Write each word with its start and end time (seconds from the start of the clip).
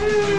Não 0.00 0.29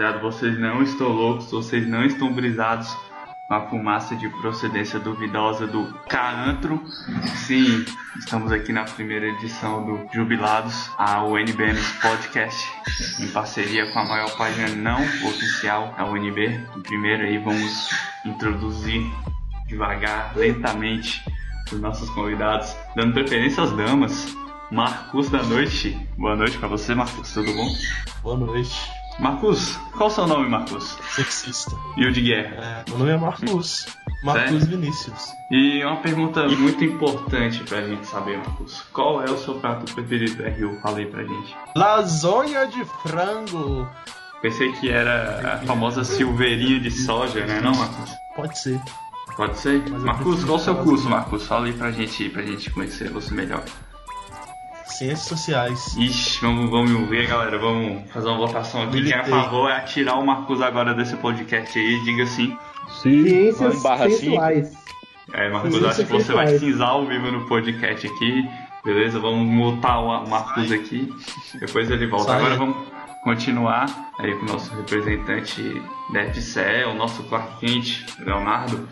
rapaziada, 0.00 0.18
vocês 0.18 0.58
não 0.58 0.82
estão 0.82 1.08
loucos, 1.08 1.50
vocês 1.50 1.86
não 1.86 2.04
estão 2.04 2.32
brisados 2.32 2.96
com 3.46 3.54
a 3.54 3.68
fumaça 3.68 4.16
de 4.16 4.28
procedência 4.40 4.98
duvidosa 4.98 5.66
do 5.66 5.92
Caantro. 6.08 6.82
Sim, 7.46 7.84
estamos 8.18 8.50
aqui 8.50 8.72
na 8.72 8.84
primeira 8.84 9.26
edição 9.26 9.84
do 9.84 10.08
Jubilados, 10.12 10.90
a 10.96 11.22
UNBMs 11.24 12.00
Podcast, 12.00 12.66
em 13.20 13.28
parceria 13.28 13.92
com 13.92 13.98
a 13.98 14.04
maior 14.04 14.36
página 14.38 14.68
não 14.68 15.02
oficial 15.28 15.94
da 15.98 16.06
UNB. 16.06 16.60
Primeiro 16.84 17.24
aí 17.24 17.38
vamos 17.38 17.90
introduzir 18.24 19.02
devagar, 19.66 20.32
lentamente, 20.34 21.22
os 21.70 21.80
nossos 21.80 22.08
convidados, 22.10 22.74
dando 22.96 23.12
preferência 23.12 23.62
às 23.62 23.72
damas. 23.72 24.34
Marcos 24.70 25.28
da 25.28 25.42
Noite. 25.42 25.98
Boa 26.16 26.36
noite 26.36 26.56
pra 26.56 26.68
você, 26.68 26.94
Marcos. 26.94 27.34
Tudo 27.34 27.52
bom? 27.52 27.68
Boa 28.22 28.36
noite. 28.36 28.99
Marcos, 29.20 29.76
qual 29.96 30.08
o 30.08 30.12
seu 30.12 30.26
nome, 30.26 30.48
Marcos? 30.48 30.96
Sexista. 31.10 31.76
E 31.98 32.06
o 32.06 32.12
de 32.12 32.22
guerra? 32.22 32.56
É, 32.56 32.84
meu 32.88 32.98
nome 33.00 33.10
é 33.10 33.16
Marcos. 33.18 33.86
Marcos 34.24 34.62
Sério? 34.62 34.66
Vinícius. 34.66 35.28
E 35.50 35.84
uma 35.84 35.96
pergunta 35.96 36.48
muito 36.48 36.82
importante 36.82 37.62
pra 37.64 37.82
gente 37.82 38.06
saber, 38.06 38.38
Marcos. 38.38 38.82
Qual 38.94 39.22
é 39.22 39.30
o 39.30 39.36
seu 39.36 39.54
prato 39.56 39.92
preferido 39.94 40.42
da 40.42 40.48
Rio? 40.48 40.80
Fala 40.80 40.98
aí 40.98 41.06
pra 41.06 41.22
gente. 41.22 41.54
Lasanha 41.76 42.66
de 42.66 42.82
frango. 43.02 43.86
Pensei 44.40 44.72
que 44.72 44.88
era 44.88 45.54
a 45.54 45.66
famosa 45.66 46.02
silveirinha 46.02 46.80
de 46.80 46.90
soja, 46.90 47.44
né 47.44 47.60
não, 47.60 47.74
Marcos? 47.74 48.10
Pode 48.34 48.58
ser. 48.58 48.80
Pode 49.36 49.58
ser? 49.58 49.82
Mas 49.90 50.02
Marcos, 50.02 50.44
qual 50.44 50.56
o 50.56 50.60
seu 50.60 50.76
curso, 50.76 51.08
Marcos? 51.10 51.46
Fala 51.46 51.66
aí 51.66 51.74
pra 51.74 51.90
gente, 51.90 52.26
pra 52.30 52.42
gente 52.42 52.70
conhecer 52.70 53.10
você 53.10 53.34
melhor. 53.34 53.64
Ciências 55.00 55.28
sociais. 55.28 55.96
Ixi, 55.96 56.42
vamos, 56.42 56.68
vamos 56.68 57.08
ver, 57.08 57.26
galera. 57.26 57.58
Vamos 57.58 58.02
fazer 58.10 58.28
uma 58.28 58.36
votação 58.36 58.82
aqui. 58.82 59.02
Quem 59.02 59.12
é 59.12 59.14
a 59.14 59.22
Militei. 59.22 59.42
favor 59.42 59.70
é 59.70 59.76
atirar 59.78 60.18
o 60.18 60.26
Marcos 60.26 60.60
agora 60.60 60.92
desse 60.92 61.16
podcast 61.16 61.78
aí. 61.78 62.04
Diga 62.04 62.26
sim. 62.26 62.54
Ciências 63.00 63.82
barra 63.82 64.10
sensuais. 64.10 64.74
É, 65.32 65.48
Marcos, 65.48 65.70
Ciências 65.70 65.98
acho 65.98 66.06
que 66.06 66.12
você 66.12 66.34
vai 66.34 66.58
cinzar 66.58 66.90
ao 66.90 67.06
vivo 67.06 67.32
no 67.32 67.46
podcast 67.46 68.06
aqui. 68.06 68.46
Beleza? 68.84 69.18
Vamos 69.18 69.48
mutar 69.48 70.00
o 70.02 70.28
Marcos 70.28 70.70
aqui. 70.70 71.10
Depois 71.58 71.90
ele 71.90 72.06
volta. 72.06 72.32
Sai. 72.32 72.36
Agora 72.36 72.56
vamos 72.56 72.76
continuar 73.24 74.12
aí 74.18 74.34
com 74.34 74.44
o 74.44 74.48
nosso 74.52 74.70
representante 74.74 75.82
da 76.12 76.26
FCE, 76.26 76.84
o 76.90 76.94
nosso 76.94 77.22
quarto 77.22 77.58
quente, 77.58 78.04
Leonardo. 78.18 78.86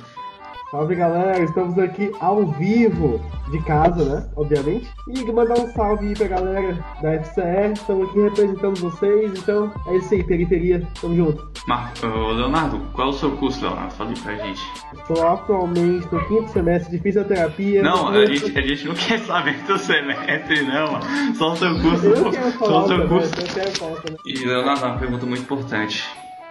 Salve 0.71 0.95
galera, 0.97 1.43
estamos 1.43 1.79
aqui 1.79 2.13
ao 2.21 2.45
vivo 2.47 3.25
de 3.51 3.59
casa, 3.63 4.05
né? 4.05 4.29
Obviamente. 4.37 4.87
E 5.09 5.25
mandar 5.33 5.59
um 5.59 5.67
salve 5.73 6.09
aí 6.09 6.15
pra 6.15 6.27
galera 6.29 6.85
da 7.01 7.23
FCE. 7.23 7.73
Estamos 7.73 8.11
aqui 8.11 8.21
representando 8.21 8.79
vocês, 8.79 9.33
então 9.39 9.73
é 9.87 9.97
isso 9.97 10.13
aí, 10.13 10.23
periferia. 10.23 10.87
Tamo 11.01 11.17
junto. 11.17 11.51
Mar... 11.67 11.91
Ô, 12.03 12.33
Leonardo, 12.33 12.79
qual 12.93 13.09
é 13.09 13.11
o 13.11 13.15
seu 13.15 13.31
curso, 13.39 13.63
Leonardo? 13.65 13.95
Fala 13.95 14.11
aí 14.11 14.19
pra 14.21 14.37
gente. 14.47 14.61
Estou 14.93 15.27
atualmente 15.27 16.07
no 16.13 16.23
quinto 16.27 16.51
semestre 16.51 16.95
de 16.95 17.03
fisioterapia. 17.03 17.83
Não, 17.83 18.09
a 18.09 18.27
gente, 18.27 18.59
a 18.59 18.61
gente 18.61 18.87
não 18.89 18.95
quer 18.95 19.21
saber 19.21 19.63
do 19.63 19.79
semestre, 19.79 20.63
não. 20.67 20.93
mano. 20.93 21.35
Só 21.35 21.53
o 21.53 21.57
seu 21.57 21.81
curso. 21.81 22.07
Eu 22.07 22.31
quero 22.31 22.53
Só 22.53 22.59
falar 22.59 22.85
o 22.85 22.89
seu 22.89 22.97
também, 22.99 23.09
curso. 23.09 23.41
eu 23.41 23.55
quero 23.55 23.71
falar 23.79 23.97
também. 24.03 24.19
E, 24.27 24.45
Leonardo, 24.45 24.85
uma 24.85 24.99
pergunta 24.99 25.25
muito 25.25 25.43
importante. 25.43 26.07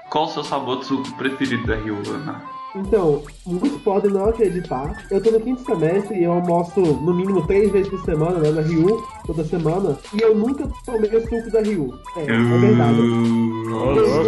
Qual 0.09 0.25
o 0.25 0.29
seu 0.29 0.43
sabor 0.43 0.79
de 0.79 0.85
suco 0.85 1.11
preferido 1.17 1.67
da 1.67 1.75
Rio, 1.75 2.01
Leonardo? 2.03 2.56
Então, 2.75 3.23
muitos 3.45 3.81
podem 3.81 4.11
não 4.11 4.29
acreditar. 4.29 5.03
Eu 5.09 5.21
tô 5.21 5.31
no 5.31 5.39
quinto 5.39 5.63
semestre 5.63 6.19
e 6.19 6.23
eu 6.23 6.33
almoço 6.33 6.79
no 6.79 7.13
mínimo 7.13 7.45
três 7.47 7.71
vezes 7.71 7.89
por 7.89 8.03
semana, 8.03 8.39
né? 8.39 8.51
Na 8.51 8.61
Rio, 8.61 9.03
toda 9.25 9.43
semana. 9.45 9.97
E 10.13 10.21
eu 10.21 10.35
nunca 10.35 10.67
tomei 10.85 11.09
o 11.15 11.21
suco 11.21 11.51
da 11.51 11.61
Rio. 11.61 11.99
É, 12.17 12.21
é 12.21 12.25
verdade. 12.25 12.99
Eu 12.99 13.05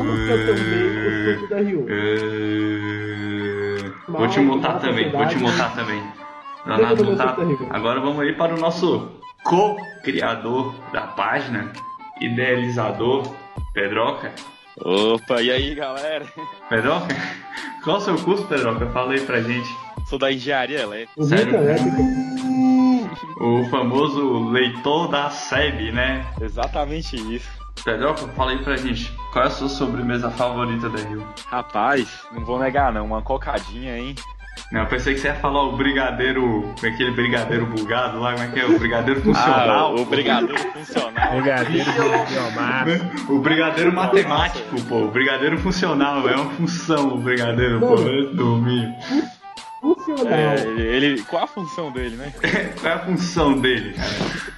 nunca 0.04 0.38
tomei 0.46 1.34
o 1.36 1.40
suco 1.40 1.48
da 1.50 1.62
Rio. 1.62 1.86
É, 1.90 2.40
Vou 4.08 4.28
te 4.28 4.40
mal 4.40 4.80
também, 4.80 5.12
vou 5.12 5.28
te 5.28 5.38
mutar 5.38 5.76
também. 5.76 6.02
Nunca 6.66 6.92
Leonardo 6.92 7.16
da 7.16 7.44
Rio. 7.44 7.68
Agora 7.70 8.00
vamos 8.00 8.20
aí 8.22 8.34
para 8.34 8.56
o 8.56 8.60
nosso 8.60 9.08
co-criador 9.44 10.74
da 10.92 11.02
página, 11.02 11.72
idealizador, 12.20 13.24
Pedroca. 13.74 14.34
Opa, 14.82 15.42
e 15.42 15.52
aí 15.52 15.76
galera? 15.76 16.26
Pedroca? 16.70 17.16
Qual 17.84 17.98
o 17.98 18.02
seu 18.02 18.18
curso, 18.18 18.44
Pedroca? 18.46 18.86
Fala 18.88 19.14
aí 19.14 19.22
pra 19.22 19.42
gente. 19.42 19.70
Sou 20.06 20.20
da 20.20 20.32
engenharia 20.32 20.82
elétrica. 20.82 21.24
Sério? 21.24 21.56
Elétrico. 21.56 21.98
O 23.42 23.66
famoso 23.70 24.50
leitor 24.50 25.08
da 25.08 25.30
SEB, 25.30 25.94
né? 25.94 26.26
Exatamente 26.42 27.16
isso. 27.16 27.50
Pedroca, 27.84 28.28
fala 28.30 28.52
aí 28.52 28.58
pra 28.64 28.76
gente. 28.76 29.12
Qual 29.32 29.46
é 29.46 29.48
a 29.48 29.52
sua 29.52 29.70
sobremesa 29.70 30.30
favorita 30.30 30.90
da 30.90 31.00
Rio? 31.00 31.26
Rapaz, 31.48 32.26
não 32.34 32.44
vou 32.44 32.60
negar 32.60 32.92
não, 32.92 33.06
uma 33.06 33.22
cocadinha, 33.22 33.98
hein? 33.98 34.16
Não, 34.72 34.82
eu 34.82 34.86
pensei 34.86 35.16
que 35.16 35.20
você 35.20 35.30
ia 35.30 35.36
falar 35.36 35.64
o 35.64 35.76
brigadeiro, 35.76 36.76
aquele 36.78 37.10
brigadeiro 37.10 37.66
bugado 37.66 38.20
lá, 38.20 38.34
como 38.34 38.44
é 38.44 38.48
que 38.50 38.60
é? 38.60 38.66
O 38.66 38.78
brigadeiro 38.78 39.20
funcional. 39.20 39.98
Ah, 39.98 40.02
o 40.02 40.06
brigadeiro 40.06 40.60
funcional. 40.74 41.32
Brigadeiro. 41.32 41.84
O 43.30 43.40
brigadeiro 43.40 43.92
matemático, 43.92 44.82
pô. 44.84 45.06
O 45.06 45.12
brigadeiro 45.12 45.58
funcional, 45.58 46.30
é 46.30 46.36
uma 46.36 46.52
função 46.52 47.16
o 47.16 47.18
brigadeiro, 47.18 47.80
pô. 47.80 47.96
Mano. 47.96 48.10
Eu 48.10 48.36
dormi. 48.36 48.94
Funcional. 49.82 50.34
É, 50.34 50.60
ele, 50.78 51.24
qual 51.24 51.46
a 51.46 51.48
função 51.48 51.92
dele, 51.92 52.16
né? 52.16 52.32
Qual 52.80 52.92
é 52.92 52.96
a 52.96 53.00
função 53.00 53.60
dele, 53.60 53.94
cara? 53.94 54.10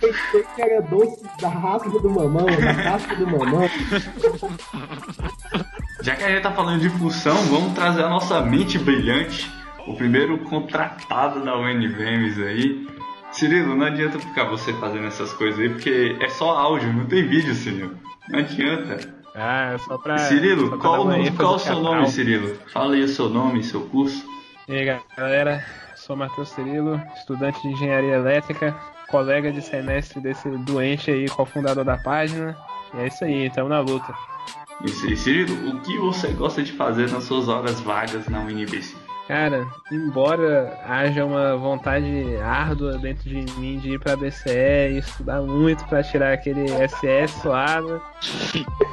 Pensei 0.02 0.44
que 0.56 0.62
era 0.62 0.82
doce 0.82 1.24
da 1.40 1.48
raspa 1.48 1.90
do 1.90 2.10
mamão, 2.10 2.48
da 2.48 2.72
raspa 2.72 3.16
do 3.16 3.28
mamão. 3.28 3.70
Já 6.02 6.16
que 6.16 6.24
a 6.24 6.30
gente 6.30 6.42
tá 6.42 6.52
falando 6.52 6.82
de 6.82 6.90
função, 6.90 7.36
vamos 7.46 7.74
trazer 7.74 8.04
a 8.04 8.10
nossa 8.10 8.42
mente 8.42 8.78
brilhante. 8.78 9.61
O 9.88 9.96
primeiro 9.96 10.38
contratado 10.40 11.44
da 11.44 11.56
UNBMs 11.58 12.42
aí. 12.44 12.88
Cirilo, 13.32 13.76
não 13.76 13.86
adianta 13.86 14.20
ficar 14.20 14.44
você 14.46 14.74
fazendo 14.74 15.06
essas 15.08 15.32
coisas 15.34 15.60
aí, 15.60 15.70
porque 15.70 16.18
é 16.20 16.28
só 16.30 16.52
áudio, 16.58 16.92
não 16.94 17.06
tem 17.06 17.26
vídeo, 17.28 17.54
Cirilo. 17.56 17.96
Não 18.30 18.40
adianta. 18.40 19.00
Ah, 19.34 19.76
só 19.88 19.98
pra. 19.98 20.18
Cirilo, 20.18 20.64
só 20.64 20.70
pra 20.70 20.78
qual, 20.78 21.12
ênfase 21.14 21.38
qual 21.38 21.56
o 21.56 21.60
seu 21.60 21.74
teatral. 21.76 21.96
nome, 21.96 22.10
Cirilo? 22.10 22.56
Fala 22.74 22.94
aí 22.96 23.04
o 23.04 23.08
seu 23.08 23.30
nome, 23.30 23.64
seu 23.64 23.82
curso. 23.82 24.24
E 24.68 24.74
aí, 24.76 25.00
galera, 25.18 25.66
sou 25.96 26.16
Matheus 26.18 26.50
Cirilo, 26.50 27.02
estudante 27.16 27.62
de 27.62 27.70
engenharia 27.70 28.16
elétrica, 28.16 28.76
colega 29.10 29.52
de 29.52 29.62
semestre 29.62 30.20
desse 30.20 30.50
doente 30.50 31.10
aí, 31.10 31.28
cofundador 31.30 31.86
da 31.86 31.98
página. 31.98 32.58
E 32.94 32.98
é 33.00 33.08
isso 33.08 33.24
aí, 33.24 33.48
estamos 33.48 33.70
na 33.70 33.80
luta. 33.80 34.14
E 34.84 34.90
Ci- 34.90 35.16
Cirilo, 35.16 35.70
o 35.70 35.80
que 35.80 35.98
você 36.00 36.28
gosta 36.34 36.62
de 36.62 36.74
fazer 36.74 37.10
nas 37.10 37.24
suas 37.24 37.48
horas 37.48 37.80
vagas 37.80 38.28
na 38.28 38.40
UNBC? 38.42 38.96
Cara, 39.28 39.66
embora 39.92 40.78
haja 40.86 41.24
uma 41.24 41.56
vontade 41.56 42.36
árdua 42.44 42.98
dentro 42.98 43.30
de 43.30 43.46
mim 43.60 43.80
de 43.80 43.92
ir 43.94 44.00
pra 44.00 44.16
BCE 44.18 44.50
e 44.94 44.98
estudar 44.98 45.42
muito 45.42 45.86
pra 45.86 46.04
tirar 46.04 46.34
aquele 46.34 46.66
SS 46.88 47.40
suado, 47.42 48.02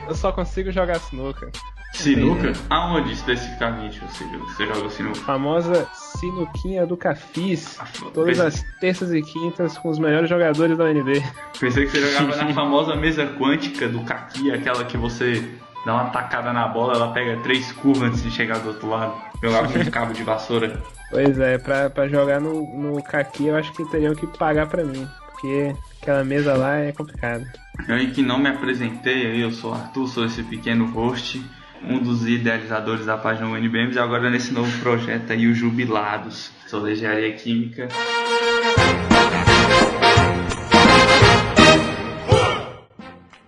eu 0.07 0.15
só 0.15 0.31
consigo 0.31 0.71
jogar 0.71 1.01
sinuca. 1.01 1.51
Sinuca? 1.95 2.53
Aonde 2.71 3.13
especificamente, 3.13 4.01
Cirilo? 4.13 4.47
Você 4.51 4.67
joga 4.67 4.91
sinuca? 4.91 5.21
Famosa 5.21 5.89
sinuquinha 5.95 6.87
do 6.87 6.97
Cafis, 6.97 7.77
Ah, 7.81 7.87
todas 8.15 8.39
as 8.39 8.63
terças 8.79 9.13
e 9.13 9.23
quintas 9.23 9.77
com 9.79 9.89
os 9.89 9.99
melhores 9.99 10.29
jogadores 10.29 10.77
da 10.77 10.85
UNB. 10.85 11.21
Pensei 11.59 11.87
que 11.87 11.91
você 11.91 12.13
jogava 12.13 12.37
na 12.45 12.53
famosa 12.55 12.95
mesa 12.95 13.27
quântica 13.27 13.89
do 13.89 14.01
Kaki, 14.05 14.53
aquela 14.53 14.85
que 14.85 14.97
você 14.99 15.43
dá 15.89 15.95
uma 15.95 16.11
tacada 16.11 16.53
na 16.53 16.69
bola, 16.69 16.97
ela 16.97 17.13
pega 17.15 17.39
três 17.39 17.73
curvas 17.73 18.11
antes 18.11 18.23
de 18.23 18.31
chegar 18.31 18.59
do 18.59 18.69
outro 18.69 18.91
lado. 18.91 19.15
Jogava 19.43 19.73
com 19.73 19.79
um 19.79 19.85
cabo 19.87 20.13
de 20.13 20.23
vassoura. 20.23 20.83
Pois 21.11 21.39
é, 21.39 21.57
pra, 21.57 21.89
pra 21.89 22.07
jogar 22.07 22.39
no, 22.39 22.63
no 22.77 23.03
Kaki 23.03 23.47
eu 23.47 23.57
acho 23.57 23.73
que 23.73 23.83
teriam 23.87 24.15
que 24.15 24.27
pagar 24.27 24.67
pra 24.67 24.85
mim, 24.85 25.09
porque 25.31 25.75
aquela 26.03 26.23
mesa 26.23 26.55
lá 26.55 26.77
é 26.77 26.93
complicada. 26.93 27.51
Eu 27.89 27.95
aí 27.95 28.11
que 28.11 28.21
não 28.21 28.39
me 28.39 28.51
apresentei, 28.51 29.29
aí 29.29 29.41
eu 29.41 29.51
sou 29.51 29.71
o 29.71 29.75
Arthur, 29.75 30.07
sou 30.09 30.27
esse 30.27 30.43
pequeno 30.43 30.93
host, 30.93 31.43
um 31.83 31.99
dos 31.99 32.27
idealizadores 32.29 33.07
da 33.07 33.17
página 33.17 33.47
UNBMs 33.47 33.97
e 33.97 33.99
agora 33.99 34.29
nesse 34.29 34.53
novo 34.53 34.71
projeto 34.81 35.33
aí, 35.33 35.47
o 35.47 35.55
Jubilados. 35.55 36.51
Sou 36.67 36.83
da 36.83 36.93
engenharia 36.93 37.33
química. 37.33 37.89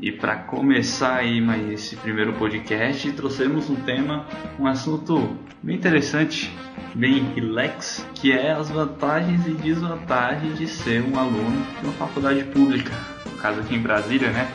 E 0.03 0.11
para 0.11 0.35
começar 0.37 1.17
aí 1.17 1.43
mais 1.43 1.71
esse 1.71 1.95
primeiro 1.95 2.33
podcast, 2.33 3.13
trouxemos 3.13 3.69
um 3.69 3.77
tema, 3.77 4.27
um 4.59 4.67
assunto 4.67 5.37
bem 5.63 5.77
interessante, 5.77 6.51
bem 6.95 7.23
relax, 7.35 8.07
que 8.15 8.33
é 8.33 8.51
as 8.51 8.71
vantagens 8.71 9.47
e 9.47 9.51
desvantagens 9.51 10.59
de 10.59 10.67
ser 10.67 11.03
um 11.03 11.19
aluno 11.19 11.67
de 11.79 11.85
uma 11.85 11.93
faculdade 11.93 12.45
pública. 12.45 13.20
No 13.41 13.43
caso 13.43 13.61
aqui 13.61 13.75
em 13.75 13.79
Brasília, 13.81 14.29
né? 14.29 14.47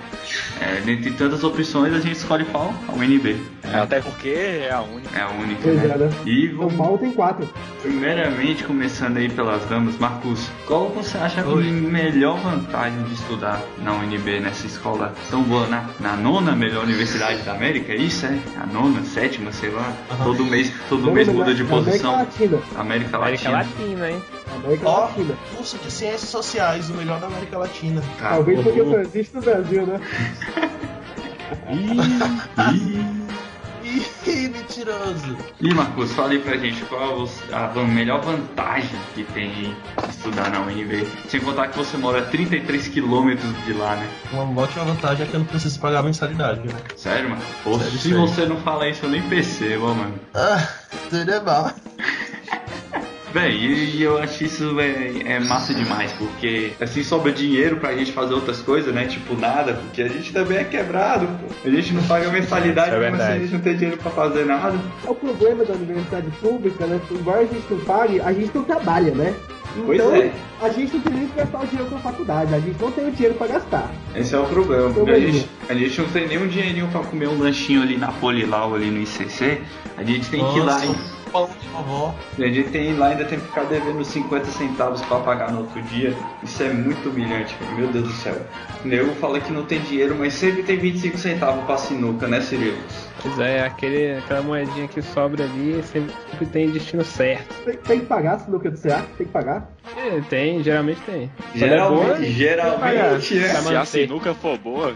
É, 0.62 0.80
dentre 0.82 1.10
tantas 1.12 1.44
opções, 1.44 1.92
a 1.92 2.00
gente 2.00 2.18
escolhe 2.18 2.46
qual? 2.46 2.72
A 2.88 2.92
UNB. 2.92 3.36
Até 3.74 4.00
porque 4.00 4.30
é 4.30 4.72
a 4.72 4.82
única. 4.82 5.18
É 5.18 5.24
a 5.24 5.30
única, 5.30 5.62
Pois 5.64 5.76
né? 5.76 5.92
é, 5.92 5.98
né? 5.98 6.10
E 6.24 6.50
São 6.50 6.58
vamos 6.58 6.76
Paulo 6.76 6.98
tem 7.00 7.12
quatro. 7.12 7.50
Primeiramente, 7.82 8.64
começando 8.64 9.18
aí 9.18 9.28
pelas 9.28 9.66
damas, 9.66 9.98
Marcos, 9.98 10.50
qual 10.68 10.90
você 10.90 11.18
acha 11.18 11.42
a 11.42 11.46
melhor 11.46 12.38
vantagem 12.38 13.02
de 13.06 13.16
estudar 13.16 13.60
na 13.80 13.94
UNB, 13.94 14.40
nessa 14.40 14.68
escola 14.68 15.16
tão 15.32 15.42
boa, 15.42 15.66
na, 15.68 15.86
na 16.00 16.16
nona 16.16 16.56
melhor 16.56 16.84
universidade 16.84 17.42
da 17.42 17.54
América? 17.54 17.96
Isso 17.96 18.28
é? 18.28 18.38
A 18.62 18.68
nona, 18.68 19.04
sétima, 19.04 19.52
sei 19.52 19.72
lá. 19.72 19.92
Todo 20.24 20.46
mês, 20.46 20.72
todo 20.88 21.12
mês 21.12 21.28
muda 21.28 21.56
de 21.56 21.64
na 21.64 21.70
América 21.70 21.92
posição. 21.92 22.12
Latina. 22.12 22.60
América. 22.76 23.18
Latina, 23.18 24.12
hein? 24.12 24.22
América 24.54 24.88
Ó, 24.90 25.06
Latina. 25.06 25.36
curso 25.56 25.78
de 25.78 25.92
ciências 25.92 26.30
sociais, 26.30 26.90
o 26.90 26.94
melhor 26.94 27.20
da 27.20 27.28
América 27.28 27.58
Latina. 27.58 28.02
Cara, 28.20 28.36
Talvez 28.36 28.62
porque 28.64 28.84
só 28.84 29.00
existe 29.00 29.36
no 29.36 29.42
Brasil, 29.42 29.86
né? 29.88 30.00
Ih, 34.28 34.50
mentiroso. 34.50 35.38
E 35.62 35.74
Marcos, 35.74 36.12
fala 36.14 36.32
aí 36.32 36.40
pra 36.40 36.58
gente 36.58 36.84
qual 36.86 37.28
a 37.54 37.68
van- 37.68 37.86
melhor 37.86 38.22
vantagem 38.22 39.00
que 39.14 39.24
tem 39.26 39.68
em 39.68 39.76
estudar 40.10 40.50
na 40.50 40.62
UNB. 40.62 41.08
Sem 41.30 41.40
contar 41.40 41.68
que 41.68 41.78
você 41.78 41.96
mora 41.98 42.20
a 42.20 42.26
33 42.26 42.88
quilômetros 42.88 43.54
de 43.66 43.74
lá, 43.74 43.96
né? 43.96 44.08
Uma 44.34 44.62
ótima 44.64 44.86
vantagem 44.86 45.26
é 45.26 45.30
que 45.30 45.36
eu 45.36 45.40
não 45.40 45.46
preciso 45.48 45.80
pagar 45.80 46.02
mensalidade, 46.04 46.62
né? 46.68 46.74
Sério, 46.98 47.30
mano? 47.30 47.42
Pô, 47.64 47.78
Sério, 47.78 47.92
se 47.92 48.00
sério. 48.00 48.22
você 48.22 48.46
não 48.48 48.58
fala 48.58 48.90
isso, 48.90 49.06
eu 49.06 49.10
nem 49.10 49.22
percebo, 49.22 49.92
ó, 49.92 49.94
mano. 49.94 50.20
Ah, 50.34 50.68
tudo 51.10 51.32
é 51.32 51.40
bom. 51.40 51.72
Véi, 53.36 53.52
e, 53.52 53.98
e 53.98 54.02
eu 54.04 54.18
acho 54.18 54.46
isso 54.46 54.80
é, 54.80 55.34
é 55.34 55.40
massa 55.42 55.74
demais, 55.74 56.10
porque 56.14 56.72
assim 56.80 57.04
sobra 57.04 57.34
dinheiro 57.34 57.76
pra 57.76 57.94
gente 57.94 58.14
fazer 58.14 58.34
outras 58.34 58.62
coisas, 58.62 58.96
né? 58.96 59.08
Tipo 59.08 59.36
nada, 59.36 59.74
porque 59.74 60.04
a 60.04 60.08
gente 60.08 60.32
também 60.32 60.60
é 60.60 60.64
quebrado, 60.64 61.28
pô. 61.28 61.54
A 61.68 61.70
gente 61.70 61.94
não 61.94 62.02
paga 62.04 62.30
mensalidade, 62.30 62.92
é 62.92 62.98
mas 62.98 63.04
a 63.04 63.10
verdade. 63.26 63.40
gente 63.42 63.52
não 63.56 63.60
tem 63.60 63.76
dinheiro 63.76 63.98
pra 63.98 64.10
fazer 64.12 64.46
nada. 64.46 64.80
É 65.06 65.10
o 65.10 65.16
problema 65.16 65.66
da 65.66 65.74
universidade 65.74 66.32
pública, 66.40 66.88
né? 66.88 67.02
Embora 67.12 67.40
a 67.42 67.46
gente 67.46 67.66
não 67.70 67.80
pague, 67.82 68.22
a 68.22 68.32
gente 68.32 68.52
não 68.56 68.64
trabalha, 68.64 69.14
né? 69.14 69.36
Pois 69.86 70.00
Então, 70.00 70.16
é. 70.16 70.32
a 70.62 70.70
gente 70.70 70.94
não 70.94 71.02
tem 71.02 71.14
nem 71.14 71.28
que 71.28 71.36
gastar 71.36 71.62
o 71.62 71.68
dinheiro 71.68 71.90
com 71.90 71.96
a 71.98 72.00
faculdade, 72.00 72.56
a 72.56 72.60
gente 72.62 72.82
não 72.82 72.92
tem 72.94 73.06
o 73.06 73.12
dinheiro 73.12 73.36
pra 73.36 73.48
gastar. 73.48 73.92
Esse 74.16 74.34
é 74.34 74.40
o 74.40 74.46
problema. 74.46 74.86
A 74.88 75.20
gente, 75.20 75.32
mesmo. 75.34 75.50
a 75.68 75.74
gente 75.74 76.02
não 76.02 76.08
tem 76.08 76.26
nem 76.30 76.38
um 76.38 76.48
dinheirinho 76.48 76.88
pra 76.88 77.02
comer 77.02 77.28
um 77.28 77.38
lanchinho 77.38 77.82
ali 77.82 77.98
na 77.98 78.14
Polilau, 78.14 78.76
ali 78.76 78.90
no 78.90 79.02
ICC. 79.02 79.62
A 79.98 80.04
gente 80.06 80.30
tem 80.30 80.42
que 80.42 80.58
ir 80.58 80.62
lá 80.62 80.80
E 81.44 81.60
de 81.60 81.68
vovó. 81.68 82.16
a 82.38 82.42
gente 82.42 82.70
tem 82.70 82.86
que 82.86 82.90
ir 82.92 82.94
lá 82.94 83.10
e 83.10 83.12
ainda 83.12 83.26
tem 83.26 83.40
que 83.40 83.46
ficar 83.46 83.64
devendo 83.66 84.04
50 84.04 84.46
centavos 84.46 85.02
pra 85.02 85.20
pagar 85.20 85.52
no 85.52 85.60
outro 85.60 85.82
dia. 85.84 86.16
Isso 86.42 86.64
é 86.64 86.70
muito 86.70 87.10
humilhante, 87.10 87.56
meu 87.76 87.88
Deus 87.88 88.08
do 88.08 88.14
céu. 88.14 88.36
O 88.84 88.88
nego 88.88 89.14
fala 89.16 89.40
que 89.40 89.52
não 89.52 89.66
tem 89.66 89.82
dinheiro, 89.82 90.16
mas 90.18 90.34
sempre 90.34 90.64
tem 90.64 90.78
25 90.78 91.18
centavos 91.18 91.64
pra 91.66 91.78
sinuca, 91.78 92.28
né, 92.28 92.40
Cirilo? 92.42 92.78
Pois 93.22 93.40
é, 93.40 93.66
aquele, 93.66 94.18
aquela 94.20 94.42
moedinha 94.42 94.88
que 94.88 95.02
sobra 95.02 95.44
ali 95.44 95.82
sempre 95.84 96.14
tem 96.52 96.70
destino 96.70 97.04
certo. 97.04 97.54
Tem, 97.66 97.76
tem 97.76 98.00
que 98.02 98.06
pagar, 98.06 98.40
se 98.40 98.50
não 98.52 98.60
quer 98.60 98.72
dizer, 98.72 98.96
tem 99.18 99.26
que 99.26 99.32
pagar. 99.34 99.68
É, 99.98 100.22
tem, 100.30 100.62
geralmente 100.64 101.02
tem. 101.02 101.32
Quando 101.38 101.56
é 101.56 101.68
Geralmente, 101.68 102.06
boa, 102.06 102.24
geralmente, 102.24 103.36
né? 103.36 103.48
Se 103.48 103.76
a 103.76 103.86
sinuca 103.86 104.34
for 104.34 104.58
boa, 104.58 104.96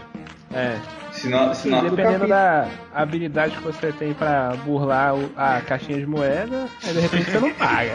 É. 0.52 0.76
Se 1.12 1.28
não, 1.28 1.52
se 1.52 1.68
não, 1.68 1.82
dependendo 1.82 2.28
da 2.28 2.68
habilidade 2.94 3.56
que 3.56 3.62
você 3.62 3.92
tem 3.92 4.12
pra 4.12 4.54
burlar 4.64 5.14
a 5.36 5.60
caixinha 5.60 5.98
de 5.98 6.06
moeda, 6.06 6.66
aí 6.84 6.92
de 6.92 7.00
repente 7.00 7.30
você 7.30 7.40
não 7.40 7.50
paga. 7.54 7.92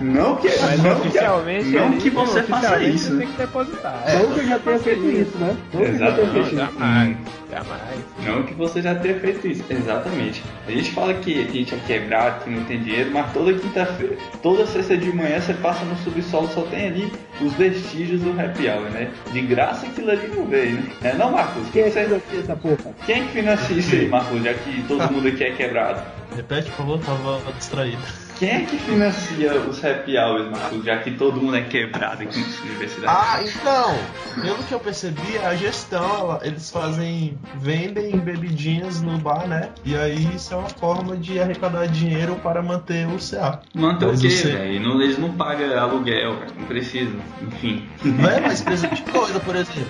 não 0.00 0.36
que, 0.36 0.48
Mas 0.48 0.82
não 0.82 0.94
que, 1.00 1.08
oficialmente. 1.08 1.70
não 1.70 1.86
ali, 1.86 1.96
que 1.98 2.10
você 2.10 2.42
faça 2.42 2.82
isso. 2.82 3.12
Você 3.12 3.18
tem 3.18 3.26
que 3.28 3.36
depositar. 3.38 4.02
É, 4.06 4.18
não 4.18 4.32
que 4.32 4.40
eu 4.40 4.46
já 4.48 4.58
tenha 4.58 4.78
feito 4.78 5.10
isso, 5.10 5.38
né? 5.38 5.56
Não 5.72 5.80
que 5.80 5.86
eu 5.88 5.98
já 5.98 6.12
tenha 6.12 6.26
Exatamente. 6.26 6.26
Não, 6.26 6.32
feito 6.32 6.46
isso. 6.46 6.56
jamais. 6.56 7.16
Jamais. 7.50 7.98
Não 8.24 8.42
que 8.42 8.54
você 8.54 8.82
já 8.82 8.94
tenha 8.96 9.20
feito 9.20 9.46
isso, 9.46 9.64
exatamente. 9.70 10.42
A 10.66 10.70
gente 10.72 10.90
fala 10.92 11.14
que 11.14 11.46
a 11.46 11.50
gente 11.50 11.74
é 11.74 11.78
quebrado, 11.86 12.42
que 12.44 12.50
não 12.50 12.64
tem 12.64 12.82
dinheiro, 12.82 13.10
mas 13.12 13.32
toda 13.32 13.52
quinta-feira, 13.54 14.16
toda 14.42 14.66
sexta 14.66 14.96
de 14.96 15.12
manhã 15.14 15.40
você 15.40 15.54
passa 15.54 15.84
no 15.84 15.96
subsolo, 15.98 16.48
só 16.48 16.62
tem 16.62 16.88
ali 16.88 17.12
os 17.40 17.52
vestígios 17.54 18.22
do 18.22 18.30
happy 18.40 18.68
hour, 18.68 18.90
né? 18.90 19.10
De 19.32 19.40
graça 19.42 19.86
aquilo 19.86 20.10
ali 20.10 20.26
não 20.34 20.46
veio, 20.46 20.72
né? 20.72 20.86
É, 21.02 21.14
não, 21.14 21.30
Marcos? 21.30 21.68
Quem 21.72 21.82
é 21.82 21.90
Quem, 21.90 21.92
que 21.92 22.08
você, 22.08 22.18
financia 22.20 22.40
essa 22.40 22.56
porra? 22.56 22.94
quem 23.06 23.14
é 23.14 23.20
que 23.20 23.28
financia 23.32 23.76
isso 23.76 23.94
aí, 23.94 24.08
Marcos? 24.08 24.23
Já 24.42 24.54
que 24.54 24.82
todo 24.88 25.10
mundo 25.12 25.28
aqui 25.28 25.44
é 25.44 25.50
quebrado. 25.52 26.02
Repete, 26.34 26.70
por 26.72 26.76
favor, 26.78 26.98
tava 27.00 27.40
distraído. 27.52 28.02
Quem 28.38 28.50
é 28.50 28.60
que 28.62 28.76
financia 28.78 29.54
os 29.60 29.84
happy 29.84 30.18
hours, 30.18 30.50
Marcos? 30.50 30.84
Já 30.84 30.98
que 30.98 31.12
todo 31.12 31.40
mundo 31.40 31.56
é 31.56 31.60
quebrado 31.62 32.24
aqui 32.24 32.36
nessa 32.40 32.62
universidade. 32.64 33.16
Ah, 33.16 33.40
então, 33.44 33.96
pelo 34.42 34.58
que 34.64 34.74
eu 34.74 34.80
percebi, 34.80 35.38
a 35.38 35.54
gestão, 35.54 36.04
ela- 36.18 36.40
eles 36.42 36.68
fazem, 36.68 37.38
vendem 37.60 38.18
bebidinhas 38.18 39.00
no 39.00 39.16
bar, 39.18 39.46
né? 39.46 39.68
E 39.84 39.96
aí 39.96 40.34
isso 40.34 40.52
é 40.52 40.56
uma 40.56 40.68
forma 40.68 41.16
de 41.16 41.38
arrecadar 41.38 41.86
dinheiro 41.86 42.34
para 42.42 42.60
manter 42.60 43.06
o 43.06 43.20
CA. 43.20 43.60
Manter 43.72 44.06
o 44.06 44.08
Mas 44.08 44.20
quê, 44.20 44.28
velho? 44.28 44.80
Não- 44.80 45.00
Eles 45.00 45.16
não 45.18 45.32
pagam 45.32 45.78
aluguel. 45.78 46.34
Não 46.58 46.66
precisam. 46.66 47.20
Enfim. 47.40 47.88
Não 48.04 48.28
é 48.28 48.40
mais 48.40 48.60
coisa 48.62 48.88
de 48.88 49.00
coisa, 49.02 49.38
por 49.38 49.54
exemplo. 49.54 49.86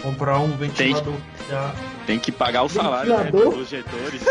Comprar 0.00 0.38
um 0.38 0.56
ventilador. 0.56 1.14
Já. 1.50 1.70
Tem 2.06 2.18
que 2.18 2.30
pagar 2.30 2.62
o 2.62 2.68
salário 2.68 3.16
né, 3.16 3.30
dos 3.30 3.68
gestores. 3.68 4.22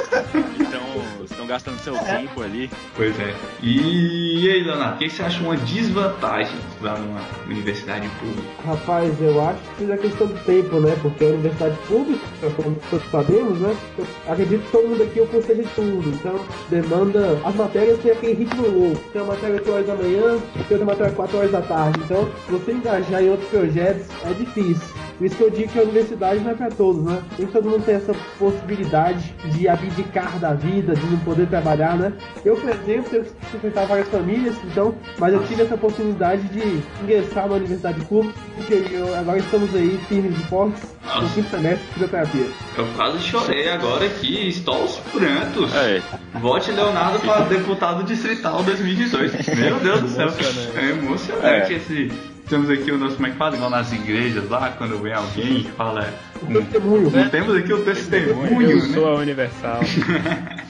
Então, 0.59 0.81
estão 1.23 1.45
gastando 1.45 1.79
seu 1.79 1.97
tempo 1.97 2.41
ali. 2.41 2.69
Pois 2.95 3.19
é. 3.19 3.33
E, 3.61 4.45
e 4.45 4.51
aí, 4.51 4.63
Leonardo, 4.63 4.95
o 4.95 4.97
que 4.99 5.09
você 5.09 5.23
acha 5.23 5.41
uma 5.41 5.57
desvantagem 5.57 6.55
de 6.55 6.67
estudar 6.67 6.97
numa 6.99 7.21
universidade 7.45 8.07
pública? 8.19 8.47
Rapaz, 8.65 9.21
eu 9.21 9.41
acho 9.41 9.59
que 9.77 9.91
é 9.91 9.97
questão 9.97 10.27
do 10.27 10.45
tempo, 10.45 10.79
né? 10.79 10.97
Porque 11.01 11.23
a 11.23 11.27
universidade 11.27 11.77
pública, 11.87 12.25
como 12.55 12.77
todos 12.89 13.11
sabemos, 13.11 13.59
né? 13.59 13.75
Eu 13.97 14.07
acredito 14.27 14.63
que 14.65 14.71
todo 14.71 14.87
mundo 14.87 15.03
aqui 15.03 15.19
é 15.19 15.23
o 15.23 15.27
curso 15.27 15.55
de 15.55 15.63
tudo. 15.75 16.09
Então, 16.09 16.39
demanda. 16.69 17.39
As 17.43 17.55
matérias 17.55 17.99
têm 17.99 18.11
aquele 18.11 18.33
ritmo 18.33 18.67
louco. 18.67 19.01
Tem 19.11 19.21
uma 19.21 19.33
matéria 19.33 19.55
8 19.55 19.71
horas 19.71 19.87
da 19.87 19.95
manhã, 19.95 20.39
tem 20.53 20.77
outra 20.77 20.85
matéria 20.85 21.13
4 21.13 21.37
horas 21.37 21.51
da 21.51 21.61
tarde. 21.61 21.99
Então, 22.03 22.29
você 22.49 22.71
engajar 22.71 23.23
em 23.23 23.29
outros 23.29 23.49
projetos 23.49 24.07
é 24.25 24.33
difícil. 24.33 25.02
Por 25.17 25.25
isso 25.27 25.35
que 25.35 25.43
eu 25.43 25.49
digo 25.49 25.71
que 25.71 25.79
a 25.79 25.83
universidade 25.83 26.39
não 26.39 26.51
é 26.51 26.53
pra 26.55 26.69
todos, 26.69 27.03
né? 27.03 27.21
Nem 27.37 27.47
todo 27.47 27.69
mundo 27.69 27.83
tem 27.85 27.95
essa 27.95 28.13
possibilidade 28.39 29.33
de 29.45 29.67
abdicar 29.67 30.39
da 30.39 30.53
vida, 30.53 30.95
de 30.95 31.05
não 31.05 31.19
poder 31.19 31.47
trabalhar, 31.47 31.95
né? 31.97 32.13
Eu, 32.43 32.55
por 32.55 32.69
exemplo, 32.69 32.83
tenho 33.09 33.23
que 33.23 33.31
sustentar 33.51 33.85
várias 33.85 34.07
famílias, 34.09 34.55
então, 34.65 34.95
mas 35.19 35.33
eu 35.33 35.43
tive 35.45 35.61
essa 35.63 35.75
oportunidade 35.75 36.41
de 36.49 36.81
ingressar 37.03 37.47
na 37.47 37.55
universidade 37.55 38.01
pública, 38.05 38.37
porque 38.55 38.73
eu- 38.91 39.15
agora 39.15 39.37
estamos 39.37 39.73
aí 39.75 39.99
firmes 40.09 40.37
e 40.37 40.43
fortes 40.47 40.81
no 41.21 41.29
quinto 41.29 41.49
semestre 41.49 41.85
de 41.87 41.93
fisioterapia. 41.93 42.45
Eu 42.77 42.87
quase 42.95 43.19
chorei 43.19 43.69
agora 43.69 44.05
aqui, 44.05 44.47
estou 44.49 44.75
aos 44.75 44.97
prantos. 44.97 45.73
É, 45.75 46.01
Vote 46.39 46.71
Leonardo 46.71 47.19
para 47.19 47.41
deputado 47.45 48.03
distrital 48.03 48.63
2018. 48.63 49.55
Meu 49.57 49.79
Deus 49.79 50.01
do 50.01 50.07
céu. 50.09 50.27
Emocionante. 50.27 50.77
É 50.77 50.89
emocionante 50.89 51.73
É. 51.73 51.77
esse. 51.77 52.32
Temos 52.53 52.69
aqui 52.69 52.91
o 52.91 52.99
nosso, 52.99 53.15
como 53.15 53.25
é 53.25 53.31
que 53.31 53.35
fala? 53.35 53.55
Igual 53.55 53.71
nas 53.71 53.91
igrejas 53.91 54.47
lá, 54.47 54.69
quando 54.77 55.01
vem 55.01 55.11
alguém 55.11 55.61
e 55.61 55.63
fala. 55.63 56.13
Um, 56.49 56.53
Testemunho. 56.61 57.29
temos 57.29 57.55
aqui 57.55 57.73
o 57.73 57.83
testemunho, 57.83 58.61
Eu 58.61 58.77
né? 58.77 58.93
sou 58.93 59.07
a 59.07 59.15
Universal. 59.15 59.81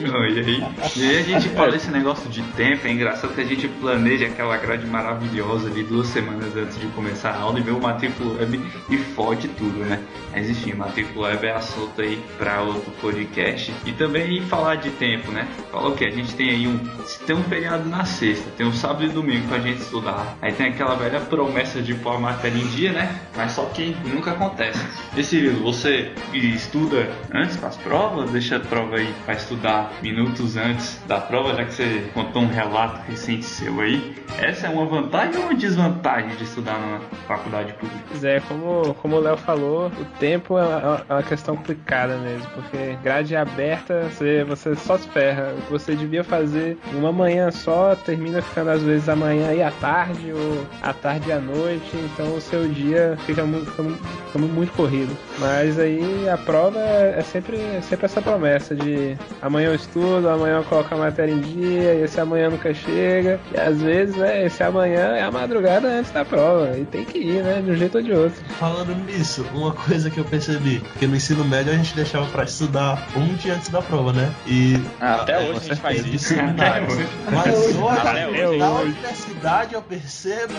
Não, 0.00 0.24
e, 0.24 0.38
aí, 0.38 0.64
e 0.96 1.02
aí 1.04 1.18
a 1.18 1.22
gente 1.22 1.48
fala 1.50 1.76
esse 1.76 1.90
negócio 1.90 2.28
de 2.30 2.40
tempo, 2.52 2.86
é 2.86 2.90
engraçado 2.90 3.34
que 3.34 3.40
a 3.40 3.44
gente 3.44 3.68
planeja 3.68 4.26
aquela 4.26 4.56
grade 4.56 4.86
maravilhosa 4.86 5.68
ali 5.68 5.82
duas 5.82 6.06
semanas 6.06 6.56
antes 6.56 6.80
de 6.80 6.86
começar 6.88 7.30
a 7.32 7.40
aula 7.40 7.58
e 7.58 7.62
vê 7.62 7.70
o 7.70 7.80
matrícula 7.80 8.38
web 8.38 8.60
e 8.88 8.96
fode 8.96 9.48
tudo, 9.48 9.80
né? 9.80 10.00
Mas 10.32 10.48
enfim, 10.48 10.72
matrícula 10.72 11.28
web 11.28 11.46
é 11.46 11.52
assunto 11.52 12.00
aí 12.00 12.22
pra 12.38 12.62
outro 12.62 12.90
podcast. 13.00 13.74
E 13.84 13.92
também 13.92 14.40
falar 14.42 14.76
de 14.76 14.90
tempo, 14.90 15.30
né? 15.32 15.46
Fala 15.70 15.88
o 15.88 15.94
que? 15.94 16.04
A 16.06 16.10
gente 16.10 16.34
tem 16.34 16.48
aí 16.48 16.66
um. 16.66 16.78
Tem 17.26 17.36
um 17.36 17.42
feriado 17.44 17.86
na 17.88 18.04
sexta, 18.04 18.48
tem 18.56 18.66
um 18.66 18.72
sábado 18.72 19.04
e 19.04 19.08
domingo 19.08 19.48
pra 19.48 19.58
gente 19.58 19.82
estudar. 19.82 20.36
Aí 20.40 20.52
tem 20.52 20.68
aquela 20.68 20.94
velha 20.94 21.20
promessa 21.20 21.82
de 21.82 21.94
pôr 21.94 22.14
a 22.14 22.18
matéria 22.18 22.58
em 22.58 22.66
dia, 22.68 22.92
né? 22.92 23.20
Mas 23.36 23.52
só 23.52 23.64
que 23.66 23.94
nunca 24.04 24.30
acontece. 24.30 24.80
Cirilo, 25.22 25.62
você 25.62 26.12
estuda 26.32 27.08
antes 27.34 27.56
para 27.56 27.68
as 27.68 27.76
provas? 27.76 28.30
Deixa 28.30 28.56
a 28.56 28.60
prova 28.60 28.96
aí, 28.96 29.12
faz 29.26 29.42
estudar 29.42 29.92
minutos 30.02 30.56
antes 30.56 30.98
da 31.06 31.20
prova, 31.20 31.54
já 31.54 31.64
que 31.64 31.74
você 31.74 32.10
contou 32.14 32.42
um 32.42 32.48
relato 32.48 33.00
recente 33.06 33.44
seu 33.44 33.80
aí, 33.80 34.14
essa 34.38 34.66
é 34.66 34.70
uma 34.70 34.86
vantagem 34.86 35.36
ou 35.36 35.42
uma 35.44 35.54
desvantagem 35.54 36.30
de 36.36 36.44
estudar 36.44 36.78
na 36.78 37.00
faculdade 37.28 37.72
pública? 37.74 38.00
Pois 38.08 38.24
é, 38.24 38.40
como, 38.48 38.94
como 38.94 39.16
o 39.16 39.20
Léo 39.20 39.36
falou, 39.36 39.88
o 39.88 40.04
tempo 40.18 40.56
é 40.58 40.62
uma, 40.64 41.04
é 41.08 41.12
uma 41.14 41.22
questão 41.22 41.54
complicada 41.56 42.16
mesmo, 42.16 42.46
porque 42.54 42.96
grade 43.02 43.36
aberta, 43.36 44.08
você, 44.10 44.42
você 44.44 44.74
só 44.76 44.96
se 44.96 45.08
ferra. 45.08 45.54
Você 45.70 45.94
devia 45.94 46.24
fazer 46.24 46.78
uma 46.94 47.12
manhã 47.12 47.50
só, 47.50 47.94
termina 47.94 48.40
ficando 48.40 48.70
às 48.70 48.82
vezes 48.82 49.08
amanhã 49.08 49.52
e 49.52 49.62
à 49.62 49.70
tarde, 49.72 50.32
ou 50.32 50.64
à 50.82 50.92
tarde 50.94 51.28
e 51.28 51.32
à 51.32 51.40
noite, 51.40 51.90
então 51.94 52.34
o 52.34 52.40
seu 52.40 52.66
dia 52.68 53.18
fica 53.26 53.44
muito, 53.44 53.70
fica 53.70 53.82
mu- 53.82 53.98
fica 54.32 54.38
muito 54.38 54.72
corrido. 54.72 54.99
Mas 55.38 55.78
aí 55.78 56.28
a 56.28 56.36
prova 56.36 56.78
é 56.78 57.10
é 57.20 57.22
sempre, 57.22 57.56
é 57.56 57.80
sempre 57.82 58.06
essa 58.06 58.22
promessa 58.22 58.74
de 58.74 59.16
amanhã 59.42 59.68
eu 59.68 59.74
estudo, 59.74 60.28
amanhã 60.28 60.56
eu 60.58 60.64
coloco 60.64 60.94
a 60.94 60.98
matéria 60.98 61.32
em 61.32 61.40
dia, 61.40 61.94
e 61.94 62.02
esse 62.02 62.20
amanhã 62.20 62.48
nunca 62.50 62.72
chega. 62.72 63.38
E 63.54 63.58
às 63.60 63.80
vezes, 63.80 64.16
né, 64.16 64.46
esse 64.46 64.62
amanhã 64.62 65.16
é 65.16 65.22
a 65.22 65.30
madrugada 65.30 65.88
antes 65.88 66.10
da 66.10 66.24
prova. 66.24 66.76
E 66.78 66.84
tem 66.84 67.04
que 67.04 67.18
ir, 67.18 67.42
né? 67.42 67.60
De 67.60 67.70
um 67.70 67.76
jeito 67.76 67.98
ou 67.98 68.02
de 68.02 68.12
outro. 68.12 68.40
Falando 68.58 68.94
nisso, 69.04 69.44
uma 69.54 69.72
coisa 69.72 70.10
que 70.10 70.18
eu 70.18 70.24
percebi, 70.24 70.80
que 70.98 71.06
no 71.06 71.16
ensino 71.16 71.44
médio 71.44 71.72
a 71.72 71.76
gente 71.76 71.94
deixava 71.94 72.26
pra 72.26 72.44
estudar 72.44 73.06
um 73.16 73.34
dia 73.34 73.54
antes 73.54 73.68
da 73.68 73.82
prova, 73.82 74.12
né? 74.12 74.32
E 74.46 74.80
Ah, 75.00 75.16
até 75.16 75.32
é, 75.32 75.38
hoje 75.38 75.52
com 75.52 75.58
a 75.58 75.62
gente 75.62 75.80
faz 75.80 76.06
isso. 76.06 76.34
Até 76.40 76.82
hoje. 76.82 77.08
Mas 77.30 77.54
hoje, 77.58 77.78
Até 78.00 78.28
hoje. 78.48 78.58
na 78.58 78.70
universidade 78.70 79.74
eu 79.74 79.82
percebo 79.82 80.54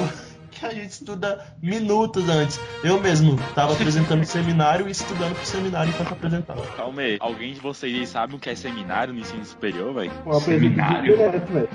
que 0.52 0.66
a 0.66 0.70
gente 0.74 0.90
estuda 0.92 1.44
minutos 1.62 2.28
antes. 2.30 2.60
Eu 2.84 3.00
mesmo 3.00 3.38
tava 3.56 3.74
apresentando 3.74 4.24
seminário 4.26 4.88
e 4.88 4.92
estudando 4.92 5.34
pro 5.36 5.46
seminário 5.46 5.90
enquanto 5.90 6.12
apresentava. 6.14 6.62
Calma 6.76 7.02
aí. 7.02 7.18
Alguém 7.20 7.54
de 7.54 7.60
vocês 7.60 7.94
aí 7.96 8.06
sabe 8.06 8.36
o 8.36 8.40
que 8.40 8.50
é 8.50 8.56
seminário 8.56 9.14
no 9.14 9.20
ensino 9.20 9.46
superior, 9.46 9.94
velho? 9.94 10.12
Seminário? 10.42 11.16
direto. 11.16 11.70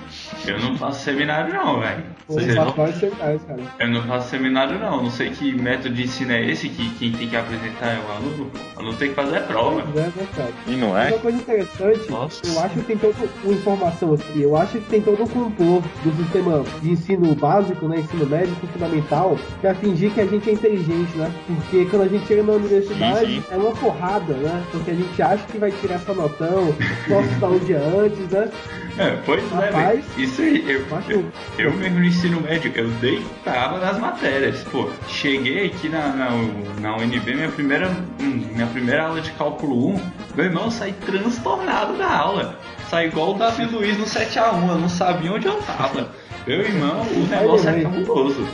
Eu 0.47 0.61
não 0.61 0.77
faço 0.77 1.03
seminário 1.05 1.53
não, 1.55 1.81
velho. 1.81 2.05
Eu 2.29 2.47
não- 2.47 2.65
faço 2.65 2.77
vários 2.77 2.97
seminários, 2.99 3.43
cara. 3.45 3.63
Eu 3.79 3.89
não 3.89 4.03
faço 4.03 4.29
seminário 4.31 4.79
não, 4.79 5.03
não 5.05 5.11
sei 5.11 5.31
que 5.31 5.53
método 5.53 5.95
de 5.95 6.05
ensino 6.05 6.33
é 6.33 6.43
esse, 6.51 6.69
que 6.69 6.91
quem 6.97 7.13
tem 7.13 7.29
que 7.29 7.37
apresentar 7.37 7.87
é 7.87 7.99
o 7.99 8.13
aluno. 8.13 8.51
O 8.77 8.79
aluno 8.81 8.97
tem 8.97 9.09
que 9.09 9.15
fazer 9.15 9.39
a 9.39 9.41
prova. 9.43 9.83
É? 9.97 10.71
E 10.71 10.77
não 10.77 10.97
é? 10.97 11.09
Uma 11.11 11.19
coisa 11.19 11.39
interessante, 11.39 12.11
Nossa. 12.11 12.47
eu 12.47 12.61
acho 12.61 12.75
que 12.75 12.83
tem 12.83 12.99
toda 12.99 13.15
uma 13.45 13.53
informação 13.53 14.15
aqui, 14.15 14.43
eu 14.43 14.57
acho 14.57 14.73
que 14.79 14.89
tem 14.91 15.01
todo 15.03 15.23
um 15.23 15.27
complô 15.27 15.83
do 16.05 16.17
sistema 16.23 16.65
de 16.83 16.91
ensino 16.91 17.35
básico, 17.35 17.89
né, 17.89 18.01
ensino 18.01 18.27
médio, 18.27 18.55
ensino 18.67 18.73
fundamental, 18.73 19.39
pra 19.61 19.75
fingir 19.75 20.11
que 20.13 20.21
a 20.21 20.27
gente 20.27 20.49
é 20.51 20.53
inteligente, 20.53 21.17
né? 21.17 21.31
Porque 21.47 21.85
quando 21.87 22.03
a 22.03 22.09
gente 22.09 22.27
chega 22.27 22.43
na 22.43 22.53
universidade, 22.55 23.27
Sim, 23.27 23.43
sim. 23.43 23.45
é 23.51 23.57
uma 23.57 23.73
porrada, 23.73 24.35
né? 24.35 24.65
Porque 24.71 24.91
a 24.91 24.95
gente 24.95 25.23
acha 25.23 25.45
que 25.47 25.59
vai 25.59 25.71
tirar 25.71 25.95
essa 25.95 26.13
notão, 26.15 26.75
estudar 27.25 27.49
um 27.49 27.59
dia 27.61 27.79
antes, 27.79 28.29
né? 28.31 28.51
É, 28.99 29.19
pois 29.27 29.43
é, 29.53 29.55
Rapaz, 29.55 29.75
velho. 29.75 30.05
Isso 30.17 30.41
aí, 30.41 30.65
eu, 30.71 30.87
eu 30.89 30.97
acho- 30.97 31.25
eu, 31.59 31.73
mesmo 31.75 31.99
no 31.99 32.05
ensino 32.07 32.41
médio, 32.41 32.73
eu 32.75 32.89
deitava 32.93 33.79
nas 33.79 33.99
matérias. 33.99 34.65
Pô, 34.73 34.89
cheguei 35.07 35.67
aqui 35.67 35.89
na, 35.91 36.09
na, 36.09 36.31
na 36.81 36.97
UNB, 36.97 37.35
minha 37.35 37.51
primeira, 37.51 37.89
hum, 38.21 38.49
minha 38.55 38.67
primeira 38.67 39.05
aula 39.09 39.21
de 39.21 39.31
cálculo 39.33 39.89
1, 39.91 40.01
meu 40.35 40.45
irmão, 40.47 40.65
eu 40.65 40.71
saí 40.71 40.95
transtornado 41.05 41.99
da 41.99 42.11
aula. 42.11 42.59
Saí 42.89 43.09
igual 43.09 43.35
o 43.35 43.39
Davi 43.39 43.67
Luiz 43.67 43.99
no 43.99 44.05
7x1, 44.07 44.67
eu 44.69 44.79
não 44.79 44.89
sabia 44.89 45.31
onde 45.33 45.47
eu 45.47 45.57
tava. 45.63 46.09
Meu 46.47 46.61
irmão, 46.61 47.03
o 47.03 47.27
negócio 47.27 47.69
é 47.69 47.83
cabuloso. 47.83 48.47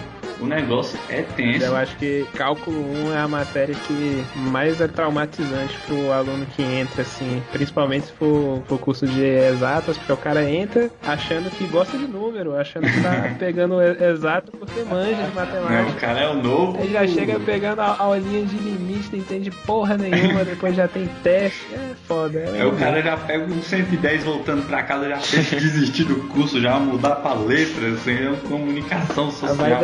O 0.42 0.46
negócio 0.46 0.98
é 1.08 1.22
tenso. 1.22 1.64
Eu 1.64 1.76
acho 1.76 1.96
que 1.96 2.26
cálculo 2.34 2.76
1 3.08 3.12
é 3.14 3.18
a 3.20 3.28
matéria 3.28 3.74
que 3.86 4.24
mais 4.34 4.80
é 4.80 4.88
traumatizante 4.88 5.78
pro 5.86 6.10
aluno 6.12 6.44
que 6.56 6.62
entra, 6.62 7.02
assim, 7.02 7.42
principalmente 7.52 8.06
se 8.06 8.12
for, 8.12 8.60
for 8.66 8.78
curso 8.78 9.06
de 9.06 9.22
exatas, 9.22 9.96
porque 9.96 10.12
o 10.12 10.16
cara 10.16 10.48
entra 10.50 10.90
achando 11.06 11.48
que 11.50 11.64
gosta 11.66 11.96
de 11.96 12.06
número, 12.06 12.56
achando 12.58 12.88
que 12.90 13.00
tá 13.00 13.34
pegando 13.38 13.80
exato 13.80 14.50
porque 14.52 14.80
manja 14.82 15.14
de 15.14 15.22
Né, 15.22 15.30
O 15.32 15.34
matemática. 15.34 16.00
cara 16.00 16.20
é 16.20 16.28
o 16.28 16.34
novo. 16.34 16.78
Aí 16.80 16.90
já 16.90 17.06
chega 17.06 17.38
pegando 17.38 17.80
a 17.80 17.92
a 17.92 18.04
aulinha 18.04 18.44
de 18.44 18.56
limite, 18.56 19.10
não 19.12 19.18
entende 19.18 19.50
porra 19.50 19.96
nenhuma, 19.98 20.42
depois 20.46 20.74
já 20.74 20.88
tem 20.88 21.06
teste. 21.22 21.66
É 21.74 21.94
foda. 22.08 22.38
É, 22.38 22.62
Aí 22.62 22.66
o 22.66 22.72
cara 22.72 23.02
já 23.02 23.16
pega 23.16 23.44
um 23.44 23.62
110 23.62 24.24
voltando 24.24 24.66
pra 24.66 24.82
casa, 24.82 25.08
já 25.10 25.16
pensa 25.16 25.54
em 25.54 25.58
desistir 25.58 26.04
do 26.04 26.16
curso, 26.28 26.60
já 26.60 26.78
mudar 26.78 27.16
pra 27.16 27.34
letras, 27.34 27.98
assim, 28.00 28.16
é 28.24 28.28
uma 28.28 28.36
comunicação 28.38 29.30
social. 29.30 29.54
vai 29.56 29.74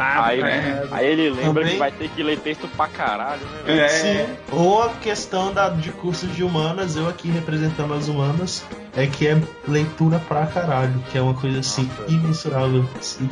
Aí, 0.00 0.40
né? 0.42 0.88
Aí 0.90 1.06
ele 1.06 1.30
lembra 1.30 1.62
Também- 1.62 1.72
que 1.72 1.78
vai 1.78 1.90
ter 1.92 2.08
que 2.08 2.22
ler 2.22 2.38
texto 2.38 2.68
pra 2.76 2.86
caralho, 2.88 3.42
né? 3.66 3.78
É, 3.84 3.88
Sim. 3.88 4.26
Ou 4.52 4.82
a 4.82 4.88
questão 4.90 5.52
da, 5.52 5.68
de 5.68 5.90
cursos 5.92 6.34
de 6.34 6.42
humanas, 6.42 6.96
eu 6.96 7.08
aqui 7.08 7.28
representando 7.30 7.94
as 7.94 8.08
humanas, 8.08 8.64
é 8.96 9.06
que 9.06 9.26
é 9.26 9.40
leitura 9.68 10.18
pra 10.28 10.46
caralho, 10.46 10.92
que 11.10 11.16
é 11.18 11.22
uma 11.22 11.34
coisa 11.34 11.60
assim 11.60 11.88
Nossa. 12.00 12.12
imensurável. 12.12 12.84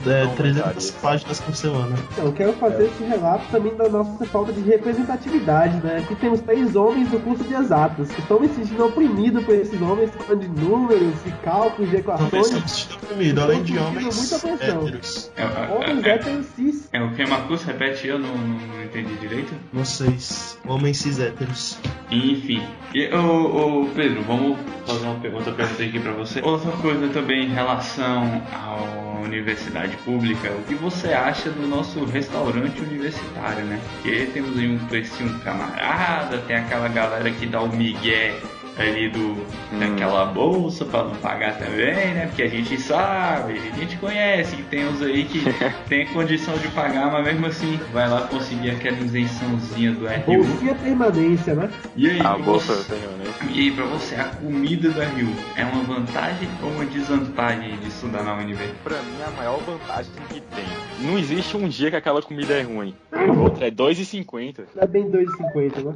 É, 0.07 0.25
Não, 0.25 0.35
300 0.35 0.37
verdade. 0.37 0.93
páginas 1.03 1.41
por 1.41 1.55
semana. 1.57 1.97
Então, 2.13 2.25
eu 2.27 2.33
quero 2.33 2.53
fazer 2.55 2.85
esse 2.87 3.03
relato 3.05 3.45
também 3.51 3.75
da 3.77 3.89
nossa 3.89 4.25
falta 4.27 4.53
de 4.53 4.61
representatividade, 4.63 5.77
né? 5.85 5.99
Aqui 5.99 6.15
temos 6.17 6.41
três 6.41 6.77
homens 6.77 7.11
no 7.11 7.21
curso 7.21 7.45
de 7.45 7.55
exatas, 7.55 8.11
que 8.11 8.21
estão 8.21 8.41
me 8.41 8.49
sentindo 8.49 8.85
oprimido 8.87 9.43
por 9.43 9.55
esses 9.55 9.81
homens 9.81 10.11
falando 10.15 10.41
de 10.41 10.49
números, 10.61 11.15
de 11.25 11.31
cálculos, 11.43 11.91
de 11.91 12.03
Também 12.03 12.17
equações. 12.17 12.47
estamos 12.47 12.71
sentindo 12.73 12.95
oprimidos, 13.03 13.43
além 13.43 13.63
de 13.63 13.79
homens 13.79 14.17
muita 14.17 14.39
pressão. 14.39 14.83
héteros. 14.87 15.31
é, 15.37 15.43
é, 15.43 15.69
Homens 15.75 16.05
é, 16.07 16.11
héteros 16.11 16.47
cis. 16.57 16.89
é 16.93 17.03
o 17.03 17.11
que, 17.15 17.27
Marcos? 17.27 17.63
Repete, 17.65 18.07
eu 18.09 18.19
não, 18.19 18.37
não 18.37 18.85
entendi 18.85 19.15
direito. 19.17 19.53
Vocês, 19.73 20.59
homens 20.67 20.99
cis 20.99 21.19
héteros. 21.19 21.79
Enfim, 22.11 22.63
e, 22.95 23.09
ô, 23.15 23.83
ô, 23.83 23.87
Pedro, 23.95 24.23
vamos 24.23 24.59
fazer 24.87 25.05
uma 25.05 25.21
pergunta 25.21 25.48
pra 25.53 25.67
você 25.67 25.85
aqui 25.85 25.99
pra 25.99 26.13
você. 26.13 26.41
Outra 26.43 26.73
coisa 26.73 27.09
também 27.09 27.47
em 27.47 27.53
relação 27.53 28.43
à 28.53 29.21
universidade 29.23 29.97
pública, 29.99 30.51
o 30.53 30.63
que 30.65 30.75
você 30.75 31.13
acha 31.13 31.51
do 31.51 31.67
nosso 31.67 32.05
restaurante 32.05 32.81
universitário, 32.81 33.65
né? 33.65 33.81
Porque 33.93 34.27
temos 34.33 34.59
aí 34.59 34.71
um 34.71 34.79
precinho 34.87 35.39
camarada, 35.41 36.39
tem 36.39 36.57
aquela 36.57 36.89
galera 36.89 37.31
que 37.31 37.47
dá 37.47 37.61
o 37.61 37.69
migué 37.69 38.39
ali 38.79 39.09
do 39.09 39.37
daquela 39.79 40.25
bolsa 40.27 40.85
pra 40.85 41.05
não 41.05 41.15
pagar 41.17 41.59
também, 41.59 42.15
né? 42.15 42.27
Porque 42.27 42.43
a 42.43 42.49
gente 42.49 42.81
sabe, 42.81 43.55
a 43.55 43.77
gente 43.79 43.97
conhece 43.99 44.57
que 44.57 44.63
tem 44.65 44.87
uns 44.89 45.03
aí 45.03 45.25
que 45.25 45.41
tem 45.89 46.07
condição 46.09 46.57
de 46.59 46.69
pagar, 46.69 47.11
mas 47.11 47.25
mesmo 47.25 47.47
assim 47.47 47.79
vai 47.93 48.09
lá 48.09 48.23
conseguir 48.29 48.71
aquela 48.71 48.99
isençãozinha 48.99 49.93
do 49.93 50.07
RU. 50.07 50.45
Bolsinha 50.45 50.75
permanência, 50.75 51.55
né? 51.55 51.71
E 51.97 52.09
aí, 52.11 52.21
A 52.21 52.35
pra 52.35 52.39
bolsa 52.39 52.75
você- 52.75 52.93
eu 52.95 52.99
tenho, 52.99 53.11
né? 53.19 53.25
e 53.51 53.59
aí, 53.61 53.71
pra 53.73 53.85
você, 53.87 54.15
a 54.17 54.25
comida 54.25 54.91
da 54.91 55.05
Rio 55.05 55.29
é 55.57 55.65
uma 55.65 55.83
vantagem 55.83 56.49
ou 56.63 56.71
uma 56.71 56.85
desvantagem 56.87 57.77
de 57.79 57.89
estudar 57.89 58.23
na 58.23 58.35
UNB? 58.35 58.59
Pra 58.85 58.97
mim, 59.03 59.23
a 59.27 59.31
maior 59.33 59.59
vantagem 59.61 60.13
que 60.29 60.41
tem. 60.41 60.65
Não 61.01 61.19
existe 61.19 61.57
um 61.57 61.69
dia 61.69 61.91
que 61.91 61.97
aquela 61.97 62.23
comida 62.23 62.55
é 62.55 62.63
ruim. 62.63 62.95
Outra 63.43 63.67
é 63.67 63.71
2,50. 63.71 64.65
Não 64.75 64.83
é 64.83 64.87
bem 64.87 65.11
2,50, 65.11 65.83
né? 65.85 65.95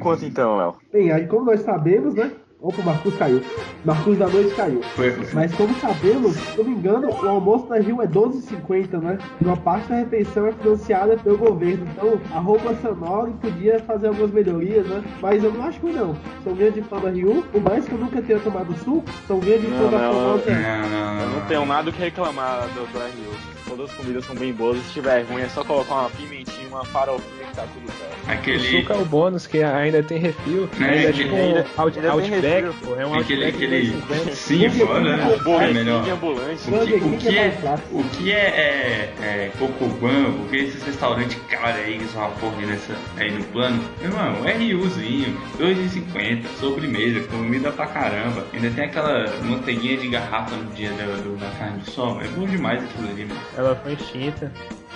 Quanto 0.00 0.24
então, 0.24 0.56
Léo? 0.56 0.74
Bem, 0.92 1.10
aí 1.12 1.26
como 1.26 1.46
nós 1.46 1.60
sabemos, 1.60 2.14
né? 2.14 2.30
Opa, 2.64 2.80
o 2.80 2.84
Marcos 2.84 3.14
caiu. 3.18 3.42
Marcos 3.84 4.16
da 4.16 4.26
noite 4.26 4.54
caiu. 4.54 4.82
Foi, 4.96 5.10
foi. 5.10 5.34
Mas 5.34 5.54
como 5.54 5.74
sabemos, 5.74 6.34
se 6.34 6.56
não 6.56 6.64
me 6.64 6.70
engano, 6.70 7.10
o 7.10 7.28
almoço 7.28 7.66
da 7.66 7.78
Rio 7.78 8.00
é 8.00 8.06
12,50, 8.06 9.02
né? 9.02 9.18
E 9.38 9.44
uma 9.44 9.56
parte 9.56 9.90
da 9.90 9.96
refeição 9.96 10.46
é 10.46 10.52
financiada 10.52 11.14
pelo 11.18 11.36
governo. 11.36 11.86
Então, 11.92 12.18
a 12.32 12.38
roupa 12.38 12.74
sonora 12.76 13.30
podia 13.32 13.78
fazer 13.80 14.08
algumas 14.08 14.30
melhorias, 14.30 14.86
né? 14.86 15.04
Mas 15.20 15.44
eu 15.44 15.52
não 15.52 15.62
acho 15.62 15.78
que 15.78 15.92
não. 15.92 16.16
Sou 16.42 16.54
um 16.54 16.56
grande 16.56 16.80
fã 16.80 16.98
da 17.00 17.10
Rio. 17.10 17.44
Por 17.52 17.60
mais 17.60 17.84
que 17.84 17.92
eu 17.92 17.98
nunca 17.98 18.22
tenha 18.22 18.38
tomado 18.38 18.74
suco, 18.78 19.04
sou 19.26 19.36
um 19.36 19.40
grande 19.40 19.66
fã 19.66 19.82
Não, 19.82 19.90
da 19.90 19.98
não, 19.98 20.38
Coca 20.38 20.50
Não, 20.50 20.88
não, 20.88 21.20
Eu 21.20 21.28
não 21.28 21.46
tenho 21.46 21.66
nada 21.66 21.90
o 21.90 21.92
que 21.92 22.00
reclamar 22.00 22.66
do, 22.68 22.80
do 22.90 22.98
RU. 22.98 23.54
Todas 23.66 23.90
as 23.90 23.96
comidas 23.96 24.24
são 24.26 24.36
bem 24.36 24.52
boas. 24.52 24.78
Se 24.86 24.92
tiver 24.92 25.22
ruim, 25.24 25.42
é 25.42 25.48
só 25.48 25.64
colocar 25.64 25.94
uma 25.94 26.10
pimentinha, 26.10 26.68
uma 26.68 26.84
farofinha 26.84 27.46
que 27.48 27.56
tá 27.56 27.62
tudo 27.72 27.86
certo. 27.98 28.28
O 28.28 28.30
Aquele. 28.32 28.80
suco 28.80 28.92
é 28.92 28.96
o 28.96 29.04
bônus 29.06 29.46
que 29.46 29.62
ainda 29.62 30.02
tem 30.02 30.18
refil. 30.18 30.68
É, 30.80 30.84
ainda 30.84 31.08
é 31.08 31.12
tipo 31.12 31.34
ainda- 31.34 31.66
um 31.76 31.80
out, 31.82 31.98
ainda 31.98 32.10
outback, 32.12 32.66
refil. 32.66 32.74
pô. 32.94 33.00
É 33.00 33.06
um 33.06 33.14
Aquele. 33.14 33.44
outback 33.46 33.64
aquele... 33.64 33.92
2,50. 33.92 34.34
Sim, 34.34 34.70
foda, 34.70 35.00
né? 35.00 35.38
É 35.68 35.72
melhor. 35.72 36.08
ambulante. 36.10 36.70
O 36.70 36.86
que, 36.86 36.94
o 36.94 36.98
Burger 37.00 37.18
que 37.18 37.38
é 37.38 37.44
é, 37.44 37.78
o 37.92 38.04
que 38.04 38.32
é, 38.32 38.36
é, 38.36 39.14
é 39.22 39.50
Cocoban, 39.58 40.28
o 40.42 40.48
que 40.50 40.56
é 40.56 40.60
esses 40.60 40.82
restaurantes 40.82 41.38
caros 41.48 41.80
aí 41.80 41.98
que 41.98 42.06
são 42.08 42.20
uma 42.22 42.30
porra 42.32 42.66
nessa, 42.66 42.94
aí 43.16 43.30
no 43.30 43.44
plano? 43.44 43.82
Meu 44.00 44.10
irmão, 44.10 44.34
RUzinho, 44.82 45.36
2,50, 45.58 46.44
sobremesa, 46.60 47.20
comida 47.28 47.70
pra 47.72 47.86
caramba. 47.86 48.46
Ainda 48.52 48.70
tem 48.70 48.84
aquela 48.84 49.26
manteiguinha 49.42 49.96
de 49.96 50.08
garrafa 50.08 50.54
no 50.56 50.70
dia 50.72 50.90
da, 50.92 51.04
do- 51.04 51.36
da 51.36 51.48
carne 51.58 51.78
de 51.80 51.90
sol. 51.90 52.20
É 52.20 52.28
bom 52.28 52.46
demais 52.46 52.82
aquilo 52.82 53.08
ali, 53.08 53.24
mano. 53.24 53.40
Ela 53.56 53.76
foi 53.76 53.92
extinta. 53.94 54.50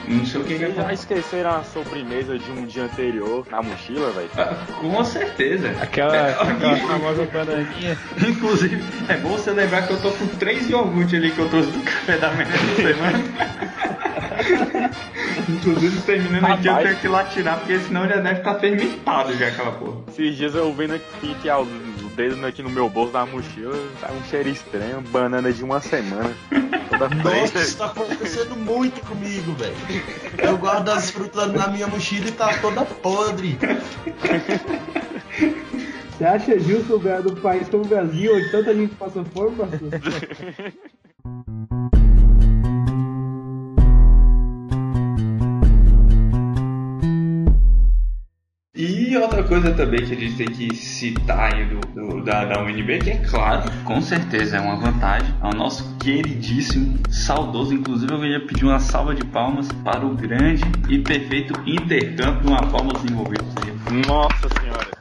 Não 0.07 0.25
sei 0.25 0.41
o 0.41 0.45
que 0.45 0.55
que 0.55 0.65
Vocês 0.65 0.77
já 0.77 0.93
esqueceram 0.93 1.51
a 1.51 1.63
sobremesa 1.65 2.39
de 2.39 2.51
um 2.53 2.65
dia 2.67 2.85
anterior 2.85 3.45
na 3.51 3.61
mochila, 3.63 4.11
velho? 4.13 4.31
Ah, 4.37 4.55
Com 4.81 5.05
certeza. 5.05 5.71
Aquela, 5.83 6.17
É, 6.17 6.31
aquela 6.31 6.77
famosa 6.77 7.27
bananinha. 7.27 7.99
Inclusive, 8.27 8.83
é 9.09 9.17
bom 9.17 9.31
você 9.31 9.51
lembrar 9.51 9.87
que 9.87 9.93
eu 9.93 10.01
tô 10.01 10.11
com 10.13 10.27
três 10.39 10.69
iogurtes 10.71 11.15
ali 11.15 11.31
que 11.31 11.39
eu 11.39 11.49
trouxe 11.49 11.71
do 11.71 11.81
café 11.83 12.17
da 12.17 12.31
manhã 12.31 12.49
da 12.49 12.77
semana. 12.77 13.19
Inclusive, 15.49 16.01
terminando 16.03 16.45
aqui, 16.53 16.69
eu 16.69 16.77
tenho 16.77 16.97
que 16.97 17.07
ir 17.07 17.11
lá 17.11 17.25
tirar, 17.25 17.59
porque 17.59 17.79
senão 17.81 18.09
já 18.09 18.17
deve 18.17 18.39
estar 18.39 18.55
fermentado 18.57 19.37
já 19.37 19.49
aquela 19.49 19.73
porra. 19.73 19.99
Esses 20.09 20.37
dias 20.37 20.55
eu 20.55 20.73
vendo 20.73 20.95
aqui 20.95 21.35
que 21.41 21.49
a 21.49 21.59
dedos 22.19 22.43
aqui 22.43 22.65
no 22.65 22.69
meu 22.69 22.91
bolso 22.91 23.13
da 23.13 23.25
mochila, 23.25 23.79
tá 24.01 24.11
um 24.11 24.25
cheiro 24.25 24.49
estranho, 24.49 25.01
banana 25.01 25.53
de 25.53 25.63
uma 25.63 25.81
semana. 25.81 26.35
Toda 26.91 27.09
Nossa, 27.11 27.61
isso 27.61 27.79
tá 27.79 27.87
acontecendo 27.87 28.57
muito 28.57 29.01
comigo, 29.07 29.53
velho. 29.53 29.77
Eu 30.37 30.59
guardo 30.59 30.89
as 30.89 31.13
frutas 31.13 31.53
na 31.53 31.69
minha 31.69 31.87
mochila 31.87 32.27
e 32.27 32.33
tá 32.33 32.59
toda 32.59 32.85
podre. 32.85 33.57
Você 36.11 36.25
acha 36.25 36.59
justo 36.59 36.95
o 36.95 36.97
lugar 36.97 37.23
do 37.23 37.37
país 37.37 37.69
como 37.69 37.85
o 37.85 37.87
Brasil, 37.87 38.35
onde 38.35 38.51
tanta 38.51 38.75
gente 38.75 38.97
passa 38.97 39.25
fome, 39.33 39.55
Marcos? 39.55 39.79
E 49.09 49.17
outra 49.17 49.43
coisa 49.43 49.73
também 49.73 50.05
que 50.05 50.13
a 50.13 50.17
gente 50.17 50.37
tem 50.37 50.47
que 50.49 50.75
citar 50.77 51.55
aí 51.55 51.65
do, 51.65 51.81
do- 51.95 52.23
da, 52.25 52.45
da 52.45 52.63
UNB, 52.63 52.99
que 52.99 53.11
é 53.11 53.17
claro, 53.17 53.63
com 53.85 54.03
certeza 54.03 54.59
é 54.59 54.61
uma 54.61 54.77
vantagem, 54.77 55.35
ao 55.41 55.55
nosso 55.55 55.97
queridíssimo, 55.99 56.99
saudoso, 57.11 57.73
inclusive 57.73 58.13
eu 58.13 58.25
ia 58.27 58.47
pedir 58.47 58.65
uma 58.67 58.79
salva 58.79 59.15
de 59.15 59.25
palmas 59.25 59.67
para 59.83 60.05
o 60.05 60.15
grande 60.15 60.63
e 60.91 60.99
perfeito 60.99 61.55
intercâmbio, 61.67 62.51
uma 62.51 62.61
palma 62.67 62.93
envolvidos 63.03 63.47
aí. 63.65 63.73
Nossa 64.07 64.49
senhora. 64.61 64.99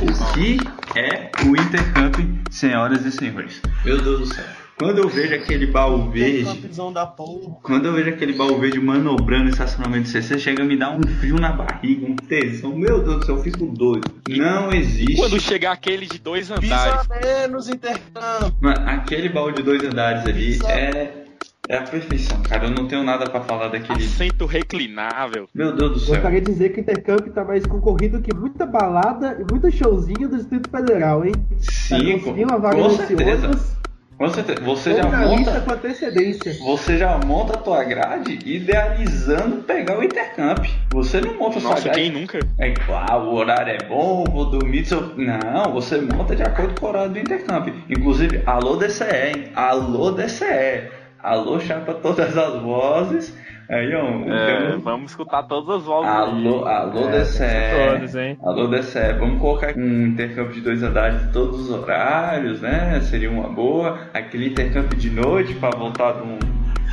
O 0.00 0.34
que 0.34 0.58
é 0.96 1.30
o 1.44 1.56
intercâmbio, 1.56 2.38
senhoras 2.48 3.04
e 3.04 3.10
senhores? 3.10 3.60
Meu 3.84 4.00
Deus 4.00 4.20
do 4.20 4.34
céu. 4.34 4.44
Quando 4.80 4.96
eu 4.96 5.08
vejo 5.10 5.34
aquele 5.34 5.66
baú 5.66 6.10
verde, 6.10 6.44
Campizão 6.46 6.90
da 6.90 7.04
porra. 7.04 7.54
quando 7.62 7.84
eu 7.84 7.92
vejo 7.92 8.08
aquele 8.08 8.32
baú 8.32 8.58
verde 8.58 8.80
manobrando 8.80 9.44
no 9.44 9.50
estacionamento 9.50 10.04
de 10.04 10.08
CC, 10.08 10.38
chega 10.38 10.62
a 10.62 10.66
me 10.66 10.74
dar 10.74 10.96
um 10.96 11.02
frio 11.02 11.36
na 11.36 11.52
barriga, 11.52 12.06
um 12.06 12.16
tesão. 12.16 12.74
Meu 12.74 13.04
Deus 13.04 13.18
do 13.18 13.26
céu, 13.26 13.36
eu 13.36 13.42
fiz 13.42 13.54
com 13.54 13.66
dois. 13.66 14.00
Não 14.26 14.72
existe. 14.72 15.16
Quando 15.16 15.38
chegar 15.38 15.72
aquele 15.72 16.06
de 16.06 16.18
dois 16.18 16.48
Pisa 16.48 16.74
andares. 16.74 17.08
menos 17.08 17.68
intercâmbio. 17.68 18.56
Mano, 18.58 18.88
aquele 18.88 19.28
baú 19.28 19.52
de 19.52 19.62
dois 19.62 19.84
andares 19.84 20.24
ali 20.24 20.58
é, 20.64 21.24
é 21.68 21.76
a 21.76 21.82
perfeição, 21.82 22.42
cara. 22.44 22.64
Eu 22.64 22.70
não 22.70 22.88
tenho 22.88 23.02
nada 23.04 23.28
pra 23.28 23.42
falar 23.42 23.68
daquele. 23.68 24.02
Assento 24.02 24.46
reclinável. 24.46 25.46
Meu 25.54 25.76
Deus 25.76 25.92
do 25.92 26.00
céu. 26.00 26.14
Gostaria 26.14 26.40
de 26.40 26.50
dizer 26.52 26.70
que 26.70 26.78
o 26.78 26.80
Intercamp 26.80 27.28
tá 27.34 27.44
mais 27.44 27.66
concorrido 27.66 28.22
que 28.22 28.34
muita 28.34 28.64
balada 28.64 29.36
e 29.38 29.52
muito 29.52 29.70
showzinho 29.70 30.26
do 30.26 30.38
Distrito 30.38 30.70
Federal, 30.70 31.22
hein? 31.22 31.34
Sim, 31.58 32.18
conseguir 32.18 32.46
com, 32.46 32.50
uma 32.50 32.58
vaga 32.58 32.82
com 32.82 32.88
certeza. 32.88 33.46
ônibus, 33.46 33.79
Com 34.20 34.28
certeza. 34.28 34.60
Você 34.60 34.90
ou 34.90 34.96
já 34.96 35.04
monta. 35.04 35.60
com 35.62 35.72
antecedência. 35.72 36.52
Você 36.62 36.98
já 36.98 37.18
monta 37.24 37.54
a 37.54 37.56
tua 37.56 37.82
grade 37.84 38.38
idealizando 38.44 39.62
pegar 39.62 39.98
o 39.98 40.04
intercamp. 40.04 40.62
Você 40.92 41.22
não 41.22 41.38
monta 41.38 41.56
a 41.56 41.60
sua 41.62 41.70
Nossa, 41.70 41.84
grade. 41.84 42.00
quem 42.02 42.10
nunca? 42.12 42.38
É 42.58 42.70
claro, 42.72 43.30
o 43.30 43.34
horário 43.34 43.72
é 43.72 43.88
bom, 43.88 44.24
vou 44.24 44.50
dormir. 44.50 44.84
Seu... 44.84 45.16
Não, 45.16 45.72
você 45.72 46.02
monta 46.02 46.36
de 46.36 46.42
acordo 46.42 46.78
com 46.78 46.84
o 46.84 46.88
horário 46.90 47.12
do 47.12 47.18
intercamp. 47.18 47.68
Inclusive, 47.88 48.42
alô 48.44 48.76
DCE, 48.76 49.04
hein? 49.04 49.44
Alô 49.54 50.10
DCE. 50.10 50.90
Alô, 51.22 51.58
chapa 51.58 51.94
todas 51.94 52.36
as 52.36 52.60
vozes. 52.60 53.34
Aí, 53.70 53.94
ó. 53.94 54.04
É, 54.32 54.56
temos- 54.68 54.82
vamos 54.82 55.10
escutar 55.12 55.44
todas 55.44 55.76
as 55.76 55.84
vozes. 55.84 56.10
Alô, 56.10 56.64
alô 56.66 57.08
É, 57.08 57.20
DCE. 57.20 57.94
todos, 57.94 58.14
hein? 58.16 58.36
Alô 58.42 58.66
DCE. 58.66 59.12
Vamos 59.18 59.40
colocar 59.40 59.76
um 59.76 60.06
intercâmbio 60.06 60.52
de 60.54 60.60
dois 60.60 60.82
andares 60.82 61.24
de 61.24 61.32
todos 61.32 61.60
os 61.60 61.70
horários, 61.70 62.60
né? 62.60 63.00
Seria 63.02 63.30
uma 63.30 63.48
boa. 63.48 63.98
Aquele 64.12 64.48
intercâmbio 64.48 64.98
de 64.98 65.08
noite 65.10 65.54
pra 65.54 65.70
voltar 65.70 66.14
de 66.14 66.22
um- 66.22 66.38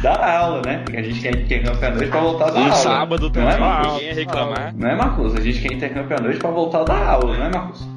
da 0.04 0.38
aula, 0.40 0.62
né? 0.64 0.78
Porque 0.84 0.98
a 0.98 1.02
gente 1.02 1.20
quer 1.20 1.36
intercâmbio 1.36 1.88
à 1.88 1.90
noite 1.92 2.12
pra 2.12 2.20
voltar 2.20 2.52
da 2.52 2.60
Um 2.60 2.64
aula. 2.66 2.74
sábado 2.76 3.24
não 3.24 3.32
também, 3.32 3.54
é, 3.56 3.58
Marcos? 3.58 3.94
ninguém 3.94 4.08
ia 4.10 4.14
reclamar. 4.14 4.74
Não 4.78 4.88
é, 4.90 4.96
Marcos? 4.96 5.36
A 5.36 5.42
gente 5.42 5.60
quer 5.60 5.74
intercâmbio 5.74 6.16
à 6.18 6.22
noite 6.22 6.38
pra 6.40 6.52
voltar 6.52 6.84
da 6.84 6.94
aula, 7.12 7.36
não 7.38 7.44
é, 7.46 7.50
Marcos? 7.50 7.88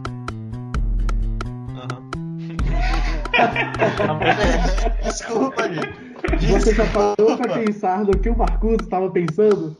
Desculpa, 5.04 5.68
gente. 5.68 6.09
Você 6.48 6.74
já 6.74 6.84
parou 6.86 7.36
pra 7.36 7.54
pensar 7.54 8.04
no 8.04 8.12
que 8.18 8.28
o 8.28 8.36
Marcos 8.36 8.76
estava 8.82 9.10
pensando? 9.10 9.76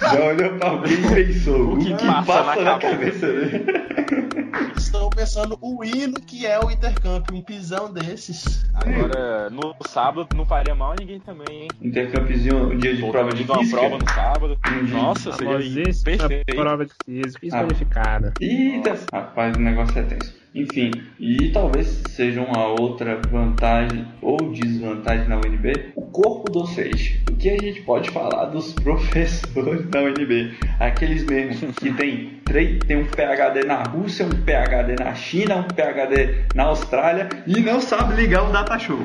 Já 0.00 0.24
olhou 0.24 0.58
pra 0.58 0.68
alguém 0.70 0.94
e 0.94 1.08
pensou. 1.32 1.74
O 1.74 1.78
que 1.78 1.94
passa 2.26 2.62
na 2.62 2.78
cabeça 2.78 3.26
dele? 3.26 3.64
Estou 4.76 5.10
pensando 5.10 5.58
o 5.60 5.84
hino 5.84 6.14
que 6.20 6.46
é 6.46 6.58
o 6.58 6.70
intercâmbio, 6.70 7.34
um 7.34 7.42
pisão 7.42 7.92
desses. 7.92 8.64
Agora, 8.74 9.50
no 9.50 9.74
sábado 9.88 10.28
não 10.34 10.46
faria 10.46 10.74
mal 10.74 10.92
a 10.92 10.96
ninguém 10.98 11.20
também, 11.20 11.62
hein? 11.62 11.68
Intercâmbiozinho, 11.82 12.70
um 12.72 12.78
dia 12.78 12.94
de 12.94 13.02
prova 13.10 13.30
de 13.32 13.42
uma 13.42 13.58
física. 13.58 13.78
prova 13.80 13.98
no 13.98 14.10
sábado. 14.10 14.58
Uhum. 14.66 14.88
Nossa, 14.88 15.32
seria 15.32 15.52
Famosíssima 15.52 16.16
perfeito. 16.18 16.56
prova 16.56 16.86
de 16.86 16.92
física, 17.38 17.56
Ah. 17.56 17.60
qualificada. 17.64 18.32
Eita, 18.40 18.96
rapaz, 19.12 19.56
o 19.56 19.60
negócio 19.60 19.98
é 19.98 20.02
tenso. 20.02 20.34
Enfim, 20.56 20.90
e 21.20 21.50
talvez 21.50 22.02
seja 22.08 22.40
uma 22.40 22.66
outra 22.68 23.20
vantagem 23.30 24.06
ou 24.22 24.38
desvantagem 24.50 25.28
na 25.28 25.36
UNB, 25.36 25.92
o 25.94 26.00
corpo 26.00 26.50
docente. 26.50 27.22
O 27.30 27.36
que 27.36 27.50
a 27.50 27.58
gente 27.58 27.82
pode 27.82 28.08
falar 28.08 28.46
dos 28.46 28.72
professores 28.80 29.86
da 29.88 30.00
UNB? 30.00 30.56
Aqueles 30.80 31.24
mesmo 31.24 31.74
que 31.74 31.92
tem, 31.92 32.40
três, 32.42 32.78
tem 32.86 32.96
um 32.96 33.04
PhD 33.04 33.66
na 33.66 33.82
Rússia, 33.82 34.24
um 34.24 34.30
PhD 34.30 34.96
na 34.98 35.14
China, 35.14 35.56
um 35.56 35.64
PhD 35.64 36.46
na 36.54 36.62
Austrália 36.64 37.28
e 37.46 37.60
não 37.60 37.78
sabe 37.78 38.14
ligar 38.14 38.48
o 38.48 38.50
data 38.50 38.78
show. 38.78 39.00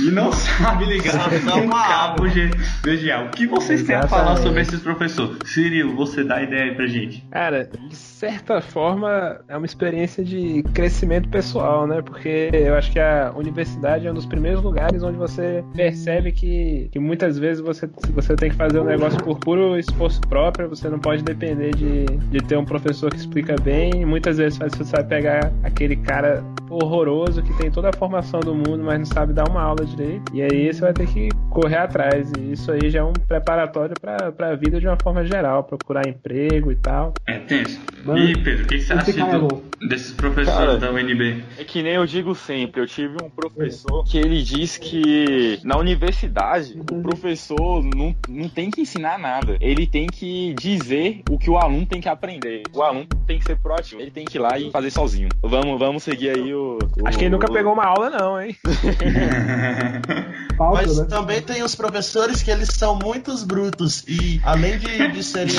E 0.00 0.10
não 0.10 0.32
sabe 0.32 0.86
ligar 0.86 1.28
um 1.58 1.64
uma 1.64 1.86
cabo 1.86 2.24
VGA. 2.24 3.24
O 3.26 3.30
que 3.30 3.46
vocês 3.46 3.82
têm 3.82 3.96
a 3.96 4.08
falar 4.08 4.32
Exatamente. 4.32 4.42
sobre 4.42 4.60
esses 4.62 4.80
professores? 4.80 5.36
Cirilo, 5.44 5.94
você 5.94 6.24
dá 6.24 6.42
ideia 6.42 6.64
aí 6.64 6.74
pra 6.74 6.86
gente. 6.86 7.22
Cara, 7.30 7.64
de 7.64 7.94
certa 7.94 8.62
forma 8.62 9.40
é 9.46 9.54
uma 9.54 9.66
experiência 9.66 10.24
de 10.24 10.62
crescimento 10.72 10.93
pessoal, 11.30 11.86
né? 11.86 12.00
Porque 12.02 12.50
eu 12.52 12.74
acho 12.74 12.90
que 12.92 12.98
a 13.00 13.32
universidade 13.36 14.06
é 14.06 14.10
um 14.10 14.14
dos 14.14 14.26
primeiros 14.26 14.62
lugares 14.62 15.02
onde 15.02 15.16
você 15.18 15.64
percebe 15.74 16.32
que, 16.32 16.88
que 16.92 16.98
muitas 16.98 17.38
vezes 17.38 17.62
você, 17.62 17.88
você 18.12 18.34
tem 18.36 18.50
que 18.50 18.56
fazer 18.56 18.78
um 18.80 18.84
negócio 18.84 19.18
por 19.22 19.38
puro 19.38 19.78
esforço 19.78 20.20
próprio, 20.22 20.68
você 20.68 20.88
não 20.88 20.98
pode 20.98 21.22
depender 21.22 21.74
de, 21.74 22.04
de 22.04 22.38
ter 22.38 22.56
um 22.56 22.64
professor 22.64 23.10
que 23.10 23.16
explica 23.16 23.56
bem. 23.60 24.04
Muitas 24.06 24.38
vezes 24.38 24.58
você 24.58 24.84
vai 24.84 25.04
pegar 25.04 25.52
aquele 25.62 25.96
cara 25.96 26.42
horroroso 26.70 27.42
que 27.42 27.52
tem 27.56 27.70
toda 27.70 27.90
a 27.90 27.92
formação 27.92 28.40
do 28.40 28.54
mundo, 28.54 28.82
mas 28.84 28.98
não 28.98 29.06
sabe 29.06 29.32
dar 29.32 29.48
uma 29.48 29.62
aula 29.62 29.84
direito. 29.84 30.32
E 30.34 30.42
aí 30.42 30.72
você 30.72 30.80
vai 30.80 30.92
ter 30.92 31.06
que 31.06 31.28
correr 31.50 31.76
atrás. 31.76 32.30
E 32.38 32.52
isso 32.52 32.70
aí 32.72 32.88
já 32.90 33.00
é 33.00 33.04
um 33.04 33.12
preparatório 33.12 33.94
para 34.00 34.48
a 34.50 34.54
vida 34.54 34.80
de 34.80 34.86
uma 34.86 34.96
forma 35.02 35.24
geral, 35.24 35.64
procurar 35.64 36.06
emprego 36.08 36.72
e 36.72 36.76
tal. 36.76 37.12
É 37.26 37.38
tenso. 37.38 37.80
Mano, 38.04 38.18
e 38.18 38.36
Pedro, 38.36 38.64
o 38.64 38.68
que, 38.68 38.76
que 38.78 38.82
você 38.84 38.92
acha 38.92 39.10
é 39.10 39.38
do- 39.38 39.48
bom. 39.48 39.62
Desses 39.88 40.12
professores 40.12 40.58
Cara, 40.58 40.76
da 40.78 40.90
UNB? 40.90 41.44
É 41.58 41.64
que 41.64 41.82
nem 41.82 41.92
eu 41.94 42.06
digo 42.06 42.34
sempre, 42.34 42.80
eu 42.80 42.86
tive 42.86 43.16
um 43.22 43.28
professor 43.30 44.04
que 44.04 44.18
ele 44.18 44.42
diz 44.42 44.76
que 44.78 45.58
na 45.64 45.76
universidade 45.76 46.78
o 46.90 47.02
professor 47.02 47.82
não, 47.82 48.14
não 48.28 48.48
tem 48.48 48.70
que 48.70 48.80
ensinar 48.80 49.18
nada. 49.18 49.56
Ele 49.60 49.86
tem 49.86 50.06
que 50.06 50.54
dizer 50.54 51.22
o 51.30 51.38
que 51.38 51.50
o 51.50 51.56
aluno 51.56 51.86
tem 51.86 52.00
que 52.00 52.08
aprender. 52.08 52.62
O 52.72 52.82
aluno 52.82 53.06
tem 53.26 53.38
que 53.38 53.44
ser 53.44 53.56
proativo. 53.58 54.00
Ele 54.00 54.10
tem 54.10 54.24
que 54.24 54.38
ir 54.38 54.40
lá 54.40 54.58
e 54.58 54.70
fazer 54.70 54.90
sozinho. 54.90 55.28
Vamos, 55.42 55.78
vamos 55.78 56.02
seguir 56.02 56.30
aí 56.30 56.54
o. 56.54 56.78
o- 57.00 57.06
Acho 57.08 57.18
que 57.18 57.24
ele 57.24 57.30
nunca 57.32 57.50
o- 57.50 57.52
pegou 57.52 57.72
uma 57.72 57.84
aula, 57.84 58.10
não, 58.10 58.40
hein? 58.40 58.56
Mas 60.58 60.98
né? 60.98 61.04
também 61.04 61.42
tem 61.42 61.62
os 61.62 61.74
professores 61.74 62.42
que 62.42 62.50
eles 62.50 62.68
são 62.72 62.96
muitos 62.96 63.42
brutos. 63.42 64.04
E 64.06 64.40
além 64.44 64.78
de, 64.78 65.12
de 65.12 65.22
serem 65.22 65.54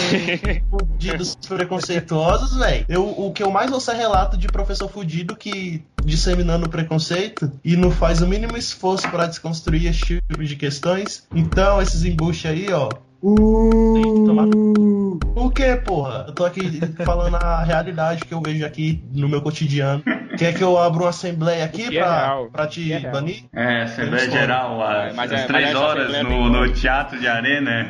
fudidos 0.69 1.35
preconceituosos, 1.47 2.57
velho, 2.57 2.85
o 3.01 3.31
que 3.31 3.43
eu 3.43 3.51
mais 3.51 3.71
ouço 3.71 3.91
é 3.91 3.95
relato 3.95 4.37
de 4.37 4.47
professor 4.47 4.89
fudido 4.89 5.35
que 5.35 5.83
disseminando 6.03 6.69
preconceito 6.69 7.51
e 7.63 7.75
não 7.75 7.89
faz 7.91 8.21
o 8.21 8.27
mínimo 8.27 8.55
esforço 8.55 9.09
pra 9.09 9.25
desconstruir 9.25 9.87
esse 9.87 9.99
tipo 9.99 10.43
de 10.43 10.55
questões. 10.55 11.25
Então, 11.33 11.81
esses 11.81 12.03
embuches 12.03 12.49
aí, 12.49 12.71
ó. 12.71 12.89
Tem 13.25 14.03
que 14.03 14.25
tomar- 14.25 14.45
Uh, 14.45 15.19
O 15.35 15.49
que, 15.49 15.75
porra? 15.77 16.25
Eu 16.27 16.33
tô 16.33 16.45
aqui 16.45 16.79
falando 17.03 17.35
a 17.35 17.63
realidade 17.63 18.23
que 18.23 18.33
eu 18.33 18.41
vejo 18.41 18.65
aqui 18.65 19.03
no 19.13 19.27
meu 19.27 19.41
cotidiano. 19.41 20.03
Quer 20.37 20.53
que 20.53 20.63
eu 20.63 20.77
abra 20.77 21.03
uma 21.03 21.09
assembleia 21.09 21.65
aqui 21.65 21.89
que 21.89 21.97
é 21.97 22.01
pra, 22.03 22.37
pra 22.51 22.67
te 22.67 22.91
é 22.93 22.99
banir? 23.11 23.43
É, 23.53 23.83
Assembleia 23.83 24.29
Geral, 24.29 24.81
às, 24.83 25.15
Mas 25.15 25.31
é- 25.31 25.35
às 25.35 25.41
mas 25.41 25.47
três 25.47 25.75
horas 25.75 26.09
Assembleia 26.13 26.39
no, 26.41 26.49
no. 26.49 26.73
Teatro 26.73 27.19
de 27.19 27.27
Arena. 27.27 27.89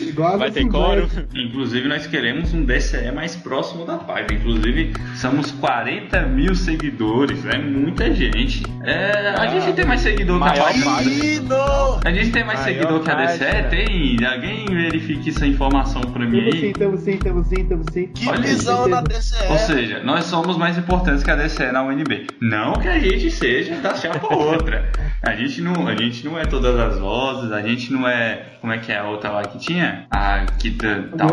igual 0.00 0.34
a 0.34 0.36
Vai 0.36 0.50
ter 0.50 0.66
coro. 0.68 1.08
Inclusive, 1.34 1.88
nós 1.88 2.06
queremos 2.06 2.52
um 2.54 2.64
DCE 2.64 3.10
mais 3.12 3.36
próximo 3.36 3.84
da 3.84 3.96
página. 3.98 4.32
Inclusive, 4.38 4.92
somos 5.16 5.50
40 5.52 6.22
mil 6.22 6.54
seguidores. 6.54 7.44
É 7.46 7.58
muita 7.58 8.12
gente. 8.14 8.62
É, 8.84 9.28
a 9.38 9.46
gente 9.48 9.72
tem 9.74 9.84
mais 9.84 10.00
seguidor 10.00 10.38
que 10.42 10.48
a 10.48 10.62
página. 10.62 10.90
A 12.04 12.10
gente 12.12 12.30
tem 12.32 12.44
mais 12.44 12.60
Maior 12.60 12.74
seguidor 12.74 13.00
que 13.02 13.10
a 13.10 13.14
DCE? 13.14 13.75
Tem? 13.76 14.16
Alguém 14.24 14.64
verifique 14.66 15.28
essa 15.28 15.46
informação 15.46 16.00
pra 16.00 16.24
mim 16.24 16.50
sim, 16.50 16.66
aí? 16.66 16.72
temos 16.72 17.00
sim, 17.00 17.18
temos 17.18 17.46
sim, 17.46 17.64
temos 17.64 17.86
sim. 17.92 18.06
Que 18.08 18.26
Olha 18.28 18.40
visão 18.40 18.84
aí. 18.84 18.90
na 18.90 19.00
DCE. 19.02 19.46
Ou 19.50 19.58
seja, 19.58 20.00
nós 20.02 20.24
somos 20.24 20.56
mais 20.56 20.78
importantes 20.78 21.22
que 21.22 21.30
a 21.30 21.36
DCE 21.36 21.72
na 21.72 21.82
UNB. 21.82 22.26
Não 22.40 22.72
que 22.74 22.88
a 22.88 22.98
gente 22.98 23.30
seja 23.30 23.74
da 23.76 23.94
chapa 23.94 24.26
outra. 24.34 24.90
A 25.22 25.34
gente 25.34 25.60
não, 25.60 25.86
a 25.86 25.94
gente 25.94 26.24
não 26.24 26.38
é 26.38 26.44
todas 26.46 26.78
as 26.78 26.98
vozes, 26.98 27.52
a 27.52 27.60
gente 27.60 27.92
não 27.92 28.08
é. 28.08 28.46
Como 28.60 28.72
é 28.72 28.78
que 28.78 28.90
é 28.90 28.98
a 28.98 29.04
outra 29.04 29.30
lá 29.30 29.42
que 29.42 29.58
tinha? 29.58 30.06
A 30.10 30.46
que 30.58 30.70
tá. 30.72 31.02
tá- 31.16 31.26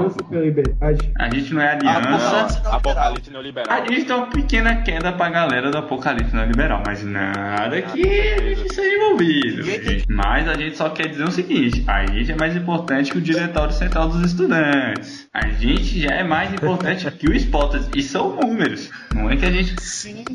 a 1.20 1.30
gente 1.30 1.54
não 1.54 1.62
é 1.62 1.72
aliança. 1.72 2.62
Não, 2.64 2.74
Apocalipse 2.74 3.30
A 3.30 3.34
neoliberal. 3.34 3.86
gente 3.88 4.06
tem 4.06 4.16
uma 4.16 4.28
pequena 4.28 4.76
queda 4.84 5.12
pra 5.14 5.30
galera 5.30 5.72
do 5.72 5.78
Apocalipse 5.78 6.36
neoliberal, 6.36 6.84
mas 6.86 7.04
nada 7.04 7.82
que 7.82 8.02
a 8.04 8.42
gente 8.42 8.74
seja 8.74 8.96
envolvido. 8.96 9.64
Mas 10.10 10.48
a 10.48 10.54
gente 10.56 10.76
só 10.78 10.90
quer 10.90 11.08
dizer 11.08 11.24
o 11.24 11.32
seguinte: 11.32 11.84
a 11.88 12.06
gente 12.06 12.33
é 12.34 12.36
mais 12.36 12.56
importante 12.56 13.12
que 13.12 13.18
o 13.20 13.22
Diretório 13.22 13.74
Central 13.74 14.10
dos 14.10 14.22
Estudantes. 14.22 15.28
A 15.34 15.48
gente 15.50 16.02
já 16.02 16.10
é 16.16 16.24
mais 16.24 16.52
importante 16.52 17.10
que 17.12 17.30
o 17.30 17.34
Spotted. 17.36 17.90
E 17.96 18.02
são 18.02 18.36
números. 18.36 18.90
Não 19.14 19.30
é 19.30 19.38
que 19.38 19.46
a 19.46 19.52
gente. 19.52 19.80
Sim! 19.82 20.26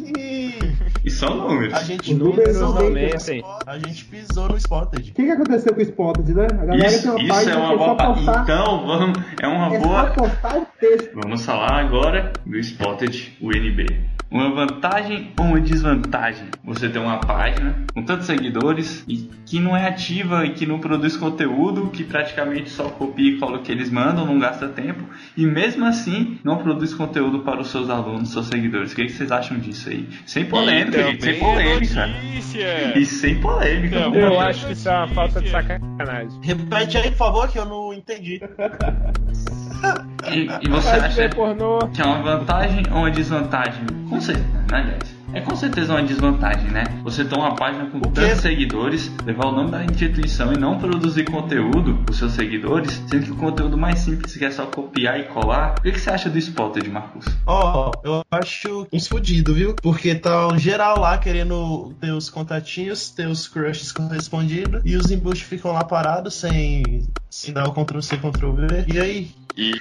E 1.05 1.11
são 1.11 1.49
números. 1.49 1.75
A 1.75 1.83
gente 1.83 2.13
Os 2.13 2.19
números 2.19 2.45
pisou 2.49 2.75
no 2.75 2.81
aumentem. 2.81 3.45
A 3.67 3.79
gente 3.79 4.05
pisou 4.05 4.49
no 4.49 4.57
Spotted. 4.57 5.11
O 5.11 5.15
que, 5.15 5.25
que 5.25 5.31
aconteceu 5.31 5.75
com 5.75 5.81
o 5.81 5.83
Spotted, 5.83 6.35
né? 6.35 6.47
A 6.51 6.65
galera 6.65 6.87
Isso, 6.87 7.03
tem 7.03 7.11
uma 7.11 7.21
isso 7.21 7.29
página 7.29 7.53
é 7.53 7.55
que 7.55 7.61
uma 7.61 7.73
é 7.73 7.77
boa. 7.77 7.97
postar, 7.97 8.43
Então, 8.43 8.87
vamos. 8.87 9.19
É 9.43 9.47
uma 9.49 9.75
é 9.75 9.79
boa. 9.81 10.07
só 10.07 10.13
postar 10.15 10.57
o 10.59 10.67
texto. 10.79 11.11
Vamos 11.15 11.45
falar 11.45 11.81
agora 11.81 12.33
do 12.47 12.59
Spotted 12.59 13.37
UNB. 13.43 13.87
Uma 14.31 14.51
vantagem 14.55 15.33
ou 15.39 15.47
uma 15.47 15.61
desvantagem? 15.61 16.49
Você 16.65 16.89
tem 16.89 17.01
uma 17.01 17.19
página 17.19 17.75
com 17.95 18.03
tantos 18.03 18.27
seguidores 18.27 19.03
e 19.09 19.31
que 19.47 19.59
não 19.59 19.75
é 19.75 19.89
ativa 19.89 20.45
e 20.45 20.51
que 20.51 20.67
não 20.67 20.79
produz 20.79 21.17
conteúdo, 21.17 21.89
que 21.89 22.05
praticamente 22.05 22.69
só 22.69 22.91
copia 22.91 23.31
e 23.31 23.39
cola 23.39 23.57
o 23.59 23.63
que 23.63 23.73
eles 23.73 23.91
mandam, 23.91 24.27
não 24.27 24.39
gasta 24.39 24.69
tempo 24.69 25.03
e 25.35 25.47
mesmo 25.47 25.87
assim 25.87 26.39
não 26.45 26.59
produz 26.59 26.93
conteúdo 26.93 27.41
para 27.41 27.61
os 27.61 27.69
seus 27.69 27.89
alunos, 27.89 28.31
seus 28.31 28.47
seguidores. 28.49 28.93
O 28.93 28.97
que, 28.97 29.07
que 29.07 29.13
vocês 29.13 29.33
acham 29.33 29.59
disso 29.59 29.89
aí? 29.89 30.07
Sem 30.27 30.45
polêmica, 30.45 31.03
gente, 31.05 31.25
sem 31.25 31.39
polêmica. 31.39 32.07
Notícia. 32.07 32.99
E 32.99 33.07
sem 33.07 33.41
polêmica. 33.41 33.97
Então, 33.97 34.15
Eu 34.15 34.31
Também. 34.33 34.41
acho 34.43 34.67
que 34.67 34.73
isso 34.73 34.89
é 34.89 34.93
uma 34.93 35.09
falta 35.09 35.41
de 35.41 35.49
sacanagem. 35.49 36.41
Repete 36.43 36.99
aí, 36.99 37.11
por 37.11 37.17
favor, 37.17 37.49
que 37.49 37.59
eu 37.59 37.65
não 37.65 37.95
entendi. 37.95 38.41
E, 40.31 40.49
e 40.63 40.69
você 40.69 40.89
Vai 40.91 41.01
acha 41.01 41.29
pornô. 41.31 41.79
que 41.89 42.01
é 42.01 42.05
uma 42.05 42.23
vantagem 42.23 42.83
ou 42.91 42.99
uma 42.99 43.11
desvantagem? 43.11 43.85
Com 44.09 44.21
certeza, 44.21 44.49
né, 44.49 44.67
aliás. 44.71 45.19
É 45.35 45.43
com 45.43 45.55
certeza 45.55 45.93
uma 45.93 46.03
desvantagem, 46.03 46.71
né? 46.71 46.85
Você 47.05 47.23
ter 47.23 47.37
uma 47.37 47.55
página 47.55 47.85
com 47.91 48.01
tantos 48.01 48.41
seguidores, 48.41 49.13
levar 49.27 49.49
o 49.49 49.53
nome 49.53 49.71
da 49.71 49.85
instituição 49.85 50.55
e 50.55 50.59
não 50.59 50.79
produzir 50.79 51.25
conteúdo 51.25 51.99
para 52.03 52.13
os 52.13 52.19
seus 52.19 52.33
seguidores, 52.33 53.03
sendo 53.07 53.27
que 53.27 53.33
o 53.33 53.37
conteúdo 53.37 53.77
mais 53.77 53.99
simples 53.99 54.35
que 54.35 54.45
é 54.45 54.51
só 54.51 54.65
copiar 54.65 55.21
e 55.21 55.25
colar. 55.25 55.75
O 55.79 55.83
que, 55.83 55.93
que 55.93 56.01
você 56.01 56.09
acha 56.09 56.31
do 56.31 56.39
Spotted, 56.39 56.89
Marcos? 56.89 57.27
Ó, 57.47 57.93
eu 58.03 58.25
acho 58.31 58.87
uns 58.91 59.07
fudidos, 59.07 59.55
viu? 59.55 59.75
Porque 59.75 60.15
tá 60.15 60.49
um 60.49 60.59
geral 60.59 60.99
lá 60.99 61.19
querendo 61.19 61.93
ter 62.01 62.13
os 62.13 62.31
contatinhos, 62.31 63.11
ter 63.11 63.29
os 63.29 63.47
crushes 63.47 63.93
correspondidos, 63.93 64.81
e 64.83 64.97
os 64.97 65.11
embustes 65.11 65.47
ficam 65.47 65.73
lá 65.73 65.85
parados 65.85 66.35
sem, 66.35 67.07
sem 67.31 67.53
dar 67.53 67.69
o 67.69 67.73
Ctrl-C, 67.73 68.17
Ctrl-V. 68.17 68.85
E 68.93 69.01
aí? 69.01 69.31
E 69.61 69.73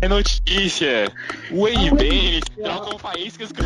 é 0.00 0.08
notícia. 0.08 1.06
O 1.52 1.68
NB, 1.68 2.04
eles 2.04 2.44
trocam 2.60 2.98
faíscas 2.98 3.52
com. 3.52 3.62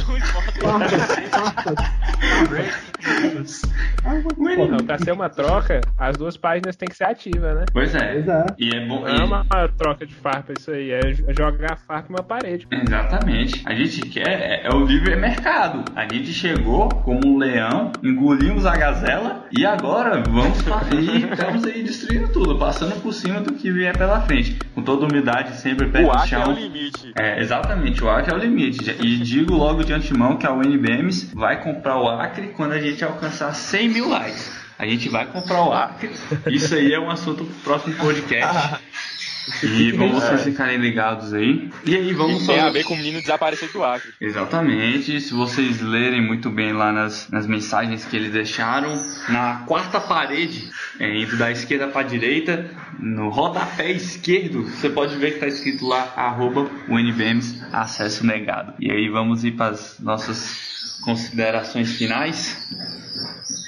Porra, 4.54 4.76
pra 4.84 4.98
ser 4.98 5.12
uma 5.12 5.30
troca, 5.30 5.80
as 5.96 6.18
duas 6.18 6.36
páginas 6.36 6.76
têm 6.76 6.86
que 6.86 6.94
ser 6.94 7.04
ativas, 7.04 7.56
né? 7.56 7.64
Pois 7.72 7.94
é. 7.94 8.18
É. 8.18 8.44
E 8.58 8.76
é 8.76 8.86
bom. 8.86 9.00
Não 9.00 9.08
é 9.08 9.24
uma 9.24 9.46
troca 9.78 10.06
de 10.06 10.14
farpa 10.14 10.52
isso 10.52 10.70
aí, 10.70 10.90
é 10.90 11.00
jogar 11.34 11.78
farpa 11.78 12.12
em 12.12 12.14
uma 12.14 12.22
parede. 12.22 12.68
Exatamente. 12.70 13.62
A 13.64 13.74
gente 13.74 14.02
quer 14.10 14.28
é, 14.28 14.66
é 14.66 14.74
o 14.74 14.84
livre 14.84 15.16
mercado. 15.16 15.82
A 15.96 16.02
gente 16.02 16.34
chegou 16.34 16.90
como 16.90 17.26
um 17.26 17.38
leão, 17.38 17.90
engolimos 18.02 18.66
a 18.66 18.76
gazela 18.76 19.46
e 19.50 19.64
agora 19.64 20.22
vamos 20.28 20.60
pra 20.60 20.82
e 20.92 21.24
estamos 21.24 21.64
aí 21.64 21.82
destruindo 21.82 22.28
tudo, 22.28 22.58
passando 22.58 23.00
por 23.00 23.14
cima 23.14 23.23
do 23.32 23.54
que 23.54 23.70
vier 23.70 23.96
pela 23.96 24.20
frente. 24.22 24.58
Com 24.74 24.82
toda 24.82 25.06
humildade, 25.06 25.56
sempre 25.56 25.88
pé 25.88 26.00
O 26.00 26.06
no 26.06 26.12
é 26.12 26.16
o 26.16 26.26
chão. 26.26 26.52
limite. 26.52 27.12
É, 27.16 27.40
exatamente, 27.40 28.02
o 28.04 28.10
Acre 28.10 28.32
é 28.32 28.36
o 28.36 28.38
limite. 28.38 28.90
E 29.00 29.16
digo 29.18 29.54
logo 29.54 29.82
de 29.82 29.92
antemão 29.92 30.36
que 30.36 30.46
a 30.46 30.52
UNBMs 30.52 31.30
vai 31.34 31.62
comprar 31.62 31.98
o 32.00 32.08
Acre 32.08 32.48
quando 32.48 32.72
a 32.72 32.78
gente 32.80 33.04
alcançar 33.04 33.54
100 33.54 33.88
mil 33.88 34.08
likes. 34.08 34.52
A 34.78 34.84
gente 34.86 35.08
vai 35.08 35.24
comprar 35.26 35.62
o 35.62 35.72
Acre. 35.72 36.10
Isso 36.48 36.74
aí 36.74 36.92
é 36.92 36.98
um 36.98 37.08
assunto 37.10 37.44
pro 37.44 37.54
próximo 37.62 37.94
podcast. 37.96 38.80
E 39.62 39.92
vamos 39.96 40.22
vocês 40.22 40.44
ficarem 40.44 40.78
ligados 40.78 41.32
aí. 41.32 41.70
E 41.84 41.94
aí, 41.94 42.12
vamos 42.12 42.44
E 42.44 42.46
tem 42.46 42.60
a 42.60 42.70
ver 42.70 42.84
com 42.84 42.94
o 42.94 42.96
menino 42.96 43.20
desaparecido 43.20 43.72
do 43.72 43.84
Acre. 43.84 44.12
Exatamente. 44.20 45.20
Se 45.20 45.34
vocês 45.34 45.80
lerem 45.80 46.20
muito 46.20 46.50
bem 46.50 46.72
lá 46.72 46.92
nas, 46.92 47.28
nas 47.30 47.46
mensagens 47.46 48.04
que 48.04 48.16
eles 48.16 48.32
deixaram, 48.32 48.94
na 49.28 49.64
quarta 49.66 50.00
parede, 50.00 50.70
é, 50.98 51.16
indo 51.16 51.36
da 51.36 51.50
esquerda 51.50 51.88
para 51.88 52.00
a 52.02 52.04
direita, 52.04 52.70
no 52.98 53.28
rodapé 53.28 53.92
esquerdo, 53.92 54.62
você 54.64 54.88
pode 54.88 55.16
ver 55.16 55.30
que 55.30 55.34
está 55.34 55.46
escrito 55.46 55.86
lá, 55.86 56.12
arroba 56.16 56.70
UNBMs, 56.88 57.62
acesso 57.72 58.26
negado. 58.26 58.74
E 58.78 58.90
aí 58.90 59.08
vamos 59.08 59.44
ir 59.44 59.52
para 59.52 59.72
as 59.72 59.98
nossas 60.00 61.00
considerações 61.04 61.96
finais. 61.96 62.68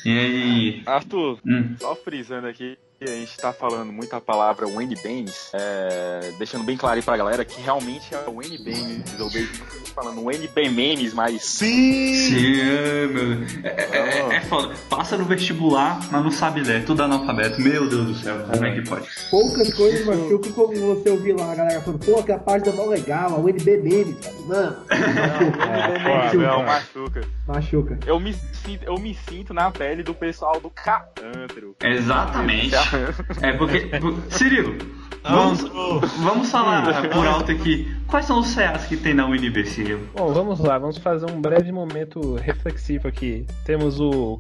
E 0.05 0.19
aí... 0.19 0.83
Arthur, 0.87 1.39
Hum, 1.45 1.75
só 1.79 1.95
frisando 1.97 2.47
aqui. 2.47 2.79
A 2.99 3.07
gente 3.07 3.37
tá 3.37 3.53
falando 3.53 3.93
muito 3.93 4.15
a 4.17 4.21
palavra 4.23 4.67
WNBames, 4.67 5.51
é, 5.53 6.33
deixando 6.39 6.65
bem 6.65 6.79
claro 6.79 6.97
aí 6.97 7.03
pra 7.03 7.15
galera 7.15 7.45
que 7.45 7.61
realmente 7.61 8.15
é 8.15 8.19
o 8.27 8.31
WNBames. 8.31 9.19
Eu 9.19 9.29
vejo 9.29 9.53
falando 9.95 10.23
WNBmemes, 10.23 11.13
mas 11.13 11.45
Sim! 11.45 12.15
sim, 12.15 12.61
é, 12.61 13.07
meu, 13.07 13.33
é, 13.65 13.69
é, 13.69 14.33
é, 14.33 14.37
é 14.37 14.41
foda. 14.43 14.75
Passa 14.89 15.19
no 15.19 15.27
vestibular, 15.27 16.01
mas 16.11 16.25
não 16.25 16.31
sabe 16.31 16.63
ler. 16.63 16.87
Tudo 16.87 17.03
analfabeto. 17.03 17.61
Meu 17.61 17.87
Deus 17.87 18.07
do 18.07 18.15
céu, 18.15 18.39
como 18.51 18.65
é 18.65 18.75
que 18.75 18.89
pode? 18.89 19.07
Poucas 19.31 19.75
coisas 19.75 20.07
machucam 20.07 20.53
como 20.53 20.75
você 20.95 21.11
ouvir 21.11 21.35
lá 21.35 21.53
a 21.53 21.55
galera 21.55 21.81
falando, 21.83 22.03
pô, 22.03 22.23
que 22.23 22.33
a 22.33 22.39
página 22.39 22.73
é 22.73 22.77
mó 22.77 22.87
legal, 22.87 23.37
a 23.37 23.39
Memes, 23.43 24.17
cara. 24.21 24.37
Mano, 24.47 24.77
Pô, 24.87 26.37
não, 26.39 26.63
machuca. 26.63 27.21
machuca. 27.47 27.99
Eu 28.07 28.21
me, 28.21 28.33
sinto, 28.33 28.85
eu 28.85 28.97
me 28.99 29.15
sinto 29.29 29.53
na 29.53 29.71
pele 29.71 30.03
do 30.03 30.15
pessoal 30.15 30.61
do 30.61 30.71
Cantro. 30.71 31.75
Exatamente. 31.83 32.75
É 33.43 33.53
porque. 33.53 33.81
por- 33.99 34.21
Cirilo, 34.31 34.77
Vamos, 35.23 35.63
vamos, 36.23 36.51
falar 36.51 37.09
por 37.09 37.27
alto 37.27 37.51
aqui. 37.51 37.93
Quais 38.07 38.27
são 38.27 38.39
os 38.39 38.55
CAs 38.55 38.87
que 38.87 38.97
tem 38.97 39.13
na 39.13 39.27
UNB, 39.27 39.67
Cirilo? 39.67 40.09
Bom, 40.15 40.33
vamos 40.33 40.61
lá, 40.61 40.79
vamos 40.79 40.99
fazer 40.99 41.29
um 41.31 41.41
breve 41.41 41.73
momento 41.73 42.37
reflexivo 42.37 43.09
aqui. 43.09 43.45
Temos 43.65 43.99
o 44.01 44.39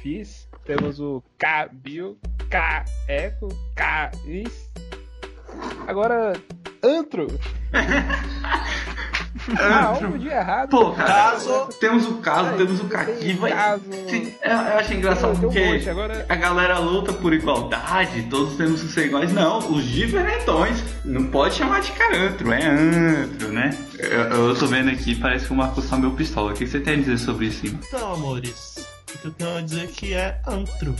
Fiz, 0.00 0.48
temos 0.64 1.00
o 1.00 1.22
K 1.38 1.68
Bio, 1.72 2.16
K 2.48 2.84
Eco, 3.08 3.48
K 3.74 4.12
Is. 4.26 4.70
Agora, 5.88 6.34
Antro. 6.84 7.26
Algo 9.58 10.18
de 10.18 10.28
errado. 10.28 10.68
Pô, 10.68 10.92
cara, 10.92 11.12
Caso- 11.32 11.68
temos 11.80 12.06
o 12.06 12.14
caso, 12.18 12.56
temos 12.56 12.80
o 12.80 12.84
caqui, 12.84 13.32
vai. 13.34 13.50
Caso. 13.52 13.82
Eu, 13.90 14.50
eu 14.50 14.78
acho 14.78 14.94
engraçado 14.94 15.32
um 15.36 15.40
porque 15.40 15.64
monte, 15.64 15.88
agora- 15.88 16.26
a 16.28 16.34
galera 16.36 16.78
luta 16.78 17.12
por 17.12 17.32
igualdade, 17.32 18.22
todos 18.30 18.56
temos 18.56 18.82
que 18.82 18.88
ser 18.88 19.06
iguais. 19.06 19.32
Não, 19.32 19.58
os 19.72 19.84
diferentões 19.84 20.82
não 21.04 21.24
pode 21.26 21.54
chamar 21.54 21.80
de 21.80 21.92
carantro, 21.92 22.52
é 22.52 22.64
antro, 22.66 23.48
né? 23.52 23.76
Eu, 23.98 24.48
eu 24.48 24.54
tô 24.58 24.66
vendo 24.66 24.90
aqui, 24.90 25.14
parece 25.14 25.46
que 25.46 25.52
o 25.52 25.56
Marcos 25.56 25.88
tá 25.88 25.96
meu 25.96 26.10
pistola. 26.12 26.52
O 26.52 26.54
que 26.54 26.66
você 26.66 26.80
tem 26.80 26.94
a 26.94 26.96
dizer 26.98 27.18
sobre 27.18 27.46
isso? 27.46 27.66
Então, 27.66 28.12
amores, 28.14 28.86
o 29.14 29.18
que 29.18 29.26
eu 29.26 29.30
tenho 29.32 29.56
a 29.56 29.60
dizer 29.60 29.88
que 29.88 30.12
é 30.14 30.38
antro. 30.46 30.94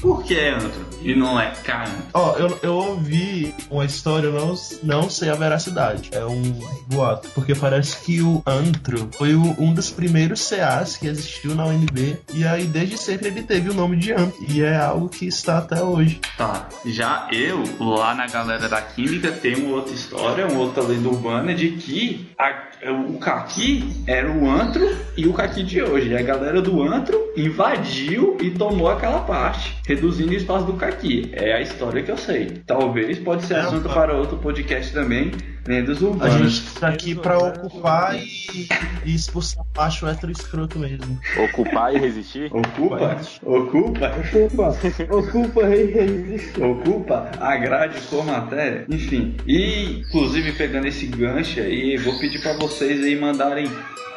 Por 0.00 0.22
que 0.22 0.38
é 0.38 0.50
antro 0.50 0.86
e 1.02 1.12
não 1.14 1.40
é 1.40 1.50
carantro? 1.64 2.04
Ó, 2.14 2.36
eu, 2.36 2.56
eu 2.62 2.74
ouvi 2.74 3.52
uma 3.68 3.84
história, 3.84 4.28
eu 4.28 4.32
não, 4.32 4.54
não 4.84 5.10
sei 5.10 5.28
a 5.28 5.34
veracidade. 5.34 6.10
É 6.12 6.24
um 6.24 6.40
boato. 6.86 7.28
Porque 7.34 7.52
parece 7.52 8.04
que 8.04 8.22
o 8.22 8.40
antro 8.46 9.08
foi 9.12 9.34
o- 9.34 9.56
um 9.58 9.74
dos 9.74 9.90
primeiros 9.90 10.48
CAs 10.48 10.96
que 10.96 11.08
existiu 11.08 11.52
na 11.56 11.66
UNB. 11.66 12.16
E 12.32 12.46
aí, 12.46 12.64
desde 12.64 12.96
sempre, 12.96 13.26
ele 13.26 13.42
teve 13.42 13.70
o 13.70 13.74
nome 13.74 13.96
de 13.96 14.12
antro. 14.12 14.38
E 14.48 14.62
é 14.62 14.76
algo 14.76 15.08
que 15.08 15.26
está 15.26 15.58
até 15.58 15.82
hoje. 15.82 16.20
Tá, 16.36 16.68
já 16.86 17.26
eu, 17.32 17.64
lá 17.80 18.14
na 18.14 18.28
galera 18.28 18.68
da 18.68 18.80
Química, 18.80 19.32
tem 19.32 19.56
uma 19.56 19.76
outra 19.76 19.92
história, 19.94 20.46
uma 20.46 20.60
outra 20.60 20.82
lenda 20.84 21.08
urbana 21.08 21.52
de 21.54 21.70
que 21.72 22.30
a- 22.38 22.68
o 22.86 23.18
caqui 23.18 23.84
era 24.06 24.30
o 24.30 24.48
antro 24.48 24.88
e 25.16 25.26
o 25.26 25.32
caqui 25.32 25.62
de 25.62 25.82
hoje. 25.82 26.14
A 26.16 26.22
galera 26.22 26.60
do 26.62 26.82
antro 26.82 27.18
invadiu 27.36 28.36
e 28.40 28.50
tomou 28.50 28.88
aquela 28.88 29.20
parte, 29.20 29.76
reduzindo 29.86 30.30
o 30.30 30.34
espaço 30.34 30.66
do 30.66 30.74
caqui. 30.74 31.30
É 31.32 31.52
a 31.54 31.60
história 31.60 32.02
que 32.02 32.10
eu 32.10 32.16
sei. 32.16 32.62
Talvez 32.66 33.18
pode 33.18 33.44
ser 33.44 33.54
É, 33.54 33.60
assunto 33.60 33.88
tá. 33.88 33.94
para 33.94 34.16
outro 34.16 34.36
podcast 34.38 34.92
também, 34.92 35.32
lendas 35.68 35.98
A 36.20 36.28
gente 36.30 36.74
tá 36.80 36.88
aqui 36.88 37.14
pra 37.14 37.38
ocupar 37.38 38.16
e, 38.16 38.66
e 39.04 39.14
expulsar 39.14 39.64
macho 39.76 40.06
hétero 40.06 40.32
escroto 40.32 40.78
mesmo. 40.78 41.20
Ocupar 41.44 41.94
e 41.94 41.98
resistir? 41.98 42.50
Ocupa, 42.52 43.20
ocupa, 43.42 44.12
Ocupa, 44.16 44.76
ocupa 45.14 45.62
e 45.68 45.84
resiste. 45.92 46.62
Ocupa 46.62 47.30
a 47.38 47.56
grade 47.56 48.00
com 48.08 48.22
matéria. 48.22 48.86
Enfim, 48.88 49.36
e 49.46 50.00
inclusive 50.00 50.52
pegando 50.52 50.86
esse 50.86 51.06
gancho 51.06 51.60
aí, 51.60 51.98
vou 51.98 52.18
pedir 52.18 52.40
pra 52.40 52.54
vocês 52.54 53.04
aí 53.04 53.14
mandarem 53.14 53.70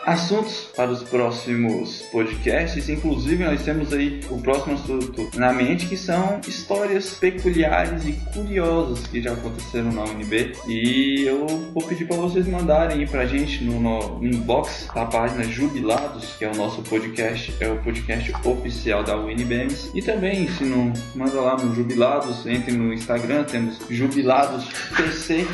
assuntos 0.06 0.70
para 0.76 0.92
os 0.92 1.04
próximos 1.04 2.02
podcasts. 2.12 2.90
Inclusive, 2.90 3.44
nós 3.44 3.64
temos 3.64 3.94
aí 3.94 4.22
o 4.30 4.42
próximo 4.42 4.76
assunto 4.76 5.30
na 5.36 5.54
mente, 5.54 5.86
que 5.88 5.98
são 5.98 6.40
histórias 6.48 7.16
peculiares 7.16 8.06
e 8.06 8.14
curiosas 8.34 9.06
que 9.08 9.22
já 9.22 9.34
aconteceram 9.34 9.92
na 9.92 10.04
UNB. 10.04 10.54
E 10.68 11.24
eu 11.26 11.46
vou 11.74 11.84
pedir 11.84 12.06
para 12.06 12.18
vocês 12.18 12.48
mandarem 12.48 13.00
aí 13.00 13.08
pra 13.08 13.26
gente 13.26 13.64
no, 13.64 13.80
no, 13.80 14.20
no 14.20 14.28
inbox 14.28 14.88
da 14.94 15.06
página 15.06 15.44
Jubilados, 15.44 16.36
que 16.38 16.46
é 16.46 16.52
o 16.52 16.56
nosso 16.56 16.82
podcast, 16.84 17.56
é 17.60 17.70
o 17.70 17.78
podcast 17.78 18.32
oficial 18.46 19.04
da 19.04 19.18
UNBMs. 19.18 19.92
E 19.94 20.02
também, 20.02 20.48
se 20.48 20.64
não 20.64 20.92
manda 21.16 21.40
lá 21.40 21.58
no 21.58 21.74
Jubilados, 21.76 22.46
entre 22.46 22.72
no 22.72 22.94
Instagram, 22.94 23.44
temos 23.44 23.78
Jubilados 23.90 24.66
PC 24.96 25.48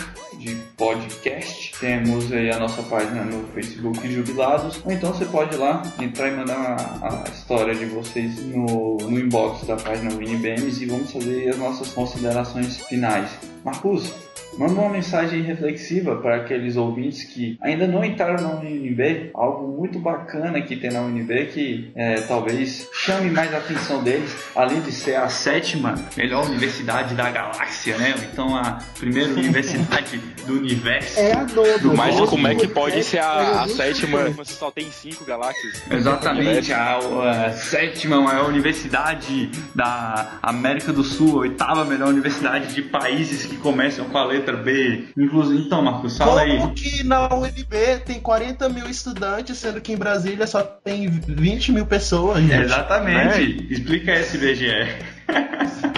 de 0.47 0.55
podcast. 0.77 1.73
Temos 1.77 2.31
aí 2.31 2.49
a 2.49 2.57
nossa 2.57 2.81
página 2.83 3.25
no 3.25 3.45
Facebook 3.49 4.09
Jubilados. 4.09 4.81
Ou 4.85 4.91
então 4.91 5.13
você 5.13 5.25
pode 5.25 5.55
ir 5.55 5.57
lá 5.57 5.83
entrar 5.99 6.29
e 6.29 6.35
mandar 6.35 6.99
a, 7.01 7.29
história 7.29 7.75
de 7.75 7.85
vocês 7.85 8.39
no, 8.45 8.97
no 8.97 9.19
inbox 9.19 9.67
da 9.67 9.75
página 9.75 10.13
WinBMs 10.15 10.81
e 10.81 10.85
vamos 10.85 11.11
fazer 11.11 11.49
as 11.49 11.57
nossas 11.57 11.89
considerações 11.89 12.77
finais. 12.77 13.29
Marcos, 13.65 14.13
Manda 14.57 14.73
uma 14.73 14.89
mensagem 14.89 15.41
reflexiva 15.43 16.15
para 16.15 16.37
aqueles 16.37 16.75
ouvintes 16.75 17.23
que 17.23 17.57
ainda 17.61 17.87
não 17.87 18.03
entraram 18.03 18.41
na 18.41 18.55
UNB, 18.55 19.29
algo 19.33 19.67
muito 19.67 19.99
bacana 19.99 20.59
que 20.61 20.75
tem 20.75 20.91
na 20.91 21.01
UNB 21.01 21.45
que 21.53 21.91
é, 21.95 22.21
talvez 22.21 22.87
chame 22.93 23.29
mais 23.29 23.53
a 23.53 23.57
atenção 23.57 24.03
deles, 24.03 24.35
além 24.55 24.81
de 24.81 24.91
ser 24.91 25.15
a 25.15 25.29
sétima 25.29 25.95
melhor 26.15 26.45
universidade 26.45 27.13
da 27.13 27.29
galáxia, 27.29 27.97
né? 27.97 28.15
Então 28.31 28.55
a 28.55 28.79
primeira 28.97 29.31
universidade 29.31 30.17
do 30.47 30.53
universo. 30.53 31.19
É 31.19 31.33
a 31.33 31.43
nona. 31.43 31.93
Mas 31.95 32.15
Nossa, 32.15 32.31
como 32.31 32.47
é 32.47 32.55
que 32.55 32.67
pode 32.67 32.97
é- 32.97 33.03
ser 33.03 33.17
é 33.17 33.21
a, 33.21 33.61
a 33.61 33.63
justo. 33.63 33.77
sétima 33.77 34.45
se 34.45 34.53
só 34.53 34.71
tem 34.71 34.89
cinco 34.91 35.23
galáxias? 35.25 35.83
Exatamente, 35.91 36.73
a, 36.73 36.97
a 36.97 37.51
sétima 37.51 38.19
maior 38.21 38.47
universidade 38.49 39.49
da 39.75 40.39
América 40.41 40.91
do 40.91 41.03
Sul, 41.03 41.37
a 41.37 41.39
oitava 41.41 41.85
melhor 41.85 42.09
universidade 42.09 42.73
de 42.73 42.81
países 42.81 43.45
que 43.45 43.57
começam 43.57 44.05
com 44.09 44.17
a 44.17 44.25
letra 44.25 44.46
B. 44.55 45.09
Inclusive, 45.17 45.63
então, 45.63 45.81
Marcos, 45.81 46.17
fala 46.17 46.41
aí. 46.41 46.57
Como 46.57 46.73
que 46.73 47.03
na 47.03 47.33
UNB 47.33 48.01
tem 48.05 48.19
40 48.19 48.69
mil 48.69 48.89
estudantes, 48.89 49.57
sendo 49.57 49.81
que 49.81 49.91
em 49.91 49.97
Brasília 49.97 50.47
só 50.47 50.63
tem 50.63 51.09
20 51.09 51.71
mil 51.71 51.85
pessoas, 51.85 52.41
gente? 52.41 52.63
Exatamente. 52.63 53.73
Explica 53.73 54.15
esse 54.15 54.37
BGE. 54.37 54.71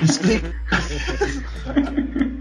Explica. 0.04 0.50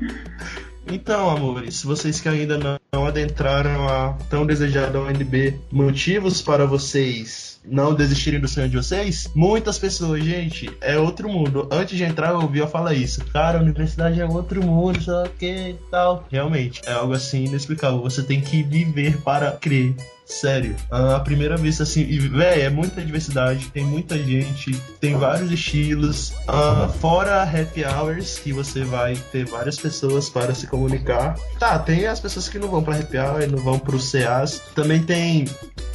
Então, 0.90 1.28
amores, 1.28 1.76
se 1.76 1.86
vocês 1.86 2.18
que 2.18 2.28
ainda 2.28 2.56
não, 2.56 2.78
não 2.92 3.06
adentraram 3.06 3.86
a 3.86 4.14
tão 4.30 4.46
desejada 4.46 4.98
UNB, 4.98 5.60
motivos 5.70 6.40
para 6.40 6.64
vocês 6.64 7.57
não 7.70 7.94
desistirem 7.94 8.40
do 8.40 8.48
sonho 8.48 8.68
de 8.68 8.76
vocês? 8.76 9.30
Muitas 9.34 9.78
pessoas, 9.78 10.22
gente, 10.24 10.70
é 10.80 10.98
outro 10.98 11.28
mundo. 11.28 11.68
Antes 11.70 11.96
de 11.96 12.04
entrar, 12.04 12.30
eu 12.30 12.40
ouvi 12.40 12.58
eu 12.58 12.68
falar 12.68 12.94
isso. 12.94 13.24
Cara, 13.26 13.58
a 13.58 13.62
universidade 13.62 14.20
é 14.20 14.24
outro 14.24 14.64
mundo, 14.64 15.00
só 15.00 15.26
que 15.38 15.76
tal. 15.90 16.26
Realmente, 16.30 16.80
é 16.86 16.92
algo 16.92 17.12
assim 17.12 17.44
inexplicável. 17.44 18.00
Você 18.02 18.22
tem 18.22 18.40
que 18.40 18.62
viver 18.62 19.18
para 19.22 19.52
crer. 19.52 19.94
Sério, 20.28 20.76
à 20.90 21.18
primeira 21.20 21.56
vista, 21.56 21.84
assim, 21.84 22.04
véi, 22.28 22.60
é 22.60 22.68
muita 22.68 23.00
diversidade, 23.00 23.70
tem 23.70 23.82
muita 23.82 24.18
gente, 24.18 24.78
tem 25.00 25.16
vários 25.16 25.50
estilos. 25.50 26.34
Ah, 26.46 26.86
fora 27.00 27.42
happy 27.44 27.82
hours, 27.82 28.38
que 28.38 28.52
você 28.52 28.84
vai 28.84 29.16
ter 29.32 29.46
várias 29.46 29.78
pessoas 29.78 30.28
para 30.28 30.54
se 30.54 30.66
comunicar. 30.66 31.34
Tá, 31.58 31.78
tem 31.78 32.06
as 32.06 32.20
pessoas 32.20 32.46
que 32.46 32.58
não 32.58 32.68
vão 32.68 32.82
para 32.82 32.96
happy 32.96 33.16
hour 33.16 33.50
não 33.50 33.56
vão 33.56 33.78
pro 33.78 33.98
CAs. 33.98 34.60
Também 34.74 35.02
tem, 35.02 35.46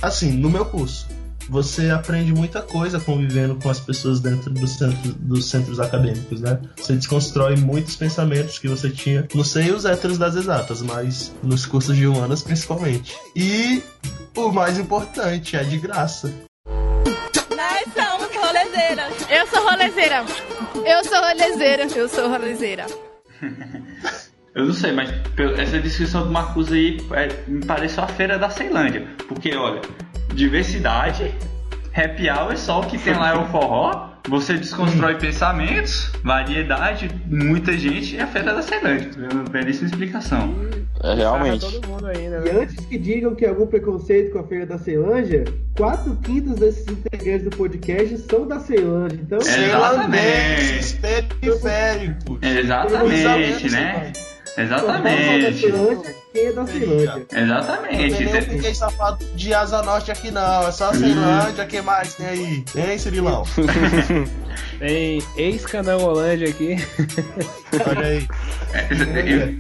assim, 0.02 0.32
no 0.32 0.50
meu 0.50 0.66
curso. 0.66 1.06
Você 1.50 1.90
aprende 1.90 2.34
muita 2.34 2.62
coisa 2.62 3.00
convivendo 3.00 3.56
com 3.56 3.70
as 3.70 3.80
pessoas 3.80 4.20
dentro 4.20 4.50
do 4.50 4.68
centro, 4.68 5.14
dos 5.14 5.46
centros 5.46 5.80
acadêmicos, 5.80 6.42
né? 6.42 6.60
Você 6.78 6.96
desconstrói 6.96 7.56
muitos 7.56 7.96
pensamentos 7.96 8.60
que 8.60 8.68
você 8.68 8.90
tinha, 8.90 9.28
não 9.34 9.44
sei 9.44 9.72
os 9.72 9.86
héteros 9.86 10.18
das 10.18 10.36
exatas, 10.36 10.82
mas 10.82 11.34
nos 11.44 11.66
cursos 11.66 11.96
de 11.96 12.08
humanas 12.08 12.42
principalmente. 12.42 13.16
E 13.36 13.84
o 14.36 14.52
mais 14.52 14.80
importante, 14.80 15.56
é 15.56 15.64
de 15.64 15.78
graça. 15.78 16.34
Nós 16.66 17.84
somos 17.94 18.36
rolezeiras. 18.36 19.14
Eu 19.30 19.48
sou 19.48 19.64
rolezeira. 19.64 20.26
Eu 20.86 21.04
sou 21.04 21.22
rolezeira. 21.22 21.88
Eu 21.96 22.10
sou 22.10 22.30
rolezeira. 22.30 22.86
Eu 24.56 24.68
não 24.68 24.74
sei, 24.74 24.92
mas 24.92 25.10
essa 25.58 25.80
descrição 25.80 26.26
do 26.26 26.32
Marcos 26.32 26.72
aí 26.72 26.98
é, 27.14 27.50
me 27.50 27.66
parece 27.66 28.00
a 28.00 28.08
feira 28.08 28.38
da 28.38 28.52
Ceilândia. 28.52 29.08
Porque, 29.28 29.56
olha, 29.56 29.82
diversidade, 30.34 31.34
happy 31.96 32.30
hour, 32.30 32.58
só 32.58 32.82
o 32.82 32.86
que 32.88 32.98
tem 32.98 33.14
lá 33.14 33.32
é 33.32 33.38
o 33.38 33.46
forró. 33.48 34.14
Você 34.30 34.54
desconstrói 34.54 35.16
pensamentos, 35.16 36.10
variedade, 36.24 37.10
muita 37.26 37.78
gente, 37.78 38.18
é 38.18 38.22
a 38.22 38.28
feira 38.28 38.54
da 38.54 38.62
Ceilândia. 38.62 39.12
Belíssima 39.52 39.88
explicação. 39.90 40.56
É, 41.04 41.14
realmente. 41.16 41.66
Ainda, 41.66 42.38
E 42.38 42.54
né? 42.54 42.62
antes 42.62 42.86
que 42.86 42.98
digam 42.98 43.36
que 43.36 43.46
há 43.46 43.50
algum 43.50 43.68
preconceito 43.68 44.32
com 44.32 44.40
a 44.40 44.48
Feira 44.48 44.66
da 44.66 44.78
Ceilândia, 44.78 45.44
quatro 45.76 46.16
quintos 46.24 46.56
desses 46.56 46.88
integrantes 46.88 47.44
do 47.44 47.58
podcast 47.58 48.18
são 48.20 48.48
da 48.48 48.62
Ceilândia. 48.62 49.20
Então, 49.22 49.42
Celandenses, 49.42 50.94
periféricos. 50.94 52.38
Exatamente, 52.42 53.70
né? 53.72 54.14
só 54.80 56.23
não 56.34 56.66
da. 56.66 56.72
Ceilândia, 56.72 57.06
é 57.06 57.06
da 57.06 57.26
Ceilândia. 57.28 57.28
Não 57.32 57.60
Exatamente. 57.60 58.16
tem 58.16 58.26
nenhum 58.26 58.42
fiquei 58.42 58.76
safado 58.76 59.26
de 59.36 59.54
asa 59.54 59.84
norte 59.84 60.12
aqui 60.12 60.32
não, 60.32 60.68
é 60.68 60.72
só 60.72 60.90
a 60.90 60.94
Ceilândia, 60.94 61.66
que 61.66 61.82
mais 61.82 62.16
tem 62.16 62.26
aí? 62.26 62.62
Tem, 62.74 62.98
Cirilão? 62.98 63.44
Tem 64.80 65.22
ex-Canangolândia 65.38 66.50
aqui. 66.50 66.76
Olha 67.88 68.06
aí. 68.08 68.28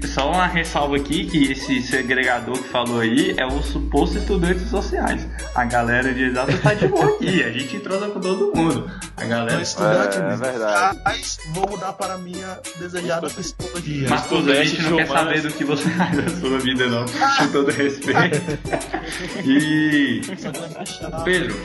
Eu- 0.01 0.07
Só 0.07 0.31
uma 0.31 0.47
ressalva 0.47 0.95
aqui 0.95 1.25
que 1.25 1.51
esse 1.51 1.81
segregador 1.81 2.57
que 2.57 2.67
falou 2.69 2.99
aí 2.99 3.33
é 3.37 3.45
o 3.45 3.61
suposto 3.61 4.17
estudantes 4.17 4.69
sociais. 4.69 5.27
A 5.55 5.65
galera 5.65 6.13
de 6.13 6.23
exato 6.23 6.57
tá 6.59 6.73
de 6.73 6.87
boa 6.87 7.05
aqui, 7.15 7.43
a 7.43 7.51
gente 7.51 7.75
entrosa 7.75 8.07
com 8.07 8.19
todo 8.19 8.51
mundo. 8.55 8.89
A 9.17 9.25
galera. 9.25 9.61
estudante, 9.61 10.17
É, 10.17 10.33
é 10.33 10.35
verdade. 10.35 10.99
Mas 11.05 11.37
vou 11.53 11.69
mudar 11.69 11.93
para 11.93 12.15
a 12.15 12.17
minha 12.17 12.59
desejada 12.79 13.29
psicologia. 13.29 14.09
Marcos, 14.09 14.47
a 14.49 14.63
gente 14.63 14.81
não 14.83 14.97
quer 14.97 15.07
saber 15.07 15.41
do 15.41 15.51
que 15.51 15.63
você 15.63 15.89
faz 15.91 16.15
da 16.17 16.29
sua 16.39 16.59
vida, 16.59 16.87
não. 16.87 17.05
Com 17.37 17.47
todo 17.51 17.71
respeito. 17.71 18.41
E 19.45 20.21
Pedro, 21.23 21.55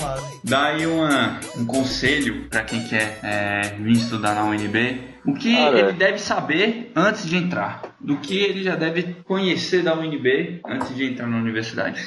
dá 0.45 0.67
aí 0.67 0.87
uma, 0.87 1.41
um 1.57 1.65
conselho 1.65 2.45
pra 2.49 2.63
quem 2.63 2.83
quer 2.87 3.19
é, 3.23 3.75
vir 3.79 3.93
estudar 3.93 4.35
na 4.35 4.45
UNB. 4.45 5.18
O 5.29 5.35
que 5.35 5.55
Cara. 5.55 5.79
ele 5.79 5.93
deve 5.93 6.19
saber 6.19 6.91
antes 6.97 7.27
de 7.29 7.37
entrar? 7.37 7.83
Do 8.01 8.17
que 8.17 8.38
ele 8.38 8.62
já 8.62 8.75
deve 8.75 9.14
conhecer 9.25 9.83
da 9.83 9.95
UNB 9.95 10.62
antes 10.67 10.97
de 10.97 11.05
entrar 11.05 11.27
na 11.27 11.37
universidade? 11.37 12.03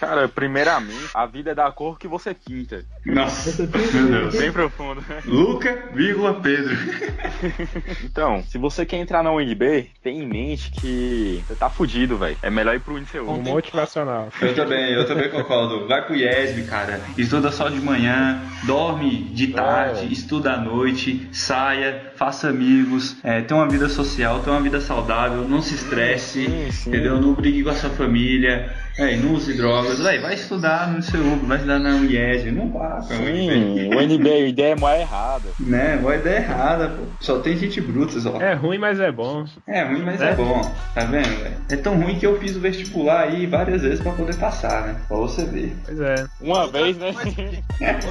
Cara, 0.00 0.28
primeiramente, 0.28 1.08
a 1.14 1.26
vida 1.26 1.50
é 1.50 1.54
da 1.54 1.70
cor 1.72 1.98
que 1.98 2.06
você 2.06 2.32
pinta. 2.34 2.84
Nossa, 3.04 3.62
meu 3.62 4.06
Deus. 4.08 4.36
Bem 4.38 4.52
profundo. 4.52 5.04
Luca, 5.24 5.88
vírgula, 5.92 6.34
Pedro. 6.40 6.76
Então, 8.04 8.42
se 8.48 8.58
você 8.58 8.84
quer 8.84 8.96
entrar 8.98 9.22
na 9.22 9.30
UNB, 9.32 9.90
tem 10.02 10.20
em 10.22 10.26
mente 10.26 10.70
que 10.70 11.42
você 11.46 11.54
tá 11.54 11.68
fudido, 11.70 12.16
velho. 12.18 12.36
É 12.42 12.50
melhor 12.50 12.74
ir 12.74 12.80
pro 12.80 12.94
Um 12.94 12.98
UNCU. 12.98 13.42
motivacional. 13.42 14.28
Eu 14.40 14.54
também, 14.54 14.92
eu 14.92 15.06
também 15.06 15.28
concordo. 15.30 15.86
Vai 15.86 16.04
pro 16.04 16.14
IESB, 16.16 16.62
cara. 16.64 17.00
Estuda 17.16 17.50
só 17.52 17.68
de 17.68 17.80
manhã, 17.80 18.40
dorme 18.64 19.24
de 19.32 19.48
tarde, 19.48 20.06
É. 20.06 20.12
estuda 20.12 20.52
à 20.54 20.56
noite, 20.58 21.28
saia, 21.32 22.12
faça 22.16 22.48
amigos, 22.48 23.16
é, 23.22 23.40
tenha 23.42 23.60
uma 23.60 23.68
vida 23.68 23.88
social, 23.88 24.40
tenha 24.40 24.56
uma 24.56 24.62
vida 24.62 24.80
saudável, 24.80 25.46
não 25.48 25.62
se 25.62 25.74
estresse, 25.74 26.44
Sim, 26.46 26.70
sim. 26.72 26.90
entendeu? 26.90 27.20
Não 27.20 27.34
brigue 27.34 27.62
com 27.62 27.70
a 27.70 27.74
sua 27.74 27.90
família, 27.90 28.74
é, 28.98 29.16
não 29.16 29.32
use 29.34 29.54
drogas. 29.54 29.98
Véi, 30.00 30.18
vai 30.18 30.34
estudar 30.34 30.92
no 30.92 31.00
seu 31.02 31.22
vai 31.46 31.56
estudar 31.58 31.78
na 31.78 31.90
UIESB, 31.96 32.50
não 32.50 32.70
vá. 32.72 33.00
Sim, 33.02 33.88
o 33.94 33.98
UNB, 33.98 34.28
a 34.30 34.38
ideia 34.40 34.72
é 34.72 34.76
mó 34.76 34.90
errada. 34.90 35.48
Né, 35.58 35.96
uma 36.00 36.14
ideia 36.16 36.38
errada, 36.38 36.88
pô. 36.88 37.04
Só 37.20 37.38
tem 37.38 37.56
gente 37.56 37.80
bruta, 37.80 38.18
só. 38.20 38.40
É 38.40 38.54
ruim, 38.54 38.78
mas 38.78 38.98
é 39.00 39.10
bom. 39.12 39.44
É 39.66 39.82
ruim, 39.84 40.02
mas 40.04 40.20
é, 40.20 40.30
É. 40.30 40.34
bom. 40.34 40.60
Tá 40.94 41.04
vendo, 41.04 41.42
velho? 41.42 41.56
É 41.70 41.76
tão 41.76 42.00
ruim 42.00 42.18
que 42.18 42.26
eu 42.26 42.38
fiz 42.38 42.56
o 42.56 42.60
vestibular 42.60 43.22
aí 43.22 43.46
várias 43.46 43.82
vezes 43.82 44.00
pra 44.00 44.12
poder 44.12 44.36
passar, 44.36 44.86
né? 44.86 44.96
Pra 45.06 45.16
você 45.16 45.44
ver. 45.44 45.76
Pois 45.84 46.00
é. 46.00 46.26
Uma 46.40 46.66
vez, 46.66 46.96
né? 46.96 47.14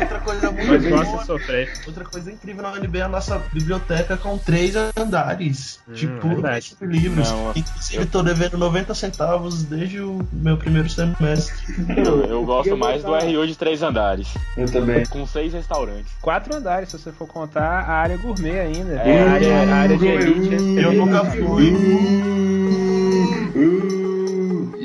Outra 0.01 0.19
coisa 0.19 0.51
muito 0.51 0.89
Mas 0.89 1.07
boa. 1.09 1.25
sofrer. 1.25 1.71
Outra 1.85 2.03
coisa 2.05 2.31
incrível 2.31 2.63
na 2.63 2.71
UNB 2.73 2.97
é 2.97 3.01
a 3.01 3.07
nossa 3.09 3.41
biblioteca 3.51 4.15
com 4.17 4.37
três 4.37 4.75
andares 4.97 5.79
Hum, 5.87 5.93
de 5.93 6.07
puro 6.07 6.41
verdade. 6.41 6.75
livros. 6.81 7.31
Não, 7.31 7.51
Inclusive, 7.55 8.05
tô 8.05 8.21
devendo 8.21 8.57
90 8.57 8.93
centavos 8.93 9.63
desde 9.63 9.99
o 10.01 10.19
meu 10.31 10.57
primeiro 10.57 10.76
semestre. 10.89 11.55
Eu, 11.95 12.23
eu 12.25 12.45
gosto 12.45 12.75
mais 12.77 13.03
do 13.03 13.13
RU 13.13 13.47
de 13.47 13.55
três 13.57 13.81
andares, 13.81 14.27
Eu 14.55 14.69
também. 14.69 15.05
com 15.05 15.25
seis 15.25 15.53
restaurantes. 15.53 16.13
Quatro 16.21 16.55
andares, 16.55 16.89
se 16.89 16.97
você 16.97 17.11
for 17.11 17.27
contar 17.27 17.63
a 17.63 17.91
área 17.93 18.17
gourmet 18.17 18.59
ainda. 18.59 18.93
É, 18.93 19.23
a, 19.23 19.31
área, 19.31 19.55
a 19.57 19.75
área 19.75 19.97
de 19.97 20.07
elite. 20.07 20.55
Eu 20.81 20.93
nunca 20.93 21.25
fui. 21.25 21.73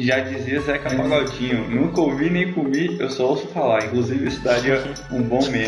já 0.02 0.18
dizia 0.18 0.60
Zeca 0.60 0.94
Pagodinho, 0.94 1.70
nunca 1.70 2.00
ouvi 2.00 2.28
nem 2.28 2.52
comi, 2.52 2.96
eu 2.98 3.08
só 3.08 3.28
ouço 3.28 3.46
falar. 3.48 3.84
Inclusive, 3.86 4.26
isso 4.26 4.42
daria 4.42 4.82
um 5.10 5.22
bom 5.22 5.40
meme. 5.46 5.66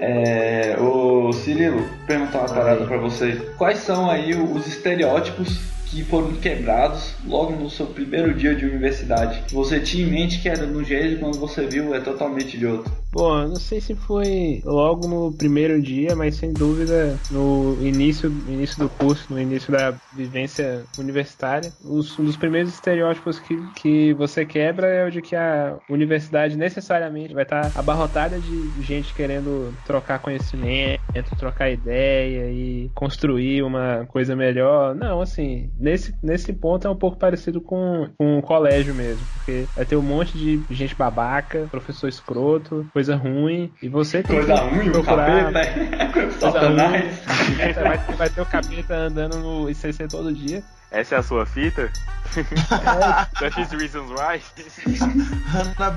É, 0.00 0.76
ô 0.80 1.32
Cirilo, 1.32 1.88
perguntar 2.06 2.40
uma 2.40 2.48
parada 2.48 2.84
pra 2.84 2.96
você. 2.96 3.52
Quais 3.56 3.78
são 3.78 4.10
aí 4.10 4.34
os 4.34 4.66
estereótipos 4.66 5.75
que 5.86 6.04
foram 6.04 6.32
quebrados 6.34 7.14
logo 7.26 7.52
no 7.52 7.70
seu 7.70 7.86
primeiro 7.86 8.34
dia 8.34 8.54
de 8.54 8.66
universidade? 8.66 9.42
Você 9.52 9.80
tinha 9.80 10.06
em 10.06 10.10
mente 10.10 10.40
que 10.40 10.48
era 10.48 10.66
de 10.66 10.76
um 10.76 10.84
jeito 10.84 11.20
quando 11.20 11.38
você 11.38 11.66
viu 11.66 11.94
é 11.94 12.00
totalmente 12.00 12.58
de 12.58 12.66
outro. 12.66 12.92
Bom, 13.12 13.48
não 13.48 13.56
sei 13.56 13.80
se 13.80 13.94
foi 13.94 14.60
logo 14.64 15.08
no 15.08 15.32
primeiro 15.32 15.80
dia, 15.80 16.14
mas 16.14 16.36
sem 16.36 16.52
dúvida 16.52 17.18
no 17.30 17.78
início, 17.80 18.28
início 18.48 18.78
do 18.78 18.88
curso, 18.88 19.32
no 19.32 19.40
início 19.40 19.72
da 19.72 19.94
vivência 20.12 20.84
universitária, 20.98 21.72
os, 21.82 22.18
um 22.18 22.24
dos 22.24 22.36
primeiros 22.36 22.74
estereótipos 22.74 23.38
que, 23.38 23.56
que 23.74 24.12
você 24.14 24.44
quebra 24.44 24.86
é 24.86 25.06
o 25.06 25.10
de 25.10 25.22
que 25.22 25.34
a 25.34 25.78
universidade 25.88 26.58
necessariamente 26.58 27.32
vai 27.32 27.44
estar 27.44 27.72
abarrotada 27.74 28.38
de 28.38 28.82
gente 28.82 29.14
querendo 29.14 29.72
trocar 29.86 30.18
conhecimento, 30.18 31.00
trocar 31.38 31.70
ideia 31.70 32.50
e 32.50 32.90
construir 32.94 33.62
uma 33.62 34.04
coisa 34.08 34.36
melhor. 34.36 34.94
Não, 34.94 35.20
assim, 35.20 35.70
nesse, 35.78 36.14
nesse 36.22 36.52
ponto 36.52 36.86
é 36.86 36.90
um 36.90 36.96
pouco 36.96 37.18
parecido 37.18 37.60
com, 37.60 38.08
com 38.18 38.38
o 38.38 38.42
colégio 38.42 38.94
mesmo, 38.94 39.24
porque 39.34 39.66
vai 39.74 39.84
ter 39.84 39.96
um 39.96 40.02
monte 40.02 40.36
de 40.36 40.62
gente 40.70 40.94
babaca, 40.94 41.66
professor 41.70 42.08
escroto, 42.08 42.86
coisa 42.92 43.16
ruim, 43.16 43.72
e 43.82 43.88
você 43.88 44.22
tem 44.22 44.36
Coisa 44.36 44.54
que 44.54 44.74
ruim, 44.74 44.88
o 44.88 44.92
procurar 44.92 45.52
capeta, 45.52 46.12
coisa 46.12 46.38
Satanás. 46.40 47.22
ruim. 47.26 47.72
vai, 47.74 47.98
ter- 47.98 48.16
vai 48.16 48.30
ter 48.30 48.40
o 48.40 48.46
capeta 48.46 48.94
andando 48.94 49.36
no 49.38 49.70
ICC 49.70 50.08
todo 50.08 50.32
dia. 50.32 50.62
Essa 50.90 51.16
é 51.16 51.18
a 51.18 51.22
sua 51.22 51.44
fita? 51.44 51.90
That 53.40 53.60
is 53.60 53.70
reasons 53.72 54.10
why? 54.10 54.40
Hannah 55.46 55.96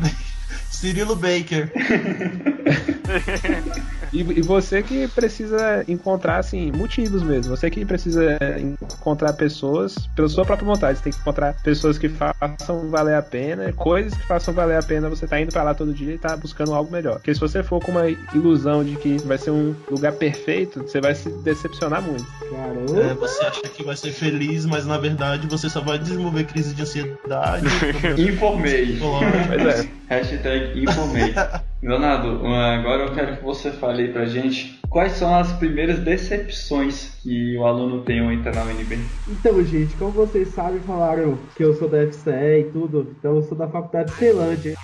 Cirilo 0.69 1.15
Baker. 1.15 1.71
E, 4.13 4.19
e 4.19 4.41
você 4.41 4.81
que 4.81 5.07
precisa 5.07 5.83
encontrar, 5.87 6.37
assim, 6.37 6.71
motivos 6.71 7.21
mesmo. 7.23 7.55
Você 7.55 7.69
que 7.69 7.85
precisa 7.85 8.37
encontrar 8.59 9.33
pessoas 9.33 9.95
pela 10.15 10.27
sua 10.29 10.45
própria 10.45 10.65
vontade. 10.65 10.97
Você 10.97 11.05
tem 11.05 11.13
que 11.13 11.19
encontrar 11.19 11.53
pessoas 11.63 11.97
que 11.97 12.09
façam 12.09 12.89
valer 12.89 13.15
a 13.15 13.21
pena, 13.21 13.71
coisas 13.73 14.13
que 14.13 14.25
façam 14.27 14.53
valer 14.53 14.77
a 14.77 14.83
pena. 14.83 15.09
Você 15.09 15.27
tá 15.27 15.39
indo 15.39 15.51
pra 15.51 15.63
lá 15.63 15.73
todo 15.73 15.93
dia 15.93 16.13
e 16.13 16.17
tá 16.17 16.35
buscando 16.35 16.73
algo 16.73 16.91
melhor. 16.91 17.15
Porque 17.15 17.33
se 17.33 17.39
você 17.39 17.63
for 17.63 17.79
com 17.81 17.91
uma 17.91 18.09
ilusão 18.33 18.83
de 18.83 18.95
que 18.95 19.17
vai 19.19 19.37
ser 19.37 19.51
um 19.51 19.75
lugar 19.89 20.13
perfeito, 20.13 20.81
você 20.81 20.99
vai 20.99 21.15
se 21.15 21.29
decepcionar 21.43 22.01
muito. 22.01 22.25
É, 22.41 22.55
Caramba. 22.55 23.15
você 23.15 23.45
acha 23.45 23.61
que 23.61 23.83
vai 23.83 23.95
ser 23.95 24.11
feliz, 24.11 24.65
mas 24.65 24.85
na 24.85 24.97
verdade 24.97 25.47
você 25.47 25.69
só 25.69 25.81
vai 25.81 25.99
desenvolver 25.99 26.45
crise 26.45 26.73
de 26.73 26.81
ansiedade. 26.81 27.65
Informei. 28.17 28.99
Pois 28.99 29.65
é. 29.65 29.89
Hashtag 30.09 30.83
informei. 30.83 31.33
Leonardo, 31.81 32.45
agora 32.45 33.03
eu 33.03 33.13
quero 33.13 33.37
que 33.37 33.43
você 33.43 33.71
fale 33.71 34.09
pra 34.09 34.25
gente 34.25 34.78
quais 34.89 35.13
são 35.13 35.33
as 35.35 35.51
primeiras 35.53 35.99
decepções 35.99 37.17
que 37.21 37.57
o 37.57 37.65
aluno 37.65 38.01
tem 38.03 38.19
ao 38.19 38.31
entrar 38.31 38.53
na 38.55 38.63
UNB. 38.63 38.97
Então, 39.27 39.63
gente, 39.63 39.95
como 39.95 40.11
vocês 40.11 40.49
sabem, 40.49 40.79
falaram 40.81 41.37
que 41.55 41.63
eu 41.63 41.73
sou 41.75 41.87
da 41.87 42.05
FCE 42.07 42.31
e 42.59 42.63
tudo, 42.71 43.15
então 43.17 43.35
eu 43.35 43.41
sou 43.43 43.57
da 43.57 43.67
faculdade 43.67 44.11
de 44.11 44.17
Ceilândia. 44.17 44.75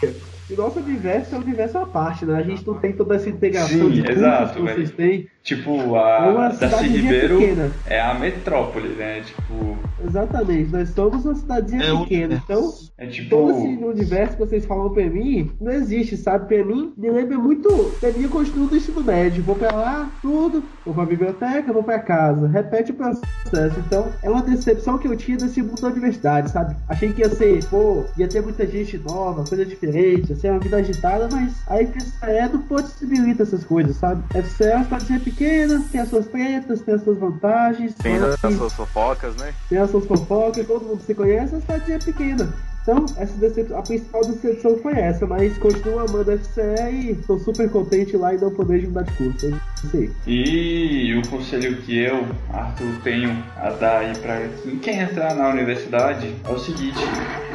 E 0.48 0.54
o 0.54 0.58
nosso 0.58 0.78
universo 0.80 1.34
é 1.34 1.38
um 1.39 1.41
universo 1.41 1.78
à 1.80 1.88
parte, 1.88 2.24
né? 2.24 2.36
A 2.38 2.44
gente 2.44 2.65
não 2.68 2.76
tem 2.76 2.94
toda 2.94 3.15
essa 3.15 3.28
integração 3.28 3.68
Sim, 3.80 3.89
de 3.89 4.02
cursos 4.02 4.18
exato, 4.18 4.54
que 4.54 4.62
vocês 4.62 4.91
velho. 4.91 4.96
têm. 5.12 5.28
Tipo, 5.41 5.96
a 5.96 6.52
cidadezinha 6.52 7.02
Ribeiro 7.02 7.38
pequena. 7.39 7.72
é 7.86 8.02
a 8.02 8.13
metrópole, 8.15 8.89
né? 8.89 9.22
Tipo, 9.22 9.78
Exatamente, 10.04 10.72
nós 10.72 10.89
somos 10.89 11.26
uma 11.26 11.36
cidadezinha 11.36 11.84
É 11.84 11.94
um- 11.94 12.02
pequena, 12.04 12.41
então 12.44 12.72
é 12.98 13.08
tipo. 13.08 13.30
todo 13.30 13.52
esse 13.52 13.68
universo 13.84 14.34
que 14.38 14.39
vocês 14.46 14.65
falam 14.65 14.91
pra 14.94 15.06
mim 15.08 15.52
não 15.60 15.72
existe, 15.72 16.15
sabe? 16.18 16.48
Pra 16.48 16.63
mim, 16.65 16.94
me 16.98 17.10
lembra 17.12 17.38
muito 17.38 17.98
da 18.02 18.12
minha 18.12 18.28
construção 18.30 18.68
do 18.68 18.76
ensino 18.76 19.04
médio. 19.04 19.44
Vou 19.44 19.56
pra 19.56 19.72
lá, 19.76 19.94
tudo, 20.21 20.63
vou 20.84 20.93
pra 20.93 21.05
biblioteca, 21.05 21.71
vou 21.73 21.84
pra 21.84 21.99
casa, 21.99 22.47
repete 22.47 22.91
o 22.91 22.95
processo. 22.95 23.79
Então, 23.88 24.08
é 24.23 24.29
uma 24.29 24.41
decepção 24.41 24.97
que 24.97 25.08
eu 25.08 25.15
tinha 25.15 25.38
desse 25.38 25.62
mundo 25.62 25.81
da 25.81 25.88
universidade, 25.88 26.51
sabe? 26.51 26.75
Achei 26.89 27.12
que 27.13 27.21
ia 27.21 27.29
ser, 27.29 27.63
pô, 27.65 28.05
ia 28.17 28.27
ter 28.27 28.41
muita 28.41 28.65
gente 28.67 28.97
nova, 28.97 29.43
coisa 29.45 29.65
diferente, 29.65 30.29
ia 30.29 30.36
ser 30.36 30.51
uma 30.51 30.60
vida 30.60 30.77
agitada, 30.77 31.27
mas 31.31 31.53
a 31.67 31.77
FCE 31.77 32.53
não 32.53 32.62
possibilita 32.63 33.43
essas 33.43 33.63
coisas, 33.63 33.95
sabe? 33.97 34.23
FCE 34.34 34.63
é 34.65 34.75
uma 34.75 34.84
cidadezinha 34.86 35.19
pequena, 35.19 35.81
tem 35.91 36.01
as 36.01 36.10
suas 36.10 36.27
tretas, 36.27 36.81
tem 36.81 36.93
as 36.95 37.03
suas 37.03 37.17
vantagens, 37.17 37.93
Tem 37.95 38.19
mas- 38.19 38.34
as 38.34 38.39
suas 38.58 38.73
fofocas, 38.73 39.36
né? 39.38 39.53
tem 39.69 39.77
as 39.79 39.89
suas 39.89 40.05
fofocas, 40.05 40.65
todo 40.67 40.86
mundo 40.86 41.01
se 41.01 41.13
conhece, 41.15 41.55
a 41.55 41.62
cidade 41.62 41.91
é 41.91 41.99
pequena. 41.99 42.53
Então, 42.88 43.04
essa 43.17 43.34
decep- 43.38 43.74
a 43.74 43.82
principal 43.82 44.21
decepção 44.21 44.78
foi 44.78 44.93
essa, 44.93 45.26
mas 45.26 45.58
continuo 45.58 45.98
amando 45.98 46.30
a 46.30 46.36
FCE 46.36 46.91
e 46.91 47.12
estou 47.19 47.39
super 47.39 47.67
contente 47.67 48.15
lá 48.15 48.32
e 48.32 48.38
não 48.38 48.52
poder 48.52 48.84
mudar 48.88 49.02
de 49.02 49.12
curso. 49.13 49.60
Aí. 49.91 50.12
E 50.28 51.15
o 51.15 51.28
conselho 51.28 51.78
que 51.78 51.98
eu, 51.98 52.28
Arthur, 52.54 52.93
tenho 53.04 53.43
a 53.58 53.71
dar 53.71 54.00
aí 54.02 54.15
pra 54.17 54.39
quem 54.62 54.78
quer 54.78 55.02
entrar 55.02 55.34
na 55.34 55.50
universidade 55.50 56.32
é 56.48 56.52
o 56.52 56.60
seguinte: 56.60 57.00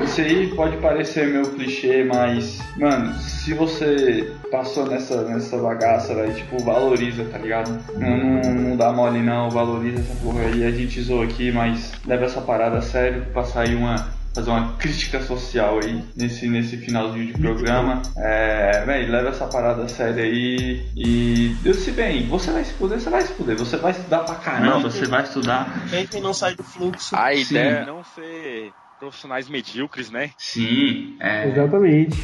isso 0.02 0.20
aí 0.20 0.48
pode 0.48 0.76
parecer 0.78 1.28
meio 1.28 1.46
clichê, 1.50 2.02
mas, 2.02 2.58
mano, 2.76 3.14
se 3.20 3.54
você 3.54 4.32
passou 4.50 4.86
nessa, 4.86 5.22
nessa 5.22 5.56
bagaça, 5.58 6.12
velho, 6.12 6.34
tipo, 6.34 6.58
valoriza, 6.64 7.24
tá 7.24 7.38
ligado? 7.38 7.70
Não, 7.96 8.16
não, 8.16 8.54
não 8.54 8.76
dá 8.76 8.92
mole 8.92 9.20
não, 9.20 9.48
valoriza 9.48 10.00
essa 10.00 10.14
porra 10.24 10.40
aí. 10.42 10.64
A 10.64 10.72
gente 10.72 11.00
zoou 11.00 11.22
aqui, 11.22 11.52
mas 11.52 11.92
leva 12.04 12.24
essa 12.24 12.40
parada 12.40 12.78
a 12.78 12.82
sério, 12.82 13.26
passar 13.32 13.62
aí 13.68 13.76
uma. 13.76 14.18
Fazer 14.34 14.50
uma 14.50 14.74
crítica 14.74 15.20
social 15.22 15.80
aí 15.82 16.04
nesse, 16.16 16.48
nesse 16.48 16.76
finalzinho 16.76 17.26
de 17.26 17.32
programa. 17.32 18.00
É, 18.16 18.84
véi, 18.86 19.06
leva 19.06 19.30
essa 19.30 19.46
parada 19.46 19.84
a 19.84 19.88
sério 19.88 20.22
aí 20.22 20.86
e 20.96 21.56
Deus 21.62 21.78
se 21.78 21.90
bem, 21.90 22.26
você 22.26 22.50
vai 22.50 22.64
se 22.64 22.72
fuder, 22.74 23.00
você 23.00 23.10
vai 23.10 23.22
se 23.22 23.32
fuder, 23.34 23.56
você 23.56 23.76
vai 23.76 23.92
estudar 23.92 24.20
pra 24.20 24.34
caramba, 24.36 24.90
você 24.90 25.06
vai 25.06 25.22
estudar. 25.22 25.68
Quem 26.10 26.20
não 26.20 26.32
sai 26.32 26.54
do 26.54 26.62
fluxo. 26.62 27.16
A 27.16 27.34
Sim. 27.34 27.40
ideia 27.40 27.70
é 27.70 27.86
não 27.86 28.04
ser 28.04 28.72
profissionais 29.00 29.48
medíocres, 29.48 30.10
né? 30.10 30.30
Sim, 30.36 31.16
é, 31.18 31.48
Exatamente. 31.48 32.22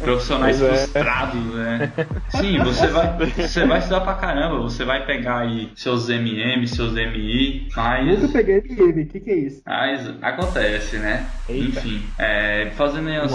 profissionais 0.00 0.62
é. 0.62 0.68
frustrados, 0.76 1.44
né? 1.54 1.92
Sim, 2.28 2.58
você 2.60 2.86
vai, 2.86 3.16
você 3.18 3.66
vai 3.66 3.78
estudar 3.80 4.00
pra 4.02 4.14
caramba, 4.14 4.60
você 4.60 4.84
vai 4.84 5.04
pegar 5.04 5.40
aí 5.40 5.70
seus 5.74 6.08
MM, 6.08 6.66
seus 6.68 6.92
MI, 6.92 7.68
mas, 7.76 8.22
Nunca 8.22 8.28
peguei 8.28 8.58
MM, 8.58 9.02
o 9.02 9.06
que, 9.08 9.20
que 9.20 9.30
é 9.30 9.36
isso? 9.36 9.62
mas 9.66 10.08
acontece, 10.22 10.96
né? 10.98 11.26
Eita. 11.48 11.80
Enfim, 11.80 12.02
é, 12.18 12.70
fazendo 12.76 13.08
aí 13.08 13.16
as, 13.16 13.32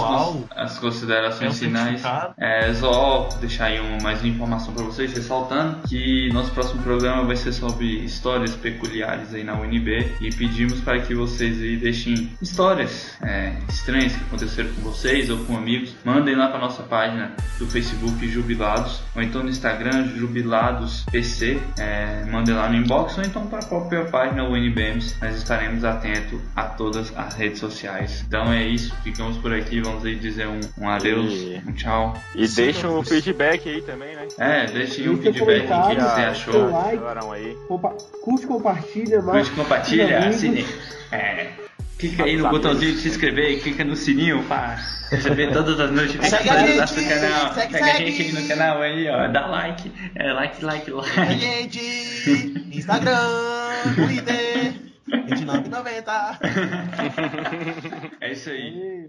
as 0.56 0.78
É 0.78 0.80
considerações 0.80 1.58
finais, 1.58 2.00
certificado. 2.00 2.34
é 2.38 2.72
só 2.72 3.28
deixar 3.38 3.66
aí 3.66 3.80
um, 3.80 4.02
mais 4.02 4.20
uma 4.22 4.28
informação 4.28 4.72
pra 4.72 4.84
vocês, 4.84 5.12
ressaltando 5.12 5.86
que 5.86 6.30
nosso 6.32 6.50
próximo 6.52 6.82
programa 6.82 7.24
vai 7.24 7.36
ser 7.36 7.52
sobre 7.52 7.84
histórias 8.02 8.56
peculiares 8.56 9.34
aí 9.34 9.44
na 9.44 9.54
UNB 9.60 10.12
e 10.22 10.30
pedimos 10.34 10.80
para 10.80 11.00
que 11.00 11.14
vocês 11.14 11.60
aí 11.60 11.76
deixem 11.76 12.30
histórias 12.40 12.77
é, 13.22 13.52
estranhas 13.68 14.12
que 14.14 14.22
aconteceram 14.24 14.70
com 14.74 14.82
vocês 14.82 15.30
ou 15.30 15.38
com 15.44 15.56
amigos. 15.56 15.94
Mandem 16.04 16.34
lá 16.36 16.48
para 16.48 16.58
nossa 16.60 16.82
página 16.82 17.32
do 17.58 17.66
Facebook 17.66 18.26
Jubilados 18.28 19.02
ou 19.14 19.22
então 19.22 19.42
no 19.42 19.48
Instagram 19.50 20.08
Jubilados 20.16 21.04
PC. 21.10 21.58
É, 21.78 22.24
mandem 22.30 22.54
lá 22.54 22.68
no 22.68 22.76
inbox 22.76 23.16
ou 23.18 23.24
então 23.24 23.46
para 23.46 23.58
a 23.60 23.64
própria 23.64 24.04
página 24.04 24.44
UNBMs. 24.44 25.16
Nós 25.20 25.36
estaremos 25.36 25.84
atentos 25.84 26.40
a 26.54 26.64
todas 26.64 27.12
as 27.16 27.34
redes 27.34 27.58
sociais. 27.58 28.24
Então 28.26 28.52
é 28.52 28.64
isso, 28.66 28.94
ficamos 29.02 29.36
por 29.38 29.52
aqui. 29.52 29.80
Vamos 29.80 30.04
aí 30.04 30.14
dizer 30.16 30.46
um, 30.46 30.60
um 30.78 30.88
adeus, 30.88 31.32
E- 31.32 31.62
um 31.66 31.72
tchau. 31.72 32.14
E 32.34 32.46
Sim, 32.46 32.62
deixa 32.64 32.88
um 32.88 32.92
professor. 32.94 33.22
feedback 33.22 33.68
aí 33.68 33.82
também, 33.82 34.14
né? 34.14 34.28
É, 34.38 34.66
deixem 34.66 35.08
um 35.08 35.14
Deixa 35.16 35.32
feedback 35.44 35.66
do 35.68 35.88
que 35.96 36.00
você 36.02 36.20
achou. 36.22 36.70
like, 36.70 37.54
compa- 37.66 37.94
curte, 38.22 38.46
compartilha, 38.46 39.22
Curte, 39.22 39.50
compartilha, 39.52 40.28
assine. 40.28 40.64
É, 41.10 41.50
clica 41.98 42.24
aí 42.24 42.36
no 42.36 42.46
Amigos. 42.46 42.50
botãozinho 42.50 42.92
de 42.94 43.00
se 43.00 43.08
inscrever 43.08 43.50
e 43.50 43.60
clica 43.60 43.84
no 43.84 43.96
sininho 43.96 44.42
para 44.44 44.76
receber 45.10 45.50
todas 45.52 45.78
as 45.80 45.90
notificações 45.90 46.42
Segue 46.42 46.48
a 46.50 46.66
do 46.66 46.74
nosso 46.76 46.94
canal. 47.08 47.54
segue, 47.54 47.72
Segue 47.72 47.76
a 47.90 47.92
segue. 47.94 48.10
gente 48.12 48.22
aí 48.22 48.32
no 48.42 48.48
canal 48.48 48.82
aí, 48.82 49.08
ó. 49.08 49.28
Dá 49.28 49.46
like. 49.46 49.92
É, 50.14 50.32
like, 50.32 50.64
like, 50.64 50.90
A 50.90 50.94
like. 50.94 51.38
gente, 51.38 51.80
Instagram, 52.72 53.16
Twitter, 53.94 54.74
29,90. 55.08 56.38
É 58.20 58.32
isso 58.32 58.50
aí. 58.50 59.08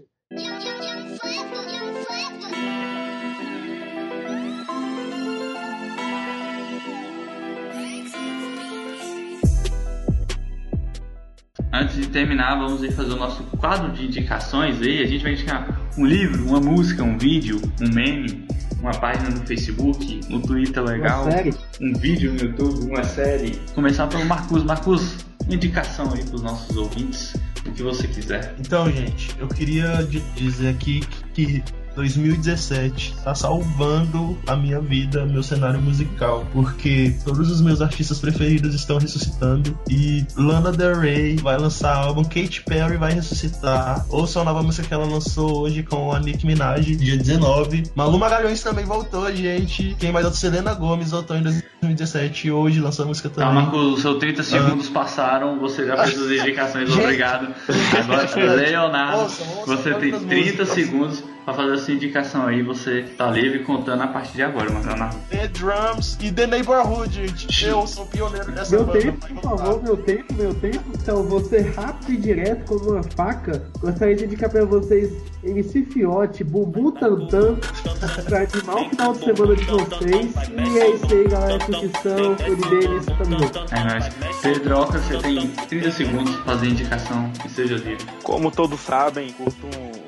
Antes 11.72 11.96
de 11.96 12.06
terminar, 12.08 12.56
vamos 12.56 12.82
aí 12.82 12.90
fazer 12.90 13.12
o 13.12 13.16
nosso 13.16 13.42
quadro 13.58 13.92
de 13.92 14.06
indicações 14.06 14.80
aí. 14.82 15.02
A 15.02 15.06
gente 15.06 15.22
vai 15.22 15.32
indicar 15.32 15.80
um 15.96 16.04
livro, 16.04 16.46
uma 16.46 16.60
música, 16.60 17.02
um 17.04 17.16
vídeo, 17.16 17.60
um 17.80 17.88
meme, 17.94 18.44
uma 18.80 18.92
página 18.92 19.30
no 19.30 19.46
Facebook, 19.46 20.20
um 20.30 20.40
Twitter 20.40 20.82
legal, 20.82 21.22
Uma 21.24 21.32
série. 21.32 21.54
um 21.80 21.92
vídeo 21.94 22.32
no 22.32 22.40
YouTube, 22.40 22.90
uma 22.90 23.04
série. 23.04 23.56
Começar 23.74 24.06
pelo 24.08 24.24
Marcos. 24.26 24.64
Marcos, 24.64 25.16
indicação 25.48 26.12
aí 26.14 26.24
para 26.24 26.34
os 26.36 26.42
nossos 26.42 26.76
ouvintes. 26.76 27.34
o 27.66 27.72
que 27.72 27.82
você 27.82 28.08
quiser. 28.08 28.54
Então, 28.58 28.90
gente, 28.90 29.36
eu 29.38 29.46
queria 29.46 30.02
di- 30.08 30.22
dizer 30.34 30.68
aqui 30.70 31.00
que 31.34 31.62
2017 31.96 33.14
tá 33.24 33.34
salvando 33.34 34.38
a 34.46 34.56
minha 34.56 34.80
vida, 34.80 35.24
meu 35.26 35.42
cenário 35.42 35.80
musical, 35.80 36.46
porque 36.52 37.14
todos 37.24 37.50
os 37.50 37.60
meus 37.60 37.80
artistas 37.82 38.18
preferidos 38.18 38.74
estão 38.74 38.98
ressuscitando 38.98 39.78
e 39.88 40.24
Lana 40.36 40.72
Del 40.72 40.98
Rey 41.00 41.36
vai 41.36 41.58
lançar 41.58 41.94
álbum, 41.94 42.22
Katy 42.24 42.62
Perry 42.64 42.96
vai 42.96 43.12
ressuscitar. 43.12 44.04
Ouça 44.08 44.40
a 44.40 44.44
nova 44.44 44.62
música 44.62 44.86
que 44.86 44.94
ela 44.94 45.04
lançou 45.06 45.60
hoje 45.62 45.82
com 45.82 46.12
a 46.12 46.20
Nicki 46.20 46.46
Minaj, 46.46 46.84
dia 46.96 47.16
19. 47.16 47.84
Malu 47.94 48.18
Magalhães 48.18 48.62
também 48.62 48.84
voltou, 48.84 49.32
gente. 49.34 49.96
Quem 49.98 50.12
mais? 50.12 50.30
Selena 50.40 50.72
Gomes 50.74 51.10
voltou 51.10 51.36
em 51.36 51.42
2017 51.42 52.46
e 52.46 52.52
hoje 52.52 52.80
lançou 52.80 53.04
a 53.04 53.08
música 53.08 53.28
Tá, 53.28 53.46
também. 53.46 53.54
Marcos, 53.62 53.94
os 53.96 54.02
seus 54.02 54.18
30 54.18 54.42
segundos 54.42 54.88
passaram, 54.88 55.58
você 55.58 55.86
já 55.86 55.96
fez 56.04 56.18
as 56.20 56.30
indicações, 56.40 56.90
obrigado. 56.92 57.48
Agora, 57.98 58.28
Leonardo, 58.56 59.22
Ouça, 59.22 59.42
ouça 59.44 59.76
você 59.76 59.94
tem 59.94 60.12
outras 60.12 60.28
30 60.28 60.44
músicas. 60.44 60.68
segundos 60.70 61.24
pra 61.44 61.54
fazer 61.54 61.74
essa 61.74 61.92
indicação 61.92 62.46
aí, 62.46 62.62
você 62.62 63.02
tá 63.16 63.30
livre 63.30 63.60
contando 63.60 64.02
a 64.02 64.06
partir 64.08 64.34
de 64.34 64.42
agora, 64.42 64.70
mano. 64.70 64.86
Leonardo. 64.86 65.16
The 65.30 65.48
Drums 65.48 66.18
e 66.20 66.32
The 66.32 66.46
Neighborhood, 66.46 67.12
gente. 67.12 67.64
Eu 67.66 67.86
sou 67.86 68.06
pioneiro 68.06 68.50
dessa 68.52 68.74
Meu 68.74 68.84
banda. 68.84 69.00
tempo, 69.00 69.26
por 69.26 69.42
favor, 69.42 69.82
meu 69.82 69.96
tempo, 69.96 70.34
meu 70.34 70.54
tempo. 70.54 70.84
Então, 70.94 71.22
vou 71.24 71.40
ser 71.44 71.72
rápido 71.74 72.12
e 72.12 72.16
direto 72.16 72.64
como 72.66 72.90
uma 72.92 73.02
faca. 73.02 73.62
Gostaria 73.80 74.16
de 74.16 74.24
indicar 74.24 74.50
pra 74.50 74.64
vocês 74.64 75.12
MC 75.42 75.84
Fiote, 75.84 76.44
Bumbum 76.44 76.90
Tantan, 76.92 77.56
pra 78.24 78.38
animar 78.38 78.76
o 78.76 78.90
final 78.90 79.12
de 79.12 79.18
semana 79.24 79.56
de 79.56 79.64
vocês. 79.64 80.34
E 80.50 80.78
é 80.78 80.90
isso 80.90 81.06
aí, 81.14 81.28
galera. 81.28 81.60
Ficção, 81.60 82.36
NBN, 82.38 83.00
tamo 83.18 83.38
junto. 83.38 83.74
É 83.74 83.84
nóis. 83.84 84.40
Pedroca, 84.42 84.98
você 84.98 85.18
tem 85.18 85.48
30 85.48 85.90
segundos 85.90 86.34
pra 86.36 86.44
fazer 86.44 86.66
a 86.66 86.70
indicação 86.70 87.30
e 87.44 87.48
seja 87.48 87.76
livre. 87.76 88.04
Como 88.22 88.50
todos 88.50 88.80
sabem, 88.80 89.32
curto 89.32 89.66
um 89.66 89.99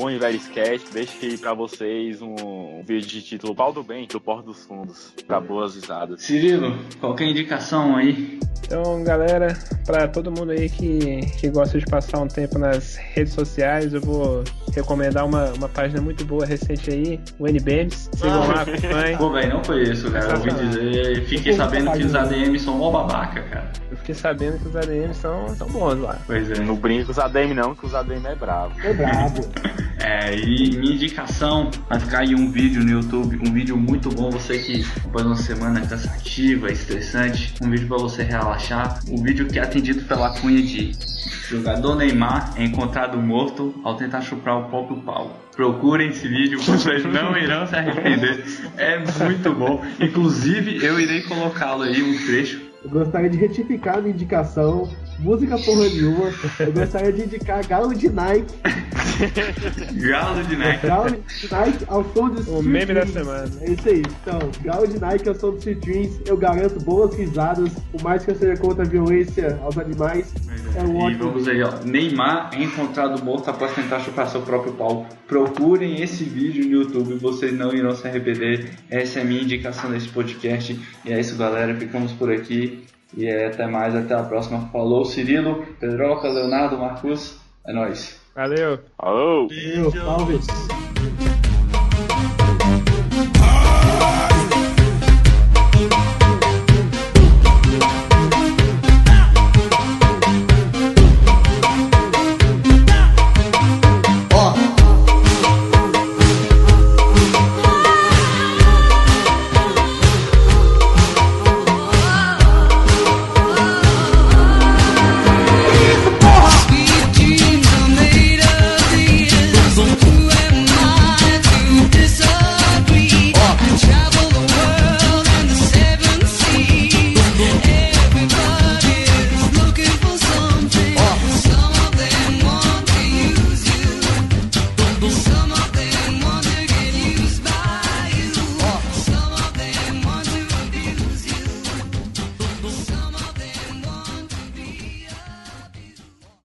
bom 0.00 0.10
e 0.10 0.18
velho 0.18 0.36
sketch. 0.38 0.82
Deixei 0.92 1.36
pra 1.36 1.52
vocês 1.52 2.22
um, 2.22 2.34
um 2.34 2.82
vídeo 2.82 3.06
de 3.06 3.20
título 3.20 3.54
Pau 3.54 3.70
do 3.70 3.82
Bem, 3.82 4.06
do 4.06 4.18
Porto 4.18 4.46
dos 4.46 4.64
Fundos, 4.64 5.12
pra 5.26 5.38
boas 5.38 5.74
risadas. 5.74 6.22
Cirilo, 6.22 6.74
qualquer 6.98 7.26
indicação 7.26 7.96
aí? 7.96 8.40
Então, 8.64 9.04
galera, 9.04 9.48
pra 9.90 10.06
todo 10.06 10.30
mundo 10.30 10.52
aí 10.52 10.68
que, 10.68 11.20
que 11.38 11.48
gosta 11.50 11.76
de 11.76 11.84
passar 11.84 12.20
um 12.20 12.28
tempo 12.28 12.58
nas 12.58 12.94
redes 12.96 13.32
sociais, 13.32 13.92
eu 13.92 14.00
vou 14.00 14.44
recomendar 14.72 15.26
uma, 15.26 15.46
uma 15.50 15.68
página 15.68 16.00
muito 16.00 16.24
boa 16.24 16.46
recente 16.46 16.90
aí, 16.90 17.20
o 17.38 17.48
NBMs. 17.48 18.08
Sigam 18.14 18.46
lá, 18.46 18.62
acompanhem. 18.62 19.18
Pô, 19.18 19.32
velho, 19.32 19.54
não 19.54 19.62
conheço, 19.62 20.10
cara. 20.12 20.26
Eu 20.26 20.36
ouvi 20.36 20.50
dizer, 20.52 21.24
fiquei 21.26 21.52
sabendo 21.54 21.90
que 21.92 22.04
os 22.04 22.14
ADMs 22.14 22.64
são 22.64 22.78
mó 22.78 22.92
babaca, 22.92 23.42
cara. 23.42 23.72
Eu 23.90 23.96
fiquei 23.96 24.14
sabendo 24.14 24.58
que 24.60 24.68
os 24.68 24.76
ADMs 24.76 25.16
são, 25.16 25.48
são 25.56 25.68
bons 25.68 25.98
lá. 25.98 26.18
Pois 26.24 26.48
é. 26.52 26.60
Não 26.60 26.76
brinca 26.76 27.06
com 27.06 27.10
os 27.10 27.18
ADM 27.18 27.54
não, 27.54 27.74
que 27.74 27.84
os 27.84 27.94
ADM 27.94 28.26
é 28.26 28.34
bravo. 28.36 28.74
É 28.84 28.94
brabo. 28.94 29.40
É, 30.02 30.34
e 30.34 30.76
minha 30.78 30.94
indicação 30.94 31.70
vai 31.88 32.00
ficar 32.00 32.20
aí 32.20 32.34
um 32.34 32.50
vídeo 32.50 32.82
no 32.82 32.90
YouTube, 32.90 33.38
um 33.46 33.52
vídeo 33.52 33.76
muito 33.76 34.08
bom, 34.08 34.30
você 34.30 34.58
que 34.58 34.84
após 35.04 35.26
uma 35.26 35.36
semana 35.36 35.80
cansativa, 35.82 36.72
estressante, 36.72 37.54
um 37.60 37.70
vídeo 37.70 37.86
pra 37.86 37.98
você 37.98 38.22
relaxar, 38.22 39.00
um 39.10 39.22
vídeo 39.22 39.46
que 39.46 39.58
é 39.58 39.62
atendido 39.80 40.04
pela 40.04 40.30
cunha 40.38 40.62
de 40.62 40.92
jogador 41.48 41.96
Neymar 41.96 42.52
é 42.56 42.64
encontrado 42.64 43.16
morto 43.16 43.74
ao 43.82 43.96
tentar 43.96 44.20
chupar 44.20 44.58
o 44.58 44.68
próprio 44.68 44.98
pau. 44.98 45.40
Procurem 45.56 46.10
esse 46.10 46.28
vídeo, 46.28 46.60
vocês 46.60 47.04
não 47.04 47.36
irão 47.36 47.66
se 47.66 47.74
arrepender. 47.74 48.44
É 48.76 48.98
muito 48.98 49.54
bom. 49.54 49.82
Inclusive, 49.98 50.84
eu 50.84 51.00
irei 51.00 51.22
colocá-lo 51.22 51.82
aí 51.82 52.02
um 52.02 52.26
trecho. 52.26 52.60
Eu 52.84 52.90
gostaria 52.90 53.28
de 53.28 53.38
retificar 53.38 53.98
a 53.98 54.08
indicação. 54.08 54.88
Música 55.20 55.58
porra 55.58 55.84
nenhuma. 55.88 56.32
Eu 56.58 56.72
gostaria 56.72 57.12
de 57.12 57.22
indicar 57.24 57.66
Galo 57.66 57.94
de 57.94 58.08
Nike. 58.08 58.54
Galo 59.96 60.42
de 60.44 60.56
Nike. 60.56 60.86
Galo 60.86 61.10
de 61.10 61.52
Nike 61.52 61.84
ao 61.88 62.04
som 62.12 62.28
do 62.30 62.36
O 62.38 62.40
Street 62.40 62.64
meme 62.64 62.94
da 62.94 63.00
Dreams. 63.00 63.12
semana. 63.12 63.50
É 63.60 63.70
isso 63.70 63.88
aí. 63.88 64.02
Então, 64.22 64.38
Galo 64.64 64.86
de 64.88 64.98
Nike 64.98 65.28
ao 65.28 65.34
som 65.34 65.50
do 65.50 65.58
Street 65.58 65.78
Dreams. 65.80 66.20
Eu 66.26 66.36
garanto 66.36 66.82
boas 66.84 67.14
risadas. 67.14 67.70
Por 67.92 68.02
mais 68.02 68.24
que 68.24 68.30
eu 68.30 68.34
seja 68.36 68.56
contra 68.60 68.84
a 68.84 68.88
violência 68.88 69.58
aos 69.62 69.76
animais. 69.78 70.32
É 70.74 70.82
um 70.82 71.00
E 71.00 71.02
ótimo. 71.04 71.24
vamos 71.24 71.46
vídeo. 71.46 71.66
aí, 71.66 71.72
ó. 71.80 71.84
Neymar 71.84 72.50
é 72.54 72.62
encontrado 72.62 73.22
morto 73.24 73.48
após 73.50 73.74
tentar 73.74 74.00
chupar 74.00 74.28
seu 74.28 74.40
próprio 74.42 74.72
pau. 74.72 75.06
Procurem 75.26 76.00
esse 76.02 76.24
vídeo 76.24 76.64
no 76.64 76.70
YouTube, 76.82 77.14
vocês 77.18 77.52
não 77.52 77.72
irão 77.74 77.94
se 77.94 78.06
arrepender. 78.06 78.70
Essa 78.90 79.18
é 79.18 79.22
a 79.22 79.24
minha 79.24 79.42
indicação 79.42 79.90
desse 79.90 80.08
podcast. 80.08 80.78
E 81.04 81.12
é 81.12 81.20
isso, 81.20 81.36
galera. 81.36 81.74
Ficamos 81.74 82.12
por 82.12 82.30
aqui. 82.32 82.84
E 83.16 83.26
é, 83.26 83.46
até 83.46 83.66
mais, 83.66 83.94
até 83.94 84.14
a 84.14 84.22
próxima. 84.22 84.68
Falou, 84.72 85.04
Cirilo, 85.04 85.66
Pedroca, 85.78 86.28
Leonardo, 86.28 86.78
Marcos. 86.78 87.38
É 87.66 87.72
nóis. 87.72 88.20
Valeu! 88.34 88.78
Alô! 88.98 89.48
Valeu, 89.48 89.90
salve. 89.90 90.89